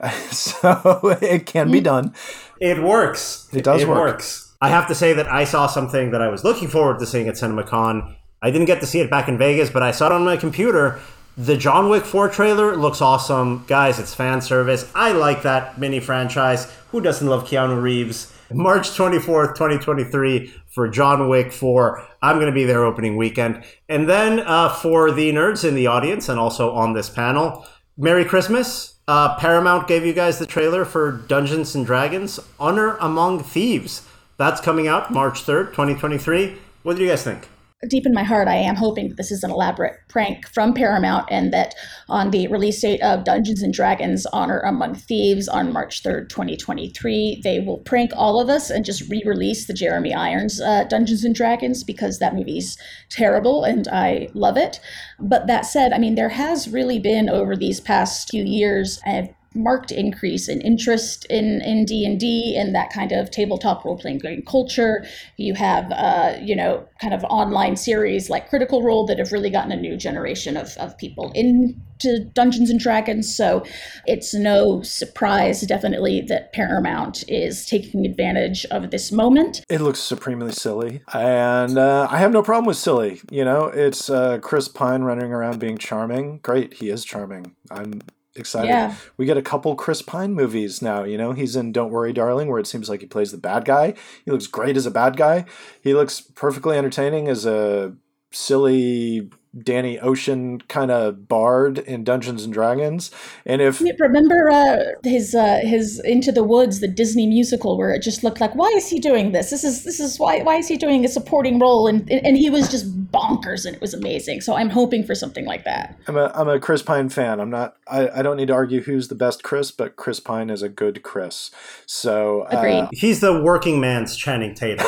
so 0.30 1.18
it 1.22 1.46
can 1.46 1.70
be 1.70 1.80
mm. 1.80 1.84
done. 1.84 2.14
It 2.60 2.82
works. 2.82 3.48
It 3.52 3.64
does 3.64 3.82
it 3.82 3.88
work. 3.88 3.98
works. 3.98 4.54
I 4.60 4.68
have 4.68 4.88
to 4.88 4.94
say 4.94 5.12
that 5.12 5.26
I 5.26 5.44
saw 5.44 5.66
something 5.66 6.12
that 6.12 6.22
I 6.22 6.28
was 6.28 6.44
looking 6.44 6.68
forward 6.68 6.98
to 7.00 7.06
seeing 7.06 7.28
at 7.28 7.34
CinemaCon. 7.34 8.15
I 8.42 8.50
didn't 8.50 8.66
get 8.66 8.80
to 8.80 8.86
see 8.86 9.00
it 9.00 9.10
back 9.10 9.28
in 9.28 9.38
Vegas, 9.38 9.70
but 9.70 9.82
I 9.82 9.90
saw 9.90 10.06
it 10.06 10.12
on 10.12 10.24
my 10.24 10.36
computer. 10.36 11.00
The 11.38 11.56
John 11.56 11.88
Wick 11.88 12.04
4 12.04 12.28
trailer 12.30 12.76
looks 12.76 13.02
awesome. 13.02 13.64
Guys, 13.66 13.98
it's 13.98 14.14
fan 14.14 14.40
service. 14.40 14.90
I 14.94 15.12
like 15.12 15.42
that 15.42 15.78
mini 15.78 16.00
franchise. 16.00 16.70
Who 16.90 17.00
doesn't 17.00 17.26
love 17.26 17.44
Keanu 17.44 17.80
Reeves? 17.80 18.32
March 18.52 18.90
24th, 18.90 19.54
2023 19.54 20.54
for 20.68 20.88
John 20.88 21.28
Wick 21.28 21.52
4. 21.52 22.06
I'm 22.22 22.36
going 22.36 22.46
to 22.46 22.52
be 22.52 22.64
there 22.64 22.84
opening 22.84 23.16
weekend. 23.16 23.64
And 23.88 24.08
then 24.08 24.40
uh, 24.40 24.70
for 24.70 25.10
the 25.10 25.32
nerds 25.32 25.66
in 25.66 25.74
the 25.74 25.88
audience 25.88 26.28
and 26.28 26.38
also 26.38 26.70
on 26.72 26.94
this 26.94 27.10
panel, 27.10 27.66
Merry 27.96 28.24
Christmas. 28.24 28.94
Uh, 29.08 29.36
Paramount 29.36 29.86
gave 29.86 30.04
you 30.04 30.12
guys 30.12 30.38
the 30.38 30.46
trailer 30.46 30.84
for 30.84 31.12
Dungeons 31.12 31.74
and 31.74 31.86
Dragons 31.86 32.40
Honor 32.58 32.96
Among 32.96 33.42
Thieves. 33.42 34.06
That's 34.36 34.60
coming 34.60 34.88
out 34.88 35.12
March 35.12 35.44
3rd, 35.44 35.68
2023. 35.70 36.58
What 36.82 36.96
do 36.96 37.02
you 37.02 37.08
guys 37.08 37.22
think? 37.22 37.48
Deep 37.88 38.06
in 38.06 38.14
my 38.14 38.22
heart, 38.22 38.48
I 38.48 38.56
am 38.56 38.74
hoping 38.74 39.08
that 39.08 39.16
this 39.16 39.30
is 39.30 39.44
an 39.44 39.50
elaborate 39.50 40.00
prank 40.08 40.48
from 40.48 40.72
Paramount 40.72 41.28
and 41.30 41.52
that 41.52 41.74
on 42.08 42.30
the 42.30 42.48
release 42.48 42.80
date 42.80 43.02
of 43.02 43.24
Dungeons 43.24 43.62
and 43.62 43.72
Dragons 43.72 44.24
Honor 44.32 44.60
Among 44.60 44.94
Thieves 44.94 45.46
on 45.46 45.72
March 45.72 46.02
3rd, 46.02 46.30
2023, 46.30 47.42
they 47.44 47.60
will 47.60 47.78
prank 47.78 48.12
all 48.16 48.40
of 48.40 48.48
us 48.48 48.70
and 48.70 48.84
just 48.84 49.08
re 49.10 49.22
release 49.26 49.66
the 49.66 49.74
Jeremy 49.74 50.14
Irons 50.14 50.60
uh, 50.60 50.84
Dungeons 50.84 51.22
and 51.22 51.34
Dragons 51.34 51.84
because 51.84 52.18
that 52.18 52.34
movie's 52.34 52.78
terrible 53.10 53.64
and 53.64 53.88
I 53.88 54.28
love 54.32 54.56
it. 54.56 54.80
But 55.20 55.46
that 55.46 55.66
said, 55.66 55.92
I 55.92 55.98
mean, 55.98 56.14
there 56.14 56.30
has 56.30 56.68
really 56.68 56.98
been 56.98 57.28
over 57.28 57.56
these 57.56 57.80
past 57.80 58.30
few 58.30 58.44
years, 58.44 59.00
a 59.06 59.35
marked 59.56 59.90
increase 59.90 60.48
in 60.48 60.60
interest 60.60 61.26
in 61.26 61.60
in 61.62 61.84
D 61.84 62.04
and 62.04 62.18
D 62.18 62.56
and 62.56 62.74
that 62.74 62.92
kind 62.92 63.12
of 63.12 63.30
tabletop 63.30 63.84
role 63.84 63.98
playing 63.98 64.18
game 64.18 64.42
culture. 64.46 65.04
You 65.36 65.54
have 65.54 65.90
uh, 65.92 66.36
you 66.42 66.54
know 66.54 66.86
kind 67.00 67.14
of 67.14 67.24
online 67.24 67.76
series 67.76 68.30
like 68.30 68.48
Critical 68.48 68.82
Role 68.82 69.06
that 69.06 69.18
have 69.18 69.32
really 69.32 69.50
gotten 69.50 69.72
a 69.72 69.76
new 69.76 69.96
generation 69.96 70.56
of 70.56 70.76
of 70.78 70.96
people 70.98 71.32
into 71.34 72.24
Dungeons 72.34 72.70
and 72.70 72.80
Dragons. 72.80 73.34
So 73.34 73.64
it's 74.06 74.34
no 74.34 74.82
surprise, 74.82 75.62
definitely, 75.62 76.20
that 76.22 76.52
Paramount 76.52 77.24
is 77.28 77.66
taking 77.66 78.04
advantage 78.04 78.64
of 78.66 78.90
this 78.90 79.10
moment. 79.12 79.62
It 79.68 79.80
looks 79.80 80.00
supremely 80.00 80.52
silly, 80.52 81.02
and 81.12 81.78
uh, 81.78 82.08
I 82.10 82.18
have 82.18 82.32
no 82.32 82.42
problem 82.42 82.66
with 82.66 82.76
silly. 82.76 83.20
You 83.30 83.44
know, 83.44 83.66
it's 83.66 84.10
uh, 84.10 84.38
Chris 84.38 84.68
Pine 84.68 85.02
running 85.02 85.32
around 85.32 85.58
being 85.58 85.78
charming. 85.78 86.38
Great, 86.38 86.74
he 86.74 86.90
is 86.90 87.04
charming. 87.04 87.54
I'm 87.70 88.02
excited. 88.38 88.68
Yeah. 88.68 88.94
We 89.16 89.26
get 89.26 89.36
a 89.36 89.42
couple 89.42 89.74
Chris 89.74 90.02
Pine 90.02 90.34
movies 90.34 90.82
now. 90.82 91.04
You 91.04 91.18
know, 91.18 91.32
he's 91.32 91.56
in 91.56 91.72
Don't 91.72 91.90
Worry, 91.90 92.12
Darling, 92.12 92.48
where 92.48 92.58
it 92.58 92.66
seems 92.66 92.88
like 92.88 93.00
he 93.00 93.06
plays 93.06 93.32
the 93.32 93.38
bad 93.38 93.64
guy. 93.64 93.94
He 94.24 94.30
looks 94.30 94.46
great 94.46 94.76
as 94.76 94.86
a 94.86 94.90
bad 94.90 95.16
guy. 95.16 95.44
He 95.80 95.94
looks 95.94 96.20
perfectly 96.20 96.76
entertaining 96.76 97.28
as 97.28 97.46
a 97.46 97.94
silly 98.32 99.30
Danny 99.62 99.98
Ocean 99.98 100.60
kind 100.68 100.90
of 100.90 101.28
bard 101.28 101.78
in 101.78 102.04
Dungeons 102.04 102.44
and 102.44 102.52
Dragons. 102.52 103.10
And 103.46 103.62
if 103.62 103.80
Remember 103.98 104.50
uh, 104.50 104.84
his 105.02 105.34
uh, 105.34 105.60
his 105.62 106.00
Into 106.00 106.32
the 106.32 106.44
Woods, 106.44 106.80
the 106.80 106.88
Disney 106.88 107.26
musical, 107.26 107.78
where 107.78 107.90
it 107.90 108.02
just 108.02 108.22
looked 108.22 108.40
like, 108.40 108.54
why 108.54 108.68
is 108.76 108.88
he 108.88 108.98
doing 108.98 109.32
this? 109.32 109.50
This 109.50 109.64
is 109.64 109.84
this 109.84 110.00
is 110.00 110.18
why 110.18 110.42
why 110.42 110.56
is 110.56 110.68
he 110.68 110.76
doing 110.76 111.04
a 111.04 111.08
supporting 111.08 111.58
role? 111.58 111.86
And 111.86 112.10
and 112.10 112.36
he 112.36 112.50
was 112.50 112.70
just 112.70 112.86
bonkers, 113.12 113.64
and 113.64 113.74
it 113.74 113.80
was 113.80 113.94
amazing. 113.94 114.40
So 114.40 114.54
I'm 114.54 114.70
hoping 114.70 115.04
for 115.04 115.14
something 115.14 115.44
like 115.44 115.64
that. 115.64 115.98
I'm 116.06 116.16
a 116.16 116.30
I'm 116.34 116.48
a 116.48 116.58
Chris 116.58 116.82
Pine 116.82 117.08
fan. 117.08 117.40
I'm 117.40 117.50
not. 117.50 117.76
I, 117.88 118.08
I 118.08 118.22
don't 118.22 118.36
need 118.36 118.48
to 118.48 118.54
argue 118.54 118.82
who's 118.82 119.08
the 119.08 119.14
best 119.14 119.42
Chris, 119.42 119.70
but 119.70 119.96
Chris 119.96 120.20
Pine 120.20 120.50
is 120.50 120.62
a 120.62 120.68
good 120.68 121.02
Chris. 121.02 121.50
So 121.86 122.42
uh, 122.42 122.58
Agreed. 122.58 122.88
He's 122.92 123.20
the 123.20 123.40
working 123.40 123.80
man's 123.80 124.16
Channing 124.16 124.54
Tatum. 124.54 124.86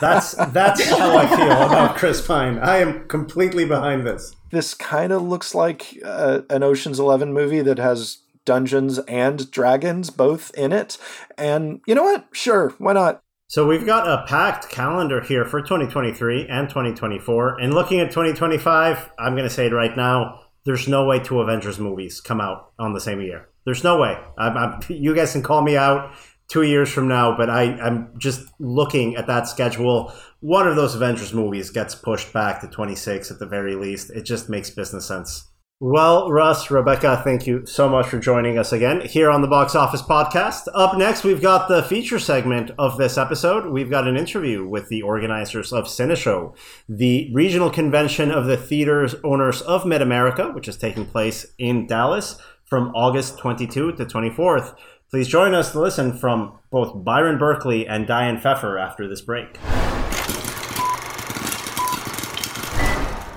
That's 0.00 0.32
that's 0.32 0.82
how 0.88 1.16
I 1.16 1.26
feel 1.26 1.50
about 1.50 1.96
Chris 1.96 2.26
Pine. 2.26 2.58
I 2.58 2.78
am 2.78 3.06
completely 3.08 3.64
behind 3.66 4.06
this. 4.06 4.34
this 4.50 4.72
kind 4.72 5.12
of 5.12 5.22
looks 5.22 5.54
like 5.54 5.98
uh, 6.04 6.42
an 6.48 6.62
Ocean's 6.62 6.98
Eleven 6.98 7.32
movie 7.32 7.60
that 7.60 7.78
has 7.78 8.18
dungeons 8.44 8.98
and 9.00 9.50
dragons 9.50 10.10
both 10.10 10.50
in 10.56 10.72
it. 10.72 10.96
And 11.36 11.80
you 11.86 11.94
know 11.94 12.04
what? 12.04 12.26
Sure, 12.32 12.72
why 12.78 12.92
not? 12.92 13.22
So 13.54 13.64
we've 13.64 13.86
got 13.86 14.08
a 14.08 14.26
packed 14.26 14.68
calendar 14.68 15.20
here 15.20 15.44
for 15.44 15.62
2023 15.62 16.48
and 16.48 16.68
2024. 16.68 17.60
And 17.60 17.72
looking 17.72 18.00
at 18.00 18.10
2025, 18.10 19.12
I'm 19.16 19.34
going 19.34 19.48
to 19.48 19.54
say 19.54 19.66
it 19.66 19.72
right 19.72 19.96
now. 19.96 20.40
There's 20.64 20.88
no 20.88 21.04
way 21.04 21.20
two 21.20 21.38
Avengers 21.38 21.78
movies 21.78 22.20
come 22.20 22.40
out 22.40 22.72
on 22.80 22.94
the 22.94 23.00
same 23.00 23.20
year. 23.20 23.48
There's 23.64 23.84
no 23.84 24.00
way. 24.00 24.18
I'm, 24.36 24.56
I'm, 24.56 24.80
you 24.88 25.14
guys 25.14 25.30
can 25.30 25.44
call 25.44 25.62
me 25.62 25.76
out 25.76 26.16
two 26.48 26.62
years 26.62 26.90
from 26.90 27.06
now, 27.06 27.36
but 27.36 27.48
I, 27.48 27.78
I'm 27.78 28.18
just 28.18 28.44
looking 28.58 29.14
at 29.14 29.28
that 29.28 29.46
schedule. 29.46 30.12
One 30.40 30.66
of 30.66 30.74
those 30.74 30.96
Avengers 30.96 31.32
movies 31.32 31.70
gets 31.70 31.94
pushed 31.94 32.32
back 32.32 32.60
to 32.62 32.66
26 32.66 33.30
at 33.30 33.38
the 33.38 33.46
very 33.46 33.76
least. 33.76 34.10
It 34.10 34.22
just 34.22 34.48
makes 34.48 34.70
business 34.70 35.06
sense. 35.06 35.48
Well, 35.80 36.30
Russ, 36.30 36.70
Rebecca, 36.70 37.20
thank 37.24 37.48
you 37.48 37.66
so 37.66 37.88
much 37.88 38.06
for 38.06 38.20
joining 38.20 38.58
us 38.58 38.72
again 38.72 39.00
here 39.00 39.28
on 39.28 39.42
the 39.42 39.48
Box 39.48 39.74
Office 39.74 40.02
Podcast. 40.02 40.68
Up 40.72 40.96
next, 40.96 41.24
we've 41.24 41.42
got 41.42 41.66
the 41.66 41.82
feature 41.82 42.20
segment 42.20 42.70
of 42.78 42.96
this 42.96 43.18
episode. 43.18 43.66
We've 43.66 43.90
got 43.90 44.06
an 44.06 44.16
interview 44.16 44.64
with 44.68 44.88
the 44.88 45.02
organizers 45.02 45.72
of 45.72 45.86
Cineshow, 45.86 46.54
the 46.88 47.28
regional 47.34 47.70
convention 47.70 48.30
of 48.30 48.46
the 48.46 48.56
theaters 48.56 49.16
owners 49.24 49.62
of 49.62 49.84
Mid 49.84 50.00
America, 50.00 50.52
which 50.52 50.68
is 50.68 50.76
taking 50.76 51.06
place 51.06 51.44
in 51.58 51.88
Dallas 51.88 52.38
from 52.64 52.92
August 52.94 53.38
22 53.38 53.92
to 53.96 54.04
24th. 54.06 54.76
Please 55.10 55.26
join 55.26 55.54
us 55.54 55.72
to 55.72 55.80
listen 55.80 56.16
from 56.16 56.56
both 56.70 57.04
Byron 57.04 57.36
Berkeley 57.36 57.84
and 57.84 58.06
Diane 58.06 58.38
Pfeffer 58.38 58.78
after 58.78 59.08
this 59.08 59.22
break. 59.22 59.58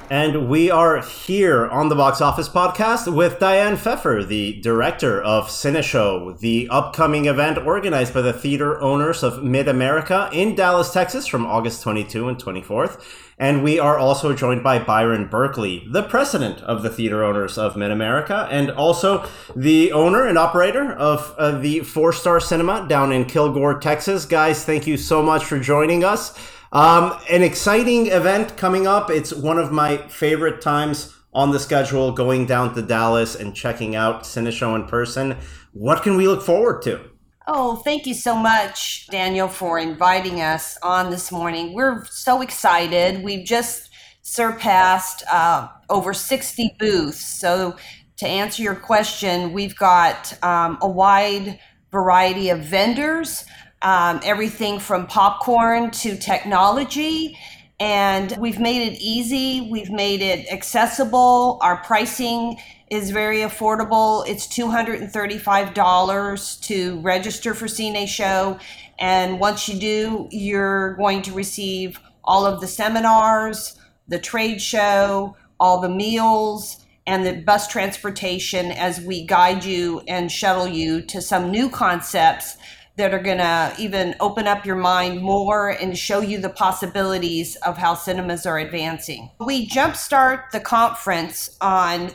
And 0.09 0.47
we 0.47 0.71
are 0.71 1.01
here 1.01 1.67
on 1.67 1.89
the 1.89 1.95
Box 1.95 2.21
Office 2.21 2.47
Podcast 2.47 3.13
with 3.13 3.39
Diane 3.39 3.75
Pfeffer, 3.75 4.23
the 4.23 4.53
director 4.61 5.21
of 5.21 5.49
Cineshow, 5.49 6.39
the 6.39 6.69
upcoming 6.71 7.25
event 7.25 7.57
organized 7.57 8.13
by 8.13 8.21
the 8.21 8.31
theater 8.31 8.79
owners 8.79 9.21
of 9.21 9.43
Mid 9.43 9.67
America 9.67 10.29
in 10.31 10.55
Dallas, 10.55 10.93
Texas 10.93 11.27
from 11.27 11.45
August 11.45 11.83
22 11.83 12.29
and 12.29 12.37
24th. 12.37 13.03
And 13.37 13.65
we 13.65 13.79
are 13.79 13.99
also 13.99 14.33
joined 14.33 14.63
by 14.63 14.79
Byron 14.79 15.27
Berkeley, 15.27 15.85
the 15.91 16.03
president 16.03 16.61
of 16.61 16.83
the 16.83 16.89
theater 16.89 17.25
owners 17.25 17.57
of 17.57 17.75
Mid 17.75 17.91
America, 17.91 18.47
and 18.49 18.71
also 18.71 19.27
the 19.57 19.91
owner 19.91 20.25
and 20.25 20.37
operator 20.37 20.93
of 20.93 21.35
uh, 21.37 21.51
the 21.59 21.81
Four 21.81 22.13
Star 22.13 22.39
Cinema 22.39 22.87
down 22.87 23.11
in 23.11 23.25
Kilgore, 23.25 23.77
Texas. 23.77 24.25
Guys, 24.25 24.63
thank 24.63 24.87
you 24.87 24.95
so 24.95 25.21
much 25.21 25.43
for 25.43 25.59
joining 25.59 26.05
us. 26.05 26.33
Um, 26.71 27.17
an 27.29 27.43
exciting 27.43 28.07
event 28.07 28.57
coming 28.57 28.87
up. 28.87 29.09
It's 29.09 29.33
one 29.33 29.57
of 29.57 29.71
my 29.71 29.97
favorite 30.09 30.61
times 30.61 31.15
on 31.33 31.51
the 31.51 31.59
schedule, 31.59 32.11
going 32.11 32.45
down 32.45 32.73
to 32.75 32.81
Dallas 32.81 33.35
and 33.35 33.55
checking 33.55 33.95
out 33.95 34.23
Cineshow 34.23 34.75
in 34.75 34.87
person. 34.87 35.37
What 35.71 36.03
can 36.03 36.17
we 36.17 36.27
look 36.27 36.41
forward 36.41 36.81
to? 36.83 36.99
Oh, 37.47 37.77
thank 37.77 38.05
you 38.05 38.13
so 38.13 38.35
much, 38.35 39.07
Daniel, 39.07 39.47
for 39.47 39.79
inviting 39.79 40.41
us 40.41 40.77
on 40.83 41.11
this 41.11 41.31
morning. 41.31 41.73
We're 41.73 42.03
so 42.05 42.41
excited. 42.41 43.23
We've 43.23 43.45
just 43.45 43.89
surpassed 44.21 45.23
uh, 45.31 45.69
over 45.89 46.13
60 46.13 46.75
booths. 46.77 47.23
So, 47.39 47.77
to 48.17 48.27
answer 48.27 48.63
your 48.63 48.75
question, 48.75 49.53
we've 49.53 49.75
got 49.77 50.43
um, 50.43 50.79
a 50.81 50.89
wide 50.89 51.59
variety 51.91 52.49
of 52.49 52.59
vendors 52.59 53.45
um, 53.81 54.19
everything 54.23 54.79
from 54.79 55.07
popcorn 55.07 55.91
to 55.91 56.17
technology. 56.17 57.37
And 57.79 58.35
we've 58.39 58.59
made 58.59 58.91
it 58.91 58.97
easy, 58.99 59.69
we've 59.69 59.91
made 59.91 60.21
it 60.21 60.51
accessible. 60.51 61.59
Our 61.61 61.77
pricing 61.77 62.57
is 62.89 63.11
very 63.11 63.39
affordable. 63.39 64.27
It's 64.27 64.47
$235 64.47 66.61
to 66.61 66.99
register 67.01 67.53
for 67.53 67.65
Cineshow. 67.65 68.59
And 68.97 69.39
once 69.39 69.69
you 69.69 69.79
do, 69.79 70.27
you're 70.31 70.95
going 70.95 71.21
to 71.23 71.33
receive 71.33 71.99
all 72.23 72.47
of 72.47 72.61
the 72.61 72.67
seminars, 72.67 73.77
the 74.07 74.17
trade 74.17 74.59
show, 74.61 75.35
all 75.59 75.81
the 75.81 75.89
meals, 75.89 76.85
and 77.05 77.23
the 77.25 77.41
bus 77.41 77.67
transportation 77.67 78.71
as 78.71 78.99
we 78.99 79.23
guide 79.25 79.63
you 79.63 80.01
and 80.07 80.31
shuttle 80.31 80.67
you 80.67 81.01
to 81.01 81.21
some 81.21 81.51
new 81.51 81.69
concepts 81.69 82.57
that 82.97 83.13
are 83.13 83.21
going 83.21 83.37
to 83.37 83.73
even 83.77 84.15
open 84.19 84.47
up 84.47 84.65
your 84.65 84.75
mind 84.75 85.21
more 85.21 85.69
and 85.69 85.97
show 85.97 86.19
you 86.19 86.39
the 86.39 86.49
possibilities 86.49 87.55
of 87.57 87.77
how 87.77 87.93
cinemas 87.93 88.45
are 88.45 88.57
advancing. 88.57 89.29
We 89.39 89.67
jumpstart 89.67 90.49
the 90.51 90.59
conference 90.59 91.55
on 91.61 92.11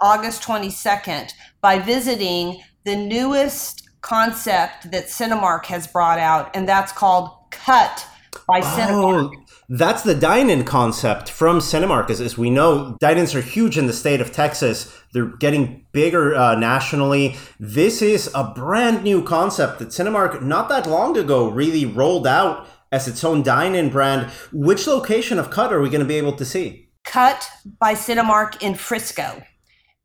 August 0.00 0.42
22nd 0.42 1.32
by 1.60 1.78
visiting 1.78 2.62
the 2.84 2.96
newest 2.96 3.88
concept 4.00 4.90
that 4.90 5.06
Cinemark 5.06 5.66
has 5.66 5.86
brought 5.86 6.18
out, 6.18 6.54
and 6.54 6.68
that's 6.68 6.92
called 6.92 7.30
Cut 7.50 8.06
by 8.46 8.60
Cinemark. 8.60 9.32
Oh, 9.34 9.45
That's 9.68 10.02
the 10.02 10.14
dine-in 10.14 10.64
concept 10.64 11.28
from 11.28 11.58
Cinemark. 11.58 12.08
As, 12.08 12.20
as 12.20 12.38
we 12.38 12.50
know, 12.50 12.96
dine-ins 13.00 13.34
are 13.34 13.40
huge 13.40 13.76
in 13.76 13.86
the 13.86 13.92
state 13.92 14.20
of 14.20 14.30
Texas. 14.30 14.96
They're 15.12 15.36
getting 15.38 15.86
bigger 15.92 16.36
uh, 16.36 16.54
nationally. 16.54 17.36
This 17.58 18.00
is 18.00 18.30
a 18.32 18.52
brand 18.54 19.02
new 19.02 19.24
concept 19.24 19.80
that 19.80 19.88
Cinemark 19.88 20.40
not 20.40 20.68
that 20.68 20.86
long 20.86 21.16
ago 21.16 21.48
really 21.48 21.84
rolled 21.84 22.28
out 22.28 22.68
as 22.92 23.08
its 23.08 23.24
own 23.24 23.42
dine-in 23.42 23.90
brand. 23.90 24.30
Which 24.52 24.86
location 24.86 25.38
of 25.38 25.50
Cut 25.50 25.72
are 25.72 25.80
we 25.80 25.90
going 25.90 26.00
to 26.00 26.06
be 26.06 26.18
able 26.18 26.36
to 26.36 26.44
see? 26.44 26.90
Cut 27.04 27.48
by 27.80 27.94
Cinemark 27.94 28.62
in 28.62 28.76
Frisco. 28.76 29.42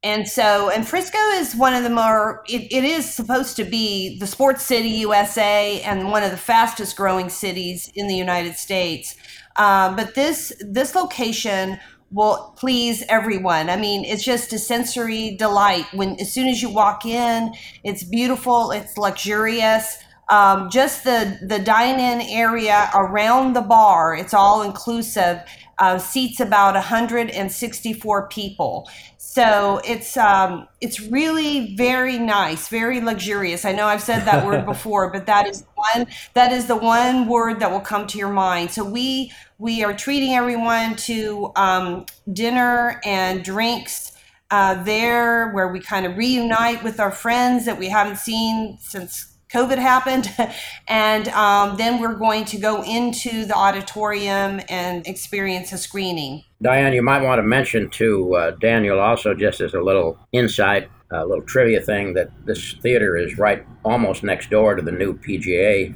And 0.03 0.27
so, 0.27 0.71
and 0.71 0.87
Frisco 0.87 1.19
is 1.33 1.55
one 1.55 1.75
of 1.75 1.83
the 1.83 1.89
more, 1.91 2.43
it, 2.49 2.73
it 2.73 2.83
is 2.83 3.07
supposed 3.07 3.55
to 3.57 3.63
be 3.63 4.17
the 4.17 4.25
sports 4.25 4.63
city 4.63 4.89
USA 4.89 5.79
and 5.81 6.09
one 6.09 6.23
of 6.23 6.31
the 6.31 6.37
fastest 6.37 6.97
growing 6.97 7.29
cities 7.29 7.91
in 7.93 8.07
the 8.07 8.15
United 8.15 8.55
States. 8.55 9.15
Um, 9.57 9.95
but 9.95 10.15
this 10.15 10.53
this 10.59 10.95
location 10.95 11.79
will 12.11 12.53
please 12.57 13.03
everyone. 13.07 13.69
I 13.69 13.77
mean, 13.77 14.03
it's 14.03 14.23
just 14.23 14.51
a 14.53 14.59
sensory 14.59 15.35
delight. 15.37 15.85
When 15.93 16.19
as 16.19 16.31
soon 16.31 16.47
as 16.47 16.61
you 16.61 16.69
walk 16.69 17.05
in, 17.05 17.53
it's 17.83 18.03
beautiful, 18.03 18.71
it's 18.71 18.97
luxurious. 18.97 19.97
Um, 20.29 20.69
just 20.69 21.03
the 21.03 21.39
the 21.45 21.59
dine-in 21.59 22.21
area 22.21 22.89
around 22.93 23.53
the 23.53 23.61
bar, 23.61 24.15
it's 24.15 24.33
all 24.33 24.61
inclusive. 24.61 25.41
Uh, 25.79 25.97
seats 25.97 26.39
about 26.39 26.75
164 26.75 28.27
people. 28.27 28.87
So 29.33 29.79
it's 29.85 30.17
um, 30.17 30.67
it's 30.81 30.99
really 30.99 31.73
very 31.77 32.19
nice, 32.19 32.67
very 32.67 32.99
luxurious. 32.99 33.63
I 33.63 33.71
know 33.71 33.87
I've 33.87 34.01
said 34.01 34.25
that 34.25 34.45
word 34.45 34.65
before, 34.73 35.09
but 35.09 35.25
that 35.27 35.47
is 35.47 35.63
one 35.75 36.07
that 36.33 36.51
is 36.51 36.67
the 36.67 36.75
one 36.75 37.29
word 37.29 37.61
that 37.61 37.71
will 37.71 37.79
come 37.79 38.07
to 38.07 38.17
your 38.17 38.33
mind. 38.33 38.71
So 38.71 38.83
we 38.83 39.31
we 39.57 39.85
are 39.85 39.93
treating 39.93 40.33
everyone 40.33 40.97
to 41.07 41.53
um, 41.55 42.07
dinner 42.33 42.99
and 43.05 43.41
drinks 43.41 44.11
uh, 44.49 44.83
there, 44.83 45.51
where 45.51 45.69
we 45.69 45.79
kind 45.79 46.05
of 46.05 46.17
reunite 46.17 46.83
with 46.83 46.99
our 46.99 47.11
friends 47.11 47.63
that 47.67 47.79
we 47.79 47.87
haven't 47.87 48.17
seen 48.17 48.79
since 48.81 49.30
COVID 49.53 49.77
happened. 49.77 50.31
and 50.87 51.27
um, 51.29 51.77
then 51.77 51.99
we're 51.99 52.15
going 52.15 52.45
to 52.45 52.57
go 52.57 52.83
into 52.83 53.45
the 53.45 53.55
auditorium 53.55 54.61
and 54.69 55.05
experience 55.07 55.71
a 55.71 55.77
screening. 55.77 56.43
Diane, 56.61 56.93
you 56.93 57.01
might 57.01 57.21
want 57.21 57.39
to 57.39 57.43
mention 57.43 57.89
to 57.91 58.35
uh, 58.35 58.51
Daniel 58.51 58.99
also, 58.99 59.33
just 59.33 59.61
as 59.61 59.73
a 59.73 59.81
little 59.81 60.17
insight, 60.31 60.89
a 61.11 61.25
little 61.25 61.43
trivia 61.43 61.81
thing, 61.81 62.13
that 62.13 62.29
this 62.45 62.73
theater 62.81 63.17
is 63.17 63.37
right 63.37 63.65
almost 63.83 64.23
next 64.23 64.49
door 64.49 64.75
to 64.75 64.81
the 64.81 64.91
new 64.91 65.17
PGA 65.17 65.95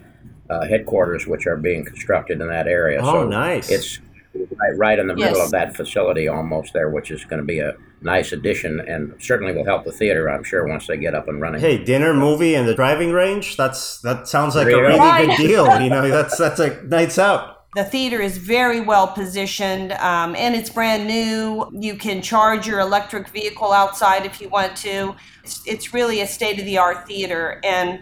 uh, 0.50 0.66
headquarters, 0.66 1.28
which 1.28 1.48
are 1.48 1.58
being 1.58 1.86
constructed 1.86 2.42
in 2.42 2.48
that 2.48 2.68
area. 2.68 3.00
Oh, 3.02 3.24
so 3.24 3.28
nice. 3.28 3.70
It's 3.70 4.00
right, 4.36 4.78
right 4.78 5.00
in 5.00 5.08
the 5.08 5.16
yes. 5.16 5.30
middle 5.30 5.42
of 5.44 5.52
that 5.52 5.76
facility 5.76 6.28
almost 6.28 6.74
there, 6.74 6.90
which 6.90 7.12
is 7.12 7.24
going 7.26 7.40
to 7.40 7.46
be 7.46 7.60
a 7.60 7.74
nice 8.02 8.32
addition 8.32 8.80
and 8.82 9.14
certainly 9.20 9.54
will 9.54 9.66
help 9.66 9.86
the 9.86 9.92
theater, 9.92 10.30
I'm 10.30 10.44
sure, 10.44 10.68
once 10.68 10.88
they 10.88 10.98
get 10.98 11.16
up 11.16 11.28
and 11.28 11.42
running. 11.42 11.62
Hey, 11.62 11.84
dinner, 11.84 12.14
movie, 12.14 12.56
and 12.56 12.68
the 12.68 12.76
driving 12.76 13.12
range, 13.12 13.58
that's 13.58 14.00
that 14.02 14.28
sounds 14.28 14.56
like 14.56 14.68
a 14.68 14.82
really 14.82 15.28
good 15.28 15.38
deal. 15.38 15.82
You 15.82 15.90
know, 15.90 16.08
that's 16.10 16.38
that's 16.38 16.60
a 16.60 16.82
nights 16.84 17.18
out. 17.18 17.56
The 17.76 17.84
theater 17.84 18.22
is 18.22 18.38
very 18.38 18.80
well 18.80 19.08
positioned 19.08 19.92
um, 19.94 20.34
and 20.38 20.56
it's 20.56 20.70
brand 20.70 21.08
new. 21.08 21.70
You 21.74 21.96
can 21.98 22.22
charge 22.22 22.66
your 22.66 22.80
electric 22.80 23.28
vehicle 23.28 23.74
outside 23.74 24.26
if 24.26 24.40
you 24.40 24.48
want 24.48 24.78
to. 24.78 25.14
It's, 25.44 25.62
it's 25.68 25.94
really 25.94 26.22
a 26.22 26.28
state 26.28 26.58
of 26.58 26.66
the 26.66 26.78
art 26.78 27.06
theater. 27.06 27.60
And 27.66 28.00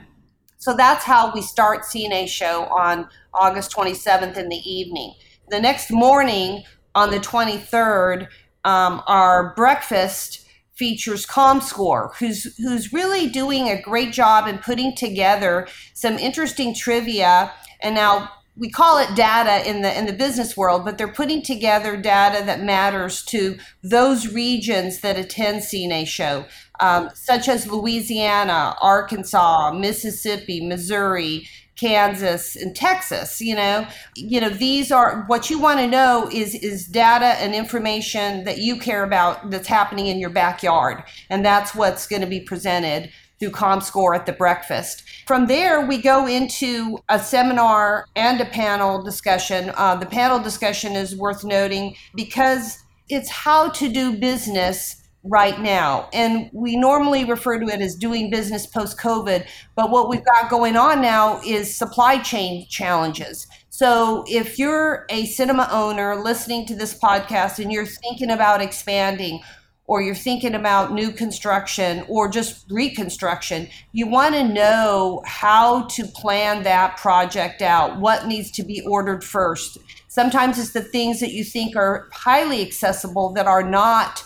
so 0.59 0.75
that's 0.75 1.03
how 1.03 1.33
we 1.33 1.41
start 1.41 1.85
Cineshow 1.85 2.69
on 2.71 3.09
August 3.33 3.75
27th 3.75 4.37
in 4.37 4.49
the 4.49 4.61
evening. 4.63 5.15
The 5.53 5.61
next 5.61 5.91
morning, 5.91 6.63
on 6.95 7.11
the 7.11 7.19
23rd, 7.19 8.27
um, 8.65 9.03
our 9.05 9.53
breakfast 9.53 10.47
features 10.73 11.27
ComScore, 11.27 12.15
who's 12.15 12.57
who's 12.57 12.91
really 12.91 13.29
doing 13.29 13.69
a 13.69 13.79
great 13.79 14.13
job 14.13 14.47
in 14.47 14.57
putting 14.57 14.95
together 14.95 15.67
some 15.93 16.17
interesting 16.17 16.73
trivia. 16.73 17.53
And 17.83 17.93
now 17.93 18.31
we 18.55 18.71
call 18.71 18.97
it 18.97 19.15
data 19.15 19.69
in 19.69 19.83
the 19.83 19.95
in 19.95 20.07
the 20.07 20.13
business 20.13 20.57
world, 20.57 20.85
but 20.85 20.97
they're 20.97 21.07
putting 21.07 21.43
together 21.43 21.97
data 21.97 22.43
that 22.43 22.63
matters 22.63 23.23
to 23.25 23.59
those 23.83 24.33
regions 24.33 25.01
that 25.01 25.19
attend 25.19 25.61
Cineshow, 25.61 26.47
um, 26.79 27.11
such 27.13 27.47
as 27.47 27.71
Louisiana, 27.71 28.75
Arkansas, 28.81 29.71
Mississippi, 29.73 30.65
Missouri, 30.65 31.47
Kansas, 31.75 32.55
and 32.55 32.75
Texas. 32.75 33.41
You 33.41 33.55
know, 33.55 33.87
you 34.15 34.39
know 34.39 34.49
these 34.49 34.91
are 34.91 35.23
what 35.27 35.49
you 35.49 35.59
want 35.59 35.79
to 35.79 35.87
know 35.87 36.29
is 36.31 36.55
is 36.55 36.87
data 36.87 37.39
and 37.41 37.53
information 37.53 38.43
that 38.43 38.59
you 38.59 38.77
care 38.77 39.03
about 39.03 39.49
that's 39.49 39.67
happening 39.67 40.07
in 40.07 40.19
your 40.19 40.29
backyard, 40.29 41.03
and 41.29 41.45
that's 41.45 41.75
what's 41.75 42.07
going 42.07 42.21
to 42.21 42.27
be 42.27 42.39
presented 42.39 43.11
through 43.39 43.51
ComScore 43.51 44.15
at 44.15 44.25
the 44.25 44.31
breakfast. 44.31 45.03
From 45.27 45.47
there, 45.47 45.85
we 45.85 46.01
go 46.01 46.27
into 46.27 46.97
a 47.09 47.19
seminar 47.19 48.05
and 48.15 48.39
a 48.39 48.45
panel 48.45 49.03
discussion. 49.03 49.71
Uh, 49.75 49.95
the 49.95 50.05
panel 50.05 50.39
discussion 50.39 50.93
is 50.93 51.15
worth 51.15 51.43
noting 51.43 51.95
because 52.15 52.79
it's 53.09 53.29
how 53.29 53.69
to 53.69 53.89
do 53.89 54.17
business 54.17 55.02
right 55.23 55.59
now. 55.59 56.09
And 56.13 56.49
we 56.53 56.75
normally 56.75 57.23
refer 57.23 57.59
to 57.59 57.67
it 57.67 57.81
as 57.81 57.95
doing 57.95 58.29
business 58.29 58.65
post 58.65 58.99
COVID, 58.99 59.47
but 59.75 59.89
what 59.89 60.09
we've 60.09 60.25
got 60.25 60.49
going 60.49 60.75
on 60.75 61.01
now 61.01 61.39
is 61.45 61.75
supply 61.75 62.19
chain 62.19 62.67
challenges. 62.67 63.47
So 63.69 64.23
if 64.27 64.59
you're 64.59 65.05
a 65.09 65.25
cinema 65.25 65.67
owner 65.71 66.15
listening 66.15 66.65
to 66.67 66.75
this 66.75 66.97
podcast 66.97 67.59
and 67.59 67.71
you're 67.71 67.85
thinking 67.85 68.29
about 68.29 68.61
expanding, 68.61 69.41
or 69.85 70.01
you're 70.01 70.15
thinking 70.15 70.55
about 70.55 70.93
new 70.93 71.11
construction 71.11 72.05
or 72.07 72.29
just 72.29 72.65
reconstruction, 72.71 73.67
you 73.91 74.07
want 74.07 74.33
to 74.33 74.47
know 74.47 75.21
how 75.25 75.83
to 75.87 76.05
plan 76.05 76.63
that 76.63 76.97
project 76.97 77.61
out, 77.61 77.99
what 77.99 78.25
needs 78.25 78.49
to 78.49 78.63
be 78.63 78.81
ordered 78.87 79.23
first. 79.23 79.77
Sometimes 80.07 80.57
it's 80.57 80.71
the 80.71 80.81
things 80.81 81.19
that 81.19 81.33
you 81.33 81.43
think 81.43 81.75
are 81.75 82.07
highly 82.13 82.61
accessible 82.61 83.33
that 83.33 83.45
are 83.45 83.63
not 83.63 84.23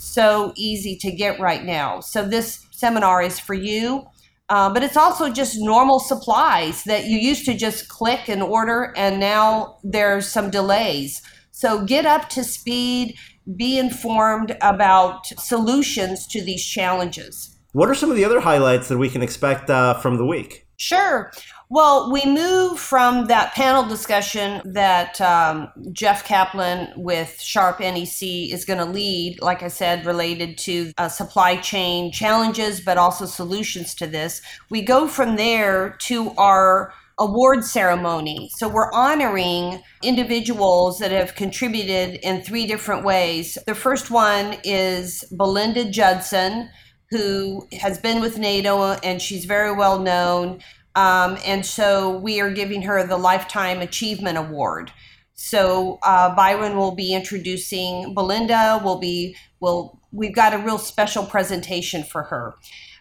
so 0.00 0.52
easy 0.56 0.96
to 0.96 1.12
get 1.12 1.38
right 1.38 1.64
now. 1.64 2.00
So, 2.00 2.26
this 2.26 2.66
seminar 2.72 3.22
is 3.22 3.38
for 3.38 3.54
you. 3.54 4.06
Uh, 4.48 4.68
but 4.72 4.82
it's 4.82 4.96
also 4.96 5.30
just 5.30 5.60
normal 5.60 6.00
supplies 6.00 6.82
that 6.82 7.04
you 7.04 7.16
used 7.18 7.44
to 7.44 7.54
just 7.54 7.88
click 7.88 8.28
and 8.28 8.42
order, 8.42 8.92
and 8.96 9.20
now 9.20 9.76
there's 9.84 10.26
some 10.26 10.50
delays. 10.50 11.22
So 11.52 11.84
get 11.84 12.04
up 12.04 12.28
to 12.30 12.42
speed, 12.42 13.16
be 13.56 13.78
informed 13.78 14.56
about 14.60 15.26
solutions 15.26 16.26
to 16.28 16.42
these 16.42 16.64
challenges. 16.64 17.56
What 17.72 17.88
are 17.88 17.94
some 17.94 18.10
of 18.10 18.16
the 18.16 18.24
other 18.24 18.40
highlights 18.40 18.88
that 18.88 18.98
we 18.98 19.08
can 19.08 19.22
expect 19.22 19.70
uh, 19.70 19.94
from 19.94 20.16
the 20.16 20.26
week? 20.26 20.66
Sure. 20.78 21.30
Well, 21.72 22.10
we 22.10 22.26
move 22.26 22.80
from 22.80 23.26
that 23.26 23.52
panel 23.54 23.86
discussion 23.86 24.60
that 24.64 25.20
um, 25.20 25.68
Jeff 25.92 26.24
Kaplan 26.24 26.92
with 26.96 27.40
Sharp 27.40 27.78
NEC 27.78 28.22
is 28.22 28.64
going 28.64 28.80
to 28.80 28.84
lead, 28.84 29.40
like 29.40 29.62
I 29.62 29.68
said, 29.68 30.04
related 30.04 30.58
to 30.58 30.92
uh, 30.98 31.08
supply 31.08 31.54
chain 31.54 32.10
challenges, 32.10 32.80
but 32.80 32.98
also 32.98 33.24
solutions 33.24 33.94
to 33.94 34.08
this. 34.08 34.42
We 34.68 34.82
go 34.82 35.06
from 35.06 35.36
there 35.36 35.90
to 36.00 36.32
our 36.32 36.92
award 37.20 37.62
ceremony. 37.64 38.50
So 38.56 38.68
we're 38.68 38.92
honoring 38.92 39.80
individuals 40.02 40.98
that 40.98 41.12
have 41.12 41.36
contributed 41.36 42.18
in 42.24 42.42
three 42.42 42.66
different 42.66 43.04
ways. 43.04 43.56
The 43.68 43.76
first 43.76 44.10
one 44.10 44.56
is 44.64 45.22
Belinda 45.30 45.88
Judson, 45.88 46.68
who 47.10 47.68
has 47.78 47.98
been 47.98 48.20
with 48.20 48.38
NATO 48.38 48.92
and 49.04 49.22
she's 49.22 49.44
very 49.44 49.72
well 49.72 50.00
known. 50.00 50.60
Um, 50.94 51.38
and 51.44 51.64
so 51.64 52.18
we 52.18 52.40
are 52.40 52.50
giving 52.50 52.82
her 52.82 53.06
the 53.06 53.16
Lifetime 53.16 53.80
Achievement 53.80 54.38
Award. 54.38 54.92
So 55.34 55.98
uh, 56.02 56.34
Byron 56.34 56.76
will 56.76 56.94
be 56.94 57.14
introducing 57.14 58.12
Belinda. 58.12 58.80
Will 58.84 58.98
be 58.98 59.36
will 59.60 59.98
we've 60.12 60.34
got 60.34 60.52
a 60.52 60.58
real 60.58 60.78
special 60.78 61.24
presentation 61.24 62.02
for 62.02 62.24
her. 62.24 62.54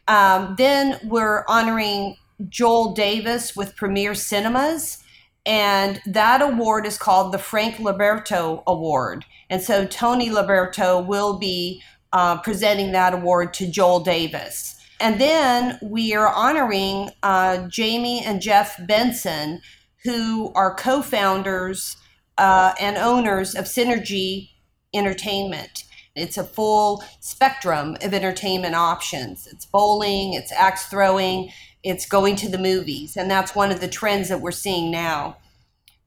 Um, 0.07 0.55
then 0.57 0.99
we're 1.03 1.43
honoring 1.47 2.15
Joel 2.47 2.93
Davis 2.93 3.55
with 3.55 3.75
Premiere 3.75 4.15
Cinemas, 4.15 5.03
and 5.45 6.01
that 6.05 6.41
award 6.41 6.85
is 6.85 6.97
called 6.97 7.33
the 7.33 7.37
Frank 7.37 7.75
Liberto 7.75 8.63
Award. 8.65 9.25
And 9.49 9.61
so 9.61 9.85
Tony 9.85 10.29
Liberto 10.29 11.05
will 11.05 11.37
be 11.37 11.81
uh, 12.13 12.37
presenting 12.41 12.91
that 12.93 13.13
award 13.13 13.53
to 13.55 13.69
Joel 13.69 13.99
Davis. 13.99 14.78
And 14.99 15.19
then 15.19 15.79
we 15.81 16.13
are 16.13 16.27
honoring 16.27 17.09
uh, 17.23 17.67
Jamie 17.67 18.23
and 18.23 18.41
Jeff 18.41 18.75
Benson, 18.85 19.61
who 20.03 20.51
are 20.53 20.75
co 20.75 21.01
founders 21.01 21.97
uh, 22.37 22.73
and 22.79 22.97
owners 22.97 23.55
of 23.55 23.65
Synergy 23.65 24.49
Entertainment. 24.93 25.83
It's 26.15 26.37
a 26.37 26.43
full 26.43 27.03
spectrum 27.21 27.95
of 28.01 28.13
entertainment 28.13 28.75
options. 28.75 29.47
It's 29.47 29.65
bowling, 29.65 30.33
it's 30.33 30.51
axe 30.51 30.87
throwing, 30.87 31.51
it's 31.83 32.05
going 32.05 32.35
to 32.37 32.49
the 32.49 32.57
movies. 32.57 33.15
And 33.15 33.31
that's 33.31 33.55
one 33.55 33.71
of 33.71 33.79
the 33.79 33.87
trends 33.87 34.29
that 34.29 34.41
we're 34.41 34.51
seeing 34.51 34.91
now. 34.91 35.37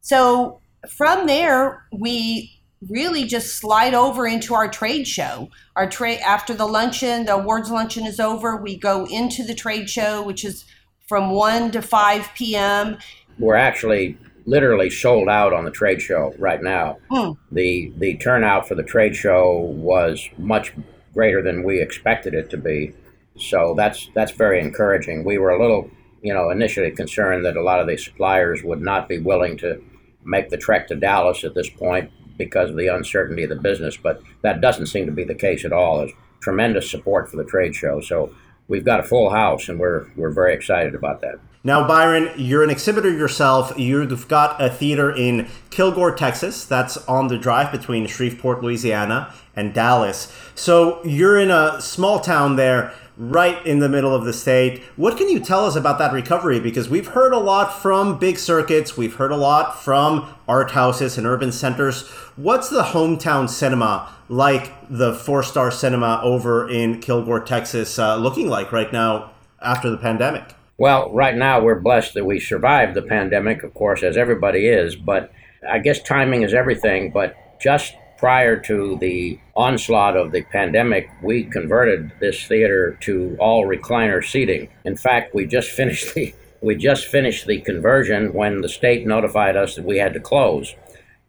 So 0.01 0.61
from 0.89 1.27
there, 1.27 1.87
we 1.93 2.62
really 2.89 3.25
just 3.25 3.57
slide 3.57 3.95
over 3.95 4.27
into 4.27 4.55
our 4.55 4.69
trade 4.69 5.07
show. 5.07 5.49
Our 5.77 5.89
trade 5.89 6.21
after 6.21 6.55
the 6.55 6.67
luncheon, 6.67 7.25
the 7.25 7.35
awards 7.35 7.71
luncheon 7.71 8.07
is 8.07 8.19
over, 8.19 8.57
we 8.57 8.77
go 8.77 9.07
into 9.07 9.45
the 9.45 9.55
trade 9.55 9.89
show, 9.89 10.23
which 10.23 10.45
is 10.45 10.65
from 11.07 11.31
1 11.31 11.73
to 11.73 11.83
5 11.83 12.31
p.m. 12.35 12.99
We're 13.39 13.57
actually 13.57 14.19
literally 14.45 14.91
sold 14.91 15.29
out 15.29 15.53
on 15.53 15.65
the 15.65 15.71
trade 15.71 16.03
show 16.03 16.35
right 16.39 16.63
now. 16.63 16.99
Hmm. 17.11 17.33
The 17.53 17.93
the 17.97 18.17
turnout 18.17 18.67
for 18.67 18.75
the 18.75 18.83
trade 18.83 19.15
show 19.15 19.59
was 19.59 20.29
much 20.37 20.73
greater 21.15 21.43
than 21.43 21.63
we 21.63 21.81
expected 21.81 22.35
it 22.35 22.51
to 22.51 22.57
be. 22.57 22.95
So 23.37 23.75
that's 23.77 24.11
that's 24.15 24.33
very 24.33 24.61
encouraging. 24.61 25.25
We 25.25 25.39
were 25.39 25.51
a 25.51 25.61
little, 25.61 25.91
you 26.23 26.35
know, 26.35 26.51
initially 26.51 26.91
concerned 26.91 27.45
that 27.45 27.57
a 27.57 27.63
lot 27.63 27.81
of 27.81 27.87
the 27.87 27.97
suppliers 27.97 28.63
would 28.63 28.81
not 28.81 29.09
be 29.09 29.19
willing 29.19 29.57
to 29.59 29.83
make 30.25 30.51
the 30.51 30.57
trek 30.57 30.89
to 30.89 30.97
Dallas 30.97 31.45
at 31.45 31.55
this 31.55 31.69
point 31.69 32.11
because 32.37 32.71
of 32.71 32.77
the 32.77 32.89
uncertainty 32.89 33.45
of 33.45 33.51
the 33.51 33.57
business, 33.57 33.97
but 33.97 34.23
that 34.43 34.61
doesn't 34.61 34.87
seem 34.87 35.07
to 35.07 35.13
be 35.13 35.25
the 35.25 35.35
case 35.35 35.65
at 35.65 35.73
all. 35.73 35.99
There's 35.99 36.13
tremendous 36.41 36.91
support 36.91 37.31
for 37.31 37.37
the 37.37 37.45
trade 37.45 37.75
show, 37.75 38.01
so 38.01 38.35
we've 38.69 38.85
got 38.85 39.01
a 39.01 39.05
full 39.05 39.31
house, 39.31 39.69
and 39.69 39.79
we're 39.79 40.07
we're 40.17 40.31
very 40.31 40.55
excited 40.55 40.95
about 40.95 41.21
that. 41.21 41.39
Now, 41.65 41.87
Byron, 41.87 42.33
you're 42.37 42.65
an 42.65 42.71
exhibitor 42.71 43.11
yourself. 43.11 43.73
You've 43.79 44.27
got 44.27 44.61
a 44.61 44.69
theater 44.69 45.15
in 45.15 45.49
Kilgore, 45.71 46.13
Texas. 46.13 46.65
That's 46.65 46.97
on 47.07 47.29
the 47.29 47.39
drive 47.39 47.71
between 47.71 48.09
Shreveport, 48.09 48.65
Louisiana, 48.65 49.33
and 49.55 49.73
Dallas. 49.73 50.37
So 50.57 51.05
you're 51.05 51.39
in 51.39 51.53
a 51.53 51.81
small 51.81 52.19
town 52.19 52.57
there 52.57 52.93
right 53.17 53.65
in 53.67 53.79
the 53.79 53.89
middle 53.89 54.15
of 54.15 54.25
the 54.25 54.33
state. 54.33 54.83
What 54.97 55.17
can 55.17 55.29
you 55.29 55.41
tell 55.41 55.67
us 55.67 55.77
about 55.77 55.99
that 55.99 56.13
recovery? 56.13 56.61
Because 56.61 56.89
we've 56.89 57.09
heard 57.09 57.33
a 57.33 57.39
lot 57.39 57.83
from 57.83 58.19
big 58.19 58.39
circuits, 58.39 58.97
we've 58.97 59.17
heard 59.17 59.33
a 59.33 59.37
lot 59.37 59.83
from 59.83 60.35
art 60.49 60.71
houses 60.71 61.19
and 61.19 61.27
urban 61.27 61.53
centers. 61.53 62.09
What's 62.37 62.69
the 62.69 62.83
hometown 62.83 63.49
cinema 63.49 64.15
like 64.29 64.73
the 64.89 65.15
four 65.15 65.43
star 65.43 65.71
cinema 65.71 66.21
over 66.23 66.69
in 66.69 67.01
Kilgore, 67.01 67.41
Texas, 67.41 67.99
uh, 67.99 68.17
looking 68.17 68.49
like 68.49 68.73
right 68.73 68.93
now 68.93 69.33
after 69.61 69.91
the 69.91 69.99
pandemic? 69.99 70.55
Well, 70.79 71.13
right 71.13 71.37
now 71.37 71.61
we're 71.61 71.81
blessed 71.81 72.15
that 72.15 72.25
we 72.25 72.41
survived 72.41 72.95
the 72.95 73.03
pandemic, 73.03 73.63
of 73.63 73.75
course, 73.75 74.03
as 74.03 74.17
everybody 74.17 74.67
is, 74.67 74.97
but 74.97 75.31
I 75.69 75.79
guess 75.79 76.03
timing 76.03 76.43
is 76.43 76.55
everything. 76.55 77.13
But 77.13 77.37
just 77.61 77.95
prior 78.23 78.57
to 78.57 78.97
the 78.99 79.37
onslaught 79.57 80.17
of 80.17 80.31
the 80.31 80.43
pandemic, 80.43 81.11
we 81.23 81.43
converted 81.43 82.13
this 82.21 82.47
theater 82.47 82.97
to 83.01 83.37
all 83.41 83.67
recliner 83.67 84.25
seating. 84.25 84.69
In 84.85 84.97
fact, 84.97 85.35
we 85.35 85.45
just 85.45 85.71
finished 85.81 86.15
the 86.15 86.33
we 86.61 86.77
just 86.77 87.07
finished 87.07 87.49
the 87.49 87.61
conversion 87.63 88.33
when 88.33 88.61
the 88.61 88.69
state 88.69 89.05
notified 89.05 89.57
us 89.57 89.75
that 89.75 89.85
we 89.85 89.99
had 89.99 90.15
to 90.15 90.21
close. 90.21 90.73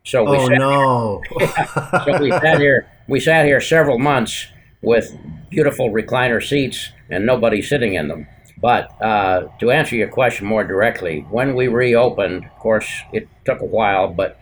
So 0.04 0.24
we 0.24 0.38
oh 0.38 0.48
sat 0.48 0.58
no! 0.60 1.24
so 2.06 2.22
we 2.22 2.30
sat 2.30 2.60
here. 2.60 2.88
We 3.08 3.20
sat 3.20 3.46
here 3.46 3.60
several 3.60 3.98
months 3.98 4.46
with 4.84 5.18
beautiful 5.50 5.90
recliner 5.90 6.48
seats 6.48 6.90
and 7.10 7.26
nobody 7.26 7.64
sitting 7.64 7.96
in 7.96 8.08
them. 8.08 8.28
But 8.62 9.02
uh, 9.02 9.48
to 9.60 9.72
answer 9.72 9.96
your 9.96 10.10
question 10.10 10.46
more 10.46 10.64
directly, 10.64 11.22
when 11.32 11.56
we 11.56 11.68
reopened, 11.70 12.46
of 12.46 12.60
course, 12.60 12.88
it 13.12 13.28
took 13.46 13.62
a 13.62 13.66
while, 13.66 14.10
but 14.10 14.40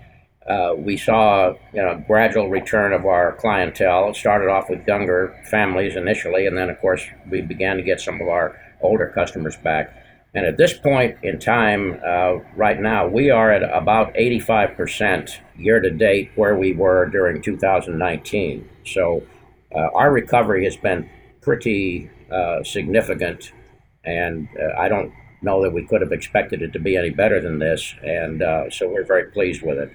uh, 0.48 0.74
we 0.76 0.98
saw 0.98 1.54
you 1.74 1.82
know 1.82 2.04
gradual 2.08 2.50
return 2.50 2.94
of 2.94 3.06
our 3.06 3.34
clientele. 3.34 4.10
It 4.10 4.16
started 4.16 4.50
off 4.50 4.70
with 4.70 4.88
younger 4.88 5.40
families 5.50 5.96
initially, 5.96 6.48
and 6.48 6.58
then 6.58 6.70
of 6.70 6.80
course 6.80 7.04
we 7.30 7.42
began 7.42 7.78
to 7.78 7.84
get 7.84 8.02
some 8.02 8.20
of 8.20 8.28
our 8.28 8.60
older 8.82 9.08
customers 9.08 9.56
back. 9.58 9.96
And 10.34 10.46
at 10.46 10.58
this 10.58 10.74
point 10.74 11.18
in 11.24 11.40
time, 11.40 12.00
uh, 12.06 12.36
right 12.56 12.80
now, 12.80 13.06
we 13.06 13.30
are 13.30 13.52
at 13.52 13.64
about 13.64 14.14
85% 14.14 15.38
year 15.58 15.82
to 15.82 15.92
date 15.92 16.32
where 16.36 16.56
we 16.56 16.72
were 16.72 17.08
during 17.08 17.42
2019. 17.42 18.70
So 18.86 19.24
uh, 19.76 19.90
our 19.94 20.10
recovery 20.12 20.64
has 20.64 20.78
been 20.78 21.10
pretty 21.42 22.10
uh, 22.32 22.64
significant, 22.64 23.52
and 24.06 24.48
uh, 24.58 24.80
I 24.80 24.88
don't 24.88 25.12
know 25.42 25.62
that 25.64 25.74
we 25.74 25.86
could 25.86 26.00
have 26.00 26.14
expected 26.14 26.62
it 26.62 26.72
to 26.74 26.80
be 26.80 26.96
any 26.96 27.10
better 27.10 27.42
than 27.42 27.60
this. 27.60 27.94
And 28.02 28.42
so 28.72 28.88
we're 28.88 29.04
very 29.04 29.32
pleased 29.32 29.64
with 29.64 29.80
it. 29.80 29.92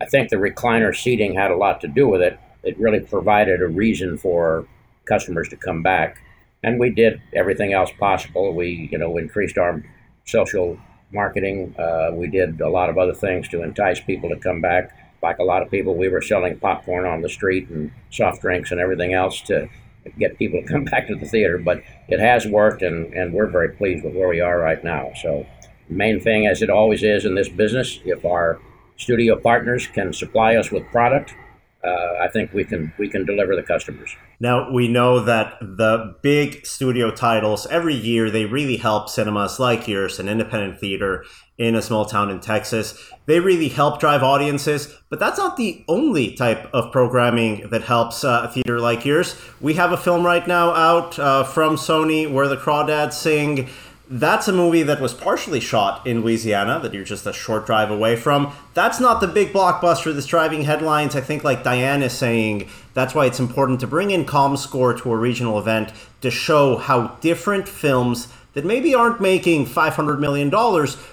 I 0.00 0.06
think 0.06 0.30
the 0.30 0.36
recliner 0.36 0.94
seating 0.94 1.34
had 1.34 1.50
a 1.50 1.56
lot 1.56 1.80
to 1.80 1.88
do 1.88 2.06
with 2.06 2.22
it. 2.22 2.38
It 2.62 2.78
really 2.78 3.00
provided 3.00 3.60
a 3.60 3.66
reason 3.66 4.16
for 4.16 4.66
customers 5.06 5.48
to 5.48 5.56
come 5.56 5.82
back, 5.82 6.20
and 6.62 6.78
we 6.78 6.90
did 6.90 7.20
everything 7.32 7.72
else 7.72 7.90
possible. 7.98 8.54
We, 8.54 8.88
you 8.92 8.98
know, 8.98 9.16
increased 9.16 9.58
our 9.58 9.82
social 10.24 10.78
marketing. 11.10 11.74
Uh, 11.78 12.10
we 12.12 12.28
did 12.28 12.60
a 12.60 12.68
lot 12.68 12.90
of 12.90 12.98
other 12.98 13.14
things 13.14 13.48
to 13.48 13.62
entice 13.62 13.98
people 14.00 14.28
to 14.28 14.36
come 14.36 14.60
back. 14.60 14.96
Like 15.20 15.38
a 15.38 15.44
lot 15.44 15.62
of 15.62 15.70
people, 15.70 15.96
we 15.96 16.08
were 16.08 16.22
selling 16.22 16.60
popcorn 16.60 17.04
on 17.04 17.22
the 17.22 17.28
street 17.28 17.68
and 17.68 17.90
soft 18.10 18.40
drinks 18.40 18.70
and 18.70 18.78
everything 18.78 19.14
else 19.14 19.40
to 19.42 19.68
get 20.16 20.38
people 20.38 20.62
to 20.62 20.68
come 20.68 20.84
back 20.92 21.08
to 21.08 21.16
the 21.16 21.26
theater. 21.26 21.58
But 21.58 21.82
it 22.06 22.20
has 22.20 22.46
worked, 22.46 22.82
and, 22.82 23.12
and 23.14 23.32
we're 23.32 23.48
very 23.48 23.70
pleased 23.70 24.04
with 24.04 24.14
where 24.14 24.28
we 24.28 24.40
are 24.40 24.60
right 24.60 24.82
now. 24.84 25.10
So, 25.20 25.44
main 25.88 26.20
thing, 26.20 26.46
as 26.46 26.62
it 26.62 26.70
always 26.70 27.02
is 27.02 27.24
in 27.24 27.34
this 27.34 27.48
business, 27.48 27.98
if 28.04 28.24
our 28.24 28.60
studio 28.98 29.36
partners 29.40 29.86
can 29.86 30.12
supply 30.12 30.56
us 30.56 30.70
with 30.70 30.84
product, 30.90 31.34
uh, 31.82 32.14
I 32.20 32.28
think 32.28 32.52
we 32.52 32.64
can 32.64 32.92
we 32.98 33.08
can 33.08 33.24
deliver 33.24 33.54
the 33.54 33.62
customers. 33.62 34.14
Now 34.40 34.70
we 34.70 34.88
know 34.88 35.20
that 35.20 35.58
the 35.60 36.16
big 36.22 36.66
studio 36.66 37.12
titles 37.12 37.66
every 37.68 37.94
year 37.94 38.30
they 38.30 38.46
really 38.46 38.76
help 38.76 39.08
cinemas 39.08 39.60
like 39.60 39.86
yours, 39.86 40.18
an 40.18 40.28
independent 40.28 40.80
theater 40.80 41.24
in 41.56 41.76
a 41.76 41.82
small 41.82 42.04
town 42.04 42.30
in 42.30 42.40
Texas. 42.40 43.10
They 43.26 43.38
really 43.38 43.68
help 43.68 44.00
drive 44.00 44.24
audiences, 44.24 44.92
but 45.08 45.20
that's 45.20 45.38
not 45.38 45.56
the 45.56 45.84
only 45.86 46.34
type 46.34 46.68
of 46.72 46.90
programming 46.90 47.70
that 47.70 47.82
helps 47.82 48.24
uh, 48.24 48.42
a 48.44 48.52
theater 48.52 48.80
like 48.80 49.04
yours. 49.04 49.40
We 49.60 49.74
have 49.74 49.92
a 49.92 49.96
film 49.96 50.26
right 50.26 50.46
now 50.46 50.70
out 50.70 51.18
uh, 51.18 51.44
from 51.44 51.76
Sony 51.76 52.30
where 52.30 52.48
the 52.48 52.56
Crawdads 52.56 53.14
sing. 53.14 53.68
That's 54.10 54.48
a 54.48 54.52
movie 54.52 54.82
that 54.84 55.02
was 55.02 55.12
partially 55.12 55.60
shot 55.60 56.06
in 56.06 56.22
Louisiana, 56.22 56.80
that 56.80 56.94
you're 56.94 57.04
just 57.04 57.26
a 57.26 57.32
short 57.32 57.66
drive 57.66 57.90
away 57.90 58.16
from. 58.16 58.54
That's 58.72 59.00
not 59.00 59.20
the 59.20 59.26
big 59.26 59.52
blockbuster 59.52 60.14
that's 60.14 60.26
driving 60.26 60.62
headlines. 60.62 61.14
I 61.14 61.20
think, 61.20 61.44
like 61.44 61.62
Diane 61.62 62.02
is 62.02 62.14
saying, 62.14 62.70
that's 62.94 63.14
why 63.14 63.26
it's 63.26 63.38
important 63.38 63.80
to 63.80 63.86
bring 63.86 64.10
in 64.10 64.24
ComScore 64.24 64.98
to 65.02 65.12
a 65.12 65.16
regional 65.16 65.58
event 65.58 65.92
to 66.22 66.30
show 66.30 66.78
how 66.78 67.08
different 67.20 67.68
films 67.68 68.28
that 68.54 68.64
maybe 68.64 68.94
aren't 68.94 69.20
making 69.20 69.66
$500 69.66 70.18
million 70.18 70.50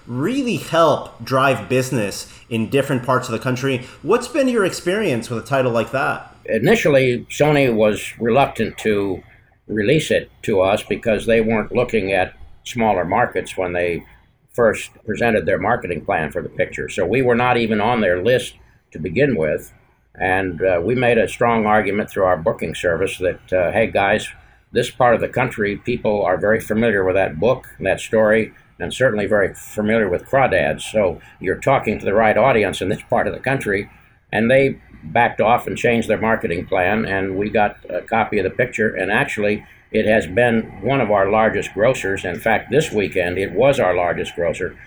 really 0.08 0.56
help 0.56 1.24
drive 1.24 1.68
business 1.68 2.32
in 2.50 2.70
different 2.70 3.04
parts 3.04 3.28
of 3.28 3.34
the 3.34 3.40
country. 3.40 3.86
What's 4.04 4.30
been 4.30 4.48
your 4.48 4.64
experience 4.64 5.30
with 5.30 5.44
a 5.44 5.46
title 5.46 5.74
like 5.74 5.92
that? 5.92 6.34
Initially, 6.46 7.26
Sony 7.30 7.76
was 7.76 8.18
reluctant 8.20 8.78
to 8.80 9.22
release 9.68 10.12
it 10.12 10.32
to 10.44 10.62
us 10.62 10.82
because 10.82 11.26
they 11.26 11.42
weren't 11.42 11.74
looking 11.74 12.14
at 12.14 12.34
smaller 12.66 13.06
markets 13.06 13.56
when 13.56 13.74
they 13.74 14.06
first 14.54 14.92
presented 15.06 15.46
their 15.46 15.60
marketing 15.60 16.04
plan 16.04 16.32
for 16.32 16.42
the 16.42 16.50
picture. 16.50 16.90
So 16.90 17.06
we 17.06 17.22
were 17.22 17.36
not 17.36 17.58
even 17.58 17.82
on 17.82 18.02
their 18.02 18.24
list 18.24 18.56
to 18.92 19.00
begin 19.00 19.36
with. 19.36 19.74
And 20.16 20.62
uh, 20.62 20.82
we 20.84 20.96
made 20.96 21.18
a 21.18 21.28
strong 21.28 21.66
argument 21.66 22.10
through 22.10 22.24
our 22.24 22.38
booking 22.38 22.74
service 22.74 23.18
that, 23.18 23.54
uh, 23.54 23.72
hey 23.72 23.88
guys, 23.88 24.30
this 24.72 24.90
part 24.90 25.14
of 25.14 25.22
the 25.22 25.28
country, 25.28 25.78
people 25.78 26.24
are 26.24 26.38
very 26.38 26.62
familiar 26.62 27.04
with 27.04 27.16
that 27.16 27.40
book, 27.40 27.68
that 27.80 28.00
story, 28.00 28.54
and 28.80 28.94
certainly 28.94 29.26
very 29.26 29.54
familiar 29.54 30.10
with 30.10 30.26
crawdads. 30.26 30.82
So 30.82 31.22
you're 31.40 31.60
talking 31.60 32.00
to 32.00 32.06
the 32.06 32.14
right 32.14 32.38
audience 32.38 32.82
in 32.82 32.90
this 32.90 33.02
part 33.10 33.28
of 33.28 33.34
the 33.34 33.40
country. 33.40 33.90
And 34.32 34.50
they 34.50 34.82
backed 35.04 35.40
off 35.40 35.68
and 35.68 35.78
changed 35.78 36.08
their 36.08 36.20
marketing 36.20 36.66
plan, 36.66 37.06
and 37.06 37.38
we 37.38 37.50
got 37.50 37.78
a 37.90 38.02
copy 38.02 38.38
of 38.40 38.44
the 38.44 38.50
picture. 38.50 38.94
And 38.94 39.12
actually, 39.12 39.66
it 39.96 40.06
has 40.06 40.28
been 40.28 40.64
one 40.82 41.00
of 41.00 41.10
our 41.10 41.32
largest 41.32 41.70
grossers. 41.70 42.26
In 42.26 42.38
fact, 42.38 42.70
this 42.70 42.92
weekend 42.92 43.38
it 43.38 43.54
was 43.54 43.80
our 43.80 43.96
largest 43.96 44.36
grosser, 44.36 44.78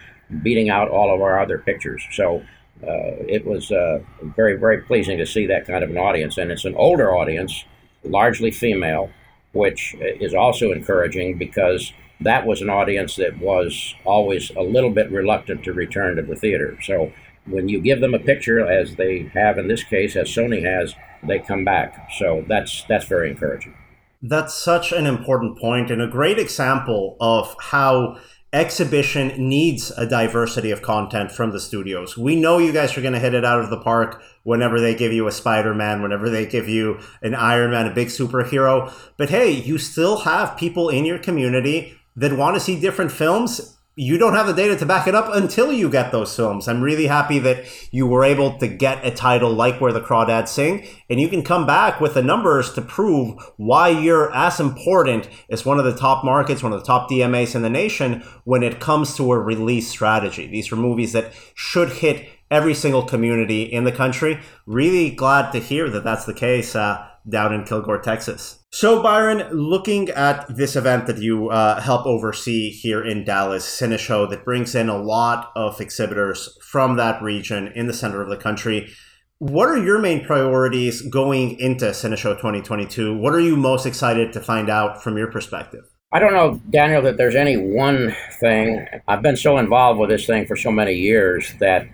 beating 0.42 0.68
out 0.68 0.90
all 0.90 1.14
of 1.14 1.22
our 1.22 1.40
other 1.40 1.56
pictures. 1.56 2.06
So 2.12 2.42
uh, 2.82 3.16
it 3.26 3.46
was 3.46 3.72
uh, 3.72 4.00
very, 4.20 4.58
very 4.58 4.82
pleasing 4.82 5.16
to 5.16 5.24
see 5.24 5.46
that 5.46 5.66
kind 5.66 5.82
of 5.82 5.88
an 5.88 5.96
audience. 5.96 6.36
And 6.36 6.50
it's 6.50 6.66
an 6.66 6.74
older 6.74 7.16
audience, 7.16 7.64
largely 8.04 8.50
female, 8.50 9.08
which 9.52 9.96
is 9.98 10.34
also 10.34 10.72
encouraging 10.72 11.38
because 11.38 11.94
that 12.20 12.44
was 12.44 12.60
an 12.60 12.68
audience 12.68 13.16
that 13.16 13.38
was 13.38 13.94
always 14.04 14.50
a 14.56 14.62
little 14.62 14.90
bit 14.90 15.10
reluctant 15.10 15.64
to 15.64 15.72
return 15.72 16.16
to 16.16 16.22
the 16.22 16.36
theater. 16.36 16.76
So 16.82 17.12
when 17.46 17.70
you 17.70 17.80
give 17.80 18.02
them 18.02 18.12
a 18.12 18.18
picture, 18.18 18.70
as 18.70 18.96
they 18.96 19.30
have 19.32 19.56
in 19.56 19.68
this 19.68 19.84
case, 19.84 20.16
as 20.16 20.28
Sony 20.28 20.62
has, 20.64 20.94
they 21.22 21.38
come 21.38 21.64
back. 21.64 22.10
So 22.18 22.44
that's 22.46 22.84
that's 22.88 23.06
very 23.06 23.30
encouraging. 23.30 23.74
That's 24.20 24.54
such 24.54 24.90
an 24.90 25.06
important 25.06 25.58
point 25.58 25.90
and 25.90 26.02
a 26.02 26.08
great 26.08 26.38
example 26.38 27.16
of 27.20 27.54
how 27.60 28.18
exhibition 28.52 29.48
needs 29.48 29.90
a 29.92 30.06
diversity 30.06 30.70
of 30.70 30.82
content 30.82 31.30
from 31.30 31.52
the 31.52 31.60
studios. 31.60 32.16
We 32.16 32.34
know 32.34 32.58
you 32.58 32.72
guys 32.72 32.96
are 32.96 33.02
going 33.02 33.12
to 33.12 33.20
hit 33.20 33.34
it 33.34 33.44
out 33.44 33.60
of 33.60 33.70
the 33.70 33.80
park 33.80 34.22
whenever 34.42 34.80
they 34.80 34.94
give 34.94 35.12
you 35.12 35.28
a 35.28 35.32
Spider 35.32 35.74
Man, 35.74 36.02
whenever 36.02 36.30
they 36.30 36.46
give 36.46 36.68
you 36.68 36.98
an 37.22 37.34
Iron 37.34 37.70
Man, 37.70 37.86
a 37.86 37.94
big 37.94 38.08
superhero. 38.08 38.92
But 39.16 39.30
hey, 39.30 39.50
you 39.50 39.78
still 39.78 40.20
have 40.20 40.56
people 40.56 40.88
in 40.88 41.04
your 41.04 41.18
community 41.18 41.96
that 42.16 42.36
want 42.36 42.56
to 42.56 42.60
see 42.60 42.80
different 42.80 43.12
films 43.12 43.77
you 43.98 44.16
don't 44.16 44.34
have 44.34 44.46
the 44.46 44.52
data 44.52 44.76
to 44.76 44.86
back 44.86 45.08
it 45.08 45.14
up 45.16 45.34
until 45.34 45.72
you 45.72 45.90
get 45.90 46.12
those 46.12 46.34
films. 46.34 46.68
I'm 46.68 46.80
really 46.80 47.08
happy 47.08 47.40
that 47.40 47.64
you 47.92 48.06
were 48.06 48.22
able 48.22 48.56
to 48.58 48.68
get 48.68 49.04
a 49.04 49.10
title 49.10 49.52
like 49.52 49.80
Where 49.80 49.92
the 49.92 50.00
Crawdads 50.00 50.46
Sing, 50.46 50.86
and 51.10 51.20
you 51.20 51.28
can 51.28 51.42
come 51.42 51.66
back 51.66 52.00
with 52.00 52.14
the 52.14 52.22
numbers 52.22 52.72
to 52.74 52.80
prove 52.80 53.36
why 53.56 53.88
you're 53.88 54.32
as 54.32 54.60
important 54.60 55.28
as 55.50 55.66
one 55.66 55.80
of 55.80 55.84
the 55.84 55.96
top 55.96 56.24
markets, 56.24 56.62
one 56.62 56.72
of 56.72 56.78
the 56.78 56.86
top 56.86 57.10
DMAs 57.10 57.56
in 57.56 57.62
the 57.62 57.68
nation 57.68 58.22
when 58.44 58.62
it 58.62 58.78
comes 58.78 59.16
to 59.16 59.32
a 59.32 59.38
release 59.38 59.88
strategy. 59.88 60.46
These 60.46 60.70
are 60.70 60.76
movies 60.76 61.12
that 61.12 61.32
should 61.56 61.88
hit 61.88 62.28
every 62.52 62.74
single 62.74 63.02
community 63.02 63.64
in 63.64 63.82
the 63.82 63.90
country. 63.90 64.38
Really 64.64 65.10
glad 65.10 65.50
to 65.50 65.58
hear 65.58 65.90
that 65.90 66.04
that's 66.04 66.24
the 66.24 66.34
case 66.34 66.76
uh, 66.76 67.07
down 67.28 67.54
in 67.54 67.64
Kilgore, 67.64 68.00
Texas. 68.00 68.62
So, 68.70 69.02
Byron, 69.02 69.48
looking 69.50 70.10
at 70.10 70.46
this 70.54 70.76
event 70.76 71.06
that 71.06 71.18
you 71.18 71.48
uh, 71.48 71.80
help 71.80 72.04
oversee 72.06 72.70
here 72.70 73.02
in 73.04 73.24
Dallas, 73.24 73.64
Cineshow, 73.64 74.28
that 74.28 74.44
brings 74.44 74.74
in 74.74 74.88
a 74.88 75.00
lot 75.00 75.50
of 75.56 75.80
exhibitors 75.80 76.58
from 76.62 76.96
that 76.96 77.22
region 77.22 77.68
in 77.74 77.86
the 77.86 77.94
center 77.94 78.20
of 78.20 78.28
the 78.28 78.36
country, 78.36 78.92
what 79.38 79.68
are 79.68 79.82
your 79.82 80.00
main 80.00 80.24
priorities 80.24 81.00
going 81.02 81.58
into 81.60 81.86
Cineshow 81.86 82.36
2022? 82.36 83.16
What 83.16 83.34
are 83.34 83.40
you 83.40 83.56
most 83.56 83.86
excited 83.86 84.32
to 84.32 84.40
find 84.40 84.68
out 84.68 85.02
from 85.02 85.16
your 85.16 85.30
perspective? 85.30 85.84
I 86.12 86.18
don't 86.18 86.32
know, 86.32 86.60
Daniel, 86.70 87.02
that 87.02 87.18
there's 87.18 87.36
any 87.36 87.56
one 87.56 88.16
thing. 88.40 88.86
I've 89.06 89.22
been 89.22 89.36
so 89.36 89.58
involved 89.58 90.00
with 90.00 90.10
this 90.10 90.26
thing 90.26 90.46
for 90.46 90.56
so 90.56 90.72
many 90.72 90.94
years 90.94 91.52
that 91.60 91.86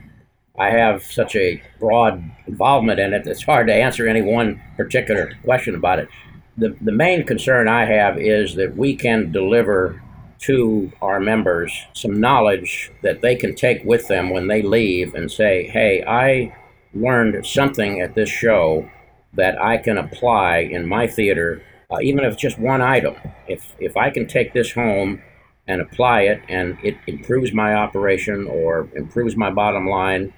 I 0.56 0.70
have 0.70 1.02
such 1.02 1.34
a 1.34 1.62
broad 1.80 2.22
involvement 2.46 3.00
in 3.00 3.12
it, 3.12 3.26
it's 3.26 3.42
hard 3.42 3.66
to 3.66 3.74
answer 3.74 4.06
any 4.06 4.22
one 4.22 4.62
particular 4.76 5.32
question 5.44 5.74
about 5.74 5.98
it 5.98 6.08
the, 6.56 6.76
the 6.80 6.92
main 6.92 7.24
concern 7.24 7.68
I 7.68 7.84
have 7.86 8.18
is 8.18 8.54
that 8.54 8.76
we 8.76 8.94
can 8.94 9.32
deliver 9.32 10.02
to 10.40 10.92
our 11.00 11.20
members 11.20 11.72
some 11.94 12.20
knowledge 12.20 12.92
that 13.02 13.22
they 13.22 13.34
can 13.34 13.54
take 13.54 13.84
with 13.84 14.08
them 14.08 14.30
when 14.30 14.46
they 14.46 14.62
leave 14.62 15.14
and 15.14 15.30
say, 15.30 15.66
hey, 15.68 16.04
I 16.06 16.56
learned 16.92 17.46
something 17.46 18.00
at 18.00 18.14
this 18.14 18.28
show 18.28 18.88
that 19.32 19.60
I 19.60 19.78
can 19.78 19.98
apply 19.98 20.58
in 20.58 20.86
my 20.86 21.06
theater, 21.06 21.62
uh, 21.90 21.98
even 22.02 22.24
if 22.24 22.34
it's 22.34 22.42
just 22.42 22.58
one 22.58 22.82
item. 22.82 23.16
If, 23.48 23.74
if 23.80 23.96
I 23.96 24.10
can 24.10 24.26
take 24.26 24.52
this 24.52 24.72
home 24.72 25.22
and 25.66 25.80
apply 25.80 26.22
it 26.22 26.42
and 26.48 26.78
it 26.84 26.98
improves 27.06 27.52
my 27.52 27.74
operation 27.74 28.46
or 28.46 28.88
improves 28.94 29.36
my 29.36 29.50
bottom 29.50 29.88
line, 29.88 30.32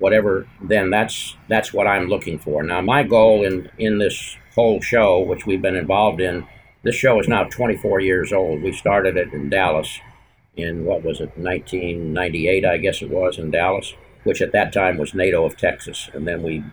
whatever, 0.00 0.48
then 0.60 0.90
that's 0.90 1.36
that's 1.48 1.72
what 1.72 1.86
I'm 1.86 2.08
looking 2.08 2.38
for. 2.38 2.62
Now, 2.62 2.80
my 2.80 3.04
goal 3.04 3.44
in 3.44 3.70
in 3.78 3.98
this 3.98 4.36
whole 4.54 4.80
show, 4.80 5.20
which 5.20 5.46
we've 5.46 5.62
been 5.62 5.76
involved 5.76 6.20
in. 6.20 6.46
This 6.82 6.94
show 6.94 7.20
is 7.20 7.28
now 7.28 7.44
24 7.44 8.00
years 8.00 8.32
old. 8.32 8.62
We 8.62 8.72
started 8.72 9.16
it 9.18 9.32
in 9.34 9.50
Dallas 9.50 10.00
in 10.56 10.84
what 10.84 11.04
was 11.04 11.20
it, 11.20 11.36
1998, 11.36 12.64
I 12.64 12.76
guess 12.78 13.02
it 13.02 13.10
was, 13.10 13.38
in 13.38 13.50
Dallas, 13.50 13.94
which 14.24 14.42
at 14.42 14.52
that 14.52 14.72
time 14.72 14.98
was 14.98 15.14
NATO 15.14 15.44
of 15.44 15.56
Texas. 15.56 16.10
And 16.12 16.26
then 16.26 16.42
we 16.42 16.64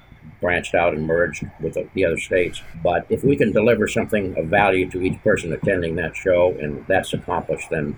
branched 0.42 0.76
out 0.76 0.94
and 0.94 1.06
merged 1.06 1.46
with 1.60 1.78
the 1.94 2.06
other 2.06 2.18
states. 2.18 2.62
But 2.84 3.06
if 3.10 3.24
we 3.24 3.36
can 3.36 3.52
deliver 3.52 3.88
something 3.88 4.38
of 4.38 4.48
value 4.48 4.90
to 4.92 5.02
each 5.02 5.22
person 5.24 5.52
attending 5.54 5.96
that 5.96 6.16
show 6.16 6.56
and 6.60 6.86
that's 6.88 7.14
accomplished, 7.14 7.70
then 7.70 7.98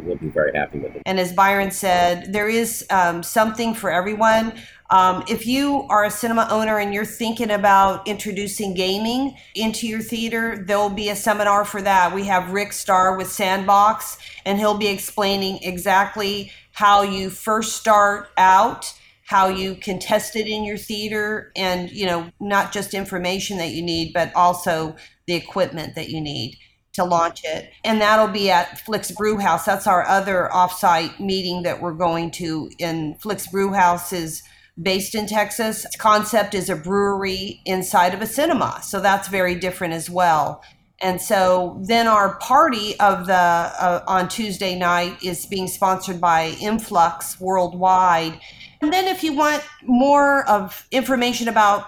we'll 0.00 0.16
be 0.16 0.28
very 0.28 0.52
happy 0.54 0.78
with 0.78 0.96
it. 0.96 1.02
And 1.06 1.18
as 1.18 1.32
Byron 1.32 1.70
said, 1.70 2.32
there 2.32 2.48
is 2.48 2.84
um, 2.90 3.22
something 3.22 3.74
for 3.74 3.90
everyone. 3.90 4.52
Um, 4.90 5.24
if 5.28 5.46
you 5.46 5.86
are 5.88 6.04
a 6.04 6.10
cinema 6.10 6.46
owner 6.50 6.78
and 6.78 6.94
you're 6.94 7.04
thinking 7.04 7.50
about 7.50 8.06
introducing 8.06 8.74
gaming 8.74 9.36
into 9.54 9.86
your 9.86 10.00
theater, 10.00 10.64
there'll 10.66 10.90
be 10.90 11.08
a 11.08 11.16
seminar 11.16 11.64
for 11.64 11.82
that. 11.82 12.14
We 12.14 12.24
have 12.26 12.52
Rick 12.52 12.72
Starr 12.72 13.16
with 13.16 13.30
Sandbox, 13.30 14.18
and 14.44 14.58
he'll 14.58 14.78
be 14.78 14.88
explaining 14.88 15.58
exactly 15.62 16.52
how 16.72 17.02
you 17.02 17.30
first 17.30 17.76
start 17.76 18.28
out 18.36 18.92
how 19.26 19.48
you 19.48 19.74
can 19.74 19.98
test 19.98 20.36
it 20.36 20.46
in 20.46 20.62
your 20.62 20.78
theater 20.78 21.50
and 21.56 21.90
you 21.90 22.06
know 22.06 22.30
not 22.38 22.72
just 22.72 22.94
information 22.94 23.58
that 23.58 23.70
you 23.70 23.82
need 23.82 24.12
but 24.12 24.32
also 24.36 24.94
the 25.26 25.34
equipment 25.34 25.94
that 25.96 26.08
you 26.08 26.20
need 26.20 26.56
to 26.96 27.04
launch 27.04 27.42
it. 27.44 27.70
And 27.84 28.00
that'll 28.00 28.28
be 28.28 28.50
at 28.50 28.80
Flix 28.80 29.10
Brewhouse. 29.12 29.64
That's 29.64 29.86
our 29.86 30.06
other 30.06 30.50
offsite 30.52 31.18
meeting 31.20 31.62
that 31.62 31.80
we're 31.80 31.94
going 31.94 32.30
to. 32.32 32.70
And 32.80 33.20
Flix 33.20 33.46
Brewhouse 33.46 34.12
is 34.12 34.42
based 34.80 35.14
in 35.14 35.26
Texas. 35.26 35.84
Its 35.84 35.96
concept 35.96 36.54
is 36.54 36.68
a 36.68 36.76
brewery 36.76 37.62
inside 37.64 38.12
of 38.12 38.20
a 38.20 38.26
cinema. 38.26 38.80
So 38.82 39.00
that's 39.00 39.28
very 39.28 39.54
different 39.54 39.94
as 39.94 40.10
well. 40.10 40.62
And 41.00 41.20
so 41.20 41.78
then 41.86 42.06
our 42.06 42.36
party 42.38 42.98
of 43.00 43.26
the 43.26 43.34
uh, 43.34 44.02
on 44.06 44.28
Tuesday 44.28 44.78
night 44.78 45.22
is 45.22 45.44
being 45.44 45.68
sponsored 45.68 46.20
by 46.20 46.56
Influx 46.60 47.38
Worldwide. 47.38 48.40
And 48.80 48.92
then 48.92 49.06
if 49.06 49.22
you 49.22 49.34
want 49.34 49.62
more 49.82 50.48
of 50.48 50.86
information 50.90 51.48
about 51.48 51.86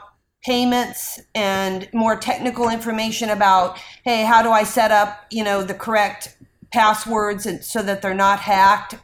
payments 0.49 1.21
and 1.35 1.87
more 1.93 2.17
technical 2.17 2.71
information 2.71 3.29
about 3.29 3.77
hey 4.03 4.25
how 4.25 4.43
do 4.43 4.49
i 4.49 4.63
set 4.63 4.91
up 4.91 5.27
you 5.31 5.45
know 5.45 5.63
the 5.63 5.75
correct 5.75 6.39
passwords 6.73 7.45
and 7.45 7.63
so 7.63 7.83
that 7.83 8.01
they're 8.01 8.15
not 8.15 8.41
hacked 8.41 8.95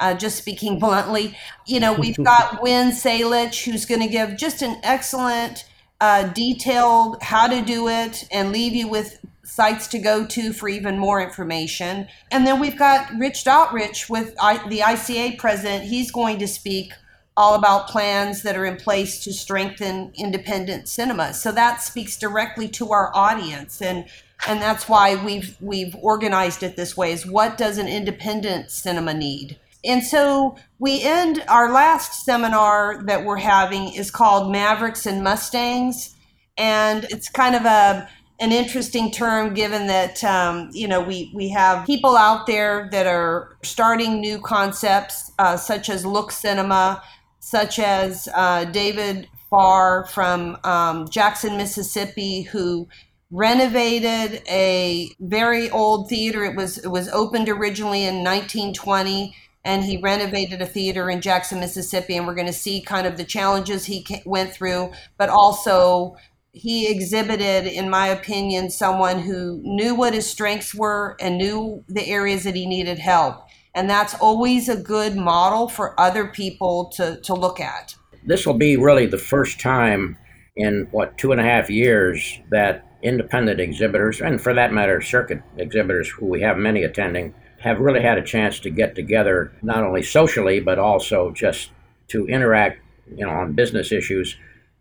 uh, 0.00 0.12
just 0.12 0.36
speaking 0.36 0.76
bluntly 0.84 1.36
you 1.66 1.78
know 1.78 1.92
we've 1.92 2.16
got 2.24 2.60
Win 2.62 2.88
Salich 2.90 3.64
who's 3.64 3.84
going 3.84 4.00
to 4.00 4.08
give 4.08 4.36
just 4.36 4.60
an 4.60 4.80
excellent 4.82 5.66
uh, 6.00 6.24
detailed 6.32 7.22
how 7.22 7.46
to 7.46 7.62
do 7.62 7.86
it 7.88 8.26
and 8.32 8.50
leave 8.50 8.74
you 8.74 8.88
with 8.88 9.20
sites 9.44 9.86
to 9.88 10.00
go 10.00 10.26
to 10.26 10.52
for 10.52 10.68
even 10.68 10.98
more 10.98 11.20
information. 11.20 12.06
And 12.30 12.46
then 12.46 12.60
we've 12.60 12.78
got 12.78 13.10
Rich 13.18 13.44
Daughtridge 13.44 14.08
with 14.08 14.36
I, 14.40 14.58
the 14.68 14.80
ICA 14.80 15.38
president. 15.38 15.84
He's 15.84 16.12
going 16.12 16.38
to 16.38 16.46
speak 16.46 16.92
all 17.38 17.54
about 17.54 17.86
plans 17.86 18.42
that 18.42 18.56
are 18.56 18.64
in 18.64 18.76
place 18.76 19.22
to 19.22 19.32
strengthen 19.32 20.12
independent 20.16 20.88
cinema. 20.88 21.32
So 21.32 21.52
that 21.52 21.80
speaks 21.80 22.18
directly 22.18 22.66
to 22.70 22.90
our 22.90 23.12
audience 23.14 23.80
and 23.80 24.06
and 24.46 24.60
that's 24.60 24.88
why 24.88 25.14
we've 25.24 25.56
we've 25.60 25.94
organized 25.96 26.64
it 26.64 26.74
this 26.74 26.96
way 26.96 27.12
is 27.12 27.24
what 27.24 27.56
does 27.56 27.78
an 27.78 27.86
independent 27.86 28.72
cinema 28.72 29.14
need? 29.14 29.56
And 29.84 30.02
so 30.02 30.56
we 30.80 31.00
end 31.02 31.44
our 31.48 31.72
last 31.72 32.24
seminar 32.24 33.04
that 33.04 33.24
we're 33.24 33.36
having 33.36 33.94
is 33.94 34.10
called 34.10 34.50
Mavericks 34.50 35.06
and 35.06 35.22
Mustangs 35.22 36.16
and 36.56 37.04
it's 37.04 37.28
kind 37.28 37.54
of 37.54 37.64
a 37.64 38.08
an 38.40 38.52
interesting 38.52 39.10
term 39.10 39.54
given 39.54 39.86
that 39.86 40.22
um, 40.24 40.70
you 40.72 40.88
know 40.88 41.00
we 41.00 41.30
we 41.34 41.48
have 41.50 41.86
people 41.86 42.16
out 42.16 42.48
there 42.48 42.88
that 42.90 43.06
are 43.06 43.56
starting 43.62 44.20
new 44.20 44.40
concepts 44.40 45.30
uh, 45.38 45.56
such 45.56 45.88
as 45.88 46.04
look 46.04 46.32
cinema 46.32 47.00
such 47.48 47.78
as 47.78 48.28
uh, 48.34 48.64
david 48.66 49.28
farr 49.50 50.06
from 50.06 50.56
um, 50.64 51.08
jackson 51.08 51.56
mississippi 51.56 52.42
who 52.42 52.86
renovated 53.30 54.42
a 54.48 55.10
very 55.20 55.70
old 55.70 56.08
theater 56.08 56.44
it 56.44 56.56
was 56.56 56.78
it 56.78 56.88
was 56.88 57.08
opened 57.08 57.48
originally 57.48 58.04
in 58.04 58.16
1920 58.24 59.34
and 59.64 59.84
he 59.84 59.98
renovated 59.98 60.60
a 60.60 60.66
theater 60.66 61.10
in 61.10 61.20
jackson 61.20 61.60
mississippi 61.60 62.16
and 62.16 62.26
we're 62.26 62.34
going 62.34 62.46
to 62.46 62.52
see 62.52 62.80
kind 62.80 63.06
of 63.06 63.16
the 63.16 63.24
challenges 63.24 63.84
he 63.84 64.06
went 64.24 64.52
through 64.52 64.90
but 65.16 65.28
also 65.28 66.16
he 66.52 66.90
exhibited, 66.90 67.66
in 67.66 67.88
my 67.88 68.08
opinion, 68.08 68.70
someone 68.70 69.20
who 69.20 69.60
knew 69.62 69.94
what 69.94 70.14
his 70.14 70.28
strengths 70.28 70.74
were 70.74 71.16
and 71.20 71.38
knew 71.38 71.84
the 71.88 72.06
areas 72.06 72.42
that 72.44 72.56
he 72.56 72.66
needed 72.66 72.98
help. 72.98 73.47
And 73.74 73.88
that's 73.88 74.14
always 74.14 74.68
a 74.68 74.76
good 74.76 75.16
model 75.16 75.68
for 75.68 75.98
other 76.00 76.26
people 76.26 76.86
to, 76.96 77.20
to 77.22 77.34
look 77.34 77.60
at. 77.60 77.94
This 78.24 78.46
will 78.46 78.54
be 78.54 78.76
really 78.76 79.06
the 79.06 79.18
first 79.18 79.60
time 79.60 80.16
in, 80.56 80.88
what, 80.90 81.16
two 81.16 81.32
and 81.32 81.40
a 81.40 81.44
half 81.44 81.70
years 81.70 82.40
that 82.50 82.84
independent 83.02 83.60
exhibitors, 83.60 84.20
and 84.20 84.40
for 84.40 84.52
that 84.54 84.72
matter, 84.72 85.00
circuit 85.00 85.40
exhibitors, 85.56 86.08
who 86.08 86.26
we 86.26 86.40
have 86.40 86.56
many 86.56 86.82
attending, 86.82 87.32
have 87.60 87.80
really 87.80 88.02
had 88.02 88.18
a 88.18 88.22
chance 88.22 88.58
to 88.60 88.70
get 88.70 88.94
together, 88.94 89.52
not 89.62 89.84
only 89.84 90.02
socially, 90.02 90.60
but 90.60 90.78
also 90.78 91.30
just 91.30 91.70
to 92.08 92.26
interact 92.26 92.80
you 93.14 93.24
know, 93.24 93.30
on 93.30 93.52
business 93.52 93.92
issues 93.92 94.36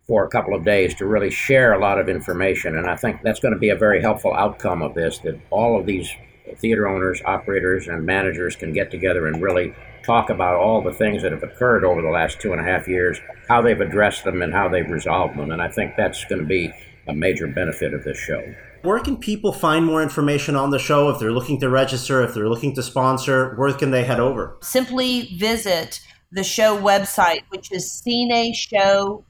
for 0.07 0.23
a 0.23 0.29
couple 0.29 0.55
of 0.55 0.63
days 0.63 0.95
to 0.95 1.05
really 1.05 1.29
share 1.29 1.73
a 1.73 1.79
lot 1.79 1.99
of 1.99 2.07
information. 2.07 2.77
And 2.77 2.87
I 2.87 2.95
think 2.95 3.21
that's 3.23 3.39
going 3.39 3.53
to 3.53 3.59
be 3.59 3.69
a 3.69 3.75
very 3.75 4.01
helpful 4.01 4.33
outcome 4.33 4.81
of 4.81 4.93
this 4.93 5.19
that 5.19 5.39
all 5.49 5.79
of 5.79 5.85
these 5.85 6.09
theater 6.55 6.87
owners, 6.87 7.21
operators, 7.25 7.87
and 7.87 8.05
managers 8.05 8.55
can 8.55 8.73
get 8.73 8.91
together 8.91 9.27
and 9.27 9.41
really 9.41 9.73
talk 10.03 10.29
about 10.29 10.55
all 10.55 10.81
the 10.81 10.93
things 10.93 11.21
that 11.21 11.31
have 11.31 11.43
occurred 11.43 11.83
over 11.83 12.01
the 12.01 12.09
last 12.09 12.39
two 12.39 12.51
and 12.51 12.61
a 12.61 12.63
half 12.63 12.87
years, 12.87 13.19
how 13.47 13.61
they've 13.61 13.81
addressed 13.81 14.23
them, 14.23 14.41
and 14.41 14.53
how 14.53 14.69
they've 14.69 14.89
resolved 14.89 15.37
them. 15.37 15.51
And 15.51 15.61
I 15.61 15.69
think 15.69 15.95
that's 15.97 16.23
going 16.25 16.41
to 16.41 16.47
be 16.47 16.71
a 17.07 17.13
major 17.13 17.47
benefit 17.47 17.93
of 17.93 18.03
this 18.03 18.17
show. 18.17 18.41
Where 18.83 18.99
can 18.99 19.17
people 19.17 19.51
find 19.51 19.85
more 19.85 20.01
information 20.01 20.55
on 20.55 20.69
the 20.69 20.79
show 20.79 21.09
if 21.09 21.19
they're 21.19 21.31
looking 21.31 21.59
to 21.61 21.69
register, 21.69 22.23
if 22.23 22.33
they're 22.33 22.49
looking 22.49 22.75
to 22.75 22.83
sponsor? 22.83 23.55
Where 23.55 23.73
can 23.73 23.91
they 23.91 24.03
head 24.03 24.19
over? 24.19 24.57
Simply 24.61 25.35
visit 25.37 25.99
the 26.31 26.43
show 26.43 26.77
website, 26.79 27.41
which 27.49 27.71
is 27.71 28.03
cineshow.com 28.05 29.23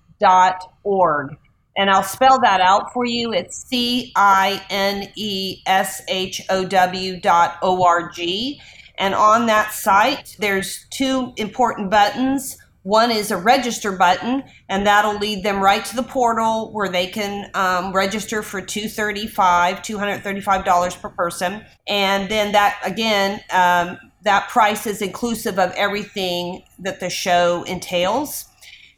org. 0.83 1.35
And 1.77 1.91
I'll 1.91 2.03
spell 2.03 2.39
that 2.41 2.59
out 2.59 2.91
for 2.91 3.05
you. 3.05 3.31
It's 3.31 3.55
C 3.55 4.11
I 4.15 4.61
N 4.69 5.09
E 5.15 5.61
S 5.67 6.01
H 6.07 6.41
O 6.49 6.65
W 6.65 7.19
dot 7.21 7.57
O 7.61 7.83
R 7.85 8.09
G. 8.09 8.59
And 8.97 9.13
on 9.13 9.45
that 9.45 9.73
site, 9.73 10.35
there's 10.39 10.87
two 10.89 11.33
important 11.37 11.91
buttons. 11.91 12.57
One 12.81 13.11
is 13.11 13.31
a 13.31 13.37
register 13.37 13.91
button, 13.91 14.43
and 14.69 14.87
that'll 14.87 15.17
lead 15.17 15.43
them 15.43 15.61
right 15.61 15.83
to 15.85 15.95
the 15.95 16.03
portal 16.03 16.71
where 16.71 16.87
they 16.87 17.07
can 17.07 17.51
um, 17.53 17.91
register 17.91 18.41
for 18.41 18.61
235, 18.61 19.81
$235 19.81 21.01
per 21.01 21.09
person. 21.09 21.65
And 21.85 22.29
then 22.31 22.53
that, 22.53 22.79
again, 22.85 23.41
um, 23.51 23.97
that 24.23 24.47
price 24.47 24.87
is 24.87 25.01
inclusive 25.01 25.59
of 25.59 25.73
everything 25.73 26.63
that 26.79 27.01
the 27.01 27.09
show 27.09 27.63
entails. 27.63 28.45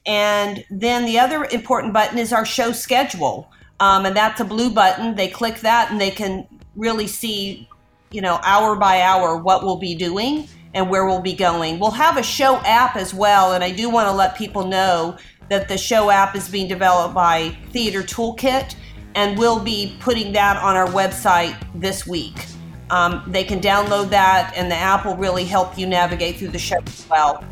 And 0.10 0.66
then 0.72 1.06
the 1.06 1.20
other 1.20 1.46
important 1.46 1.94
button 1.94 2.18
is 2.18 2.34
our 2.34 2.44
show 2.44 2.72
schedule. 2.72 3.52
Um, 3.80 4.08
and 4.08 4.18
that's 4.18 4.42
a 4.42 4.44
blue 4.44 4.72
button. 4.72 5.16
They 5.16 5.28
click 5.28 5.60
that 5.60 5.92
and 5.92 6.02
they 6.02 6.10
can 6.10 6.48
really 6.76 7.06
see, 7.06 7.70
you 8.10 8.20
know, 8.20 8.40
hour 8.44 8.76
by 8.76 9.02
hour 9.02 9.38
what 9.38 9.64
we'll 9.64 9.78
be 9.78 9.94
doing 9.94 10.48
and 10.74 10.90
where 10.90 11.06
we'll 11.06 11.22
be 11.22 11.36
going. 11.36 11.78
We'll 11.78 11.92
have 11.92 12.18
a 12.18 12.24
show 12.24 12.58
app 12.66 12.96
as 12.96 13.14
well. 13.14 13.54
And 13.54 13.64
I 13.64 13.70
do 13.70 13.88
want 13.88 14.08
to 14.08 14.12
let 14.12 14.36
people 14.36 14.66
know 14.66 15.16
that 15.50 15.68
the 15.68 15.78
show 15.78 16.10
app 16.10 16.36
is 16.36 16.50
being 16.50 16.68
developed 16.68 17.14
by 17.14 17.56
Theater 17.70 18.02
Toolkit. 18.02 18.74
And 19.14 19.38
we'll 19.38 19.60
be 19.60 19.96
putting 20.00 20.34
that 20.34 20.58
on 20.58 20.76
our 20.76 20.88
website 20.88 21.56
this 21.76 22.08
week. 22.08 22.48
Um, 22.90 23.24
they 23.28 23.44
can 23.44 23.60
download 23.60 24.10
that, 24.10 24.54
and 24.56 24.72
the 24.72 24.76
app 24.76 25.06
will 25.06 25.18
really 25.18 25.46
help 25.46 25.78
you 25.78 25.86
navigate 25.86 26.38
through 26.38 26.48
the 26.48 26.60
show 26.60 26.80
as 26.88 27.08
well. 27.08 27.44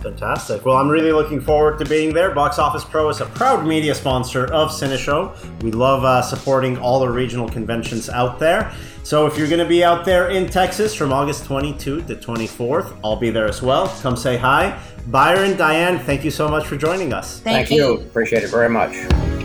Fantastic. 0.00 0.64
Well, 0.64 0.76
I'm 0.76 0.88
really 0.88 1.12
looking 1.12 1.40
forward 1.40 1.78
to 1.78 1.84
being 1.84 2.14
there. 2.14 2.30
Box 2.30 2.58
Office 2.58 2.84
Pro 2.84 3.08
is 3.08 3.20
a 3.20 3.26
proud 3.26 3.66
media 3.66 3.94
sponsor 3.94 4.46
of 4.46 4.70
Cineshow. 4.70 5.34
We 5.62 5.72
love 5.72 6.04
uh, 6.04 6.22
supporting 6.22 6.78
all 6.78 7.00
the 7.00 7.08
regional 7.08 7.48
conventions 7.48 8.08
out 8.08 8.38
there. 8.38 8.72
So 9.02 9.26
if 9.26 9.36
you're 9.36 9.48
going 9.48 9.58
to 9.58 9.68
be 9.68 9.82
out 9.82 10.04
there 10.04 10.30
in 10.30 10.48
Texas 10.48 10.94
from 10.94 11.12
August 11.12 11.46
22 11.46 12.02
to 12.02 12.14
24th, 12.14 12.96
I'll 13.02 13.16
be 13.16 13.30
there 13.30 13.46
as 13.46 13.62
well. 13.62 13.88
Come 14.00 14.16
say 14.16 14.36
hi. 14.36 14.78
Byron, 15.08 15.56
Diane, 15.56 15.98
thank 15.98 16.24
you 16.24 16.30
so 16.30 16.46
much 16.48 16.66
for 16.66 16.76
joining 16.76 17.12
us. 17.12 17.40
Thank, 17.40 17.68
thank 17.68 17.70
you. 17.70 17.94
you. 17.94 18.00
Appreciate 18.00 18.44
it 18.44 18.50
very 18.50 18.68
much. 18.68 19.37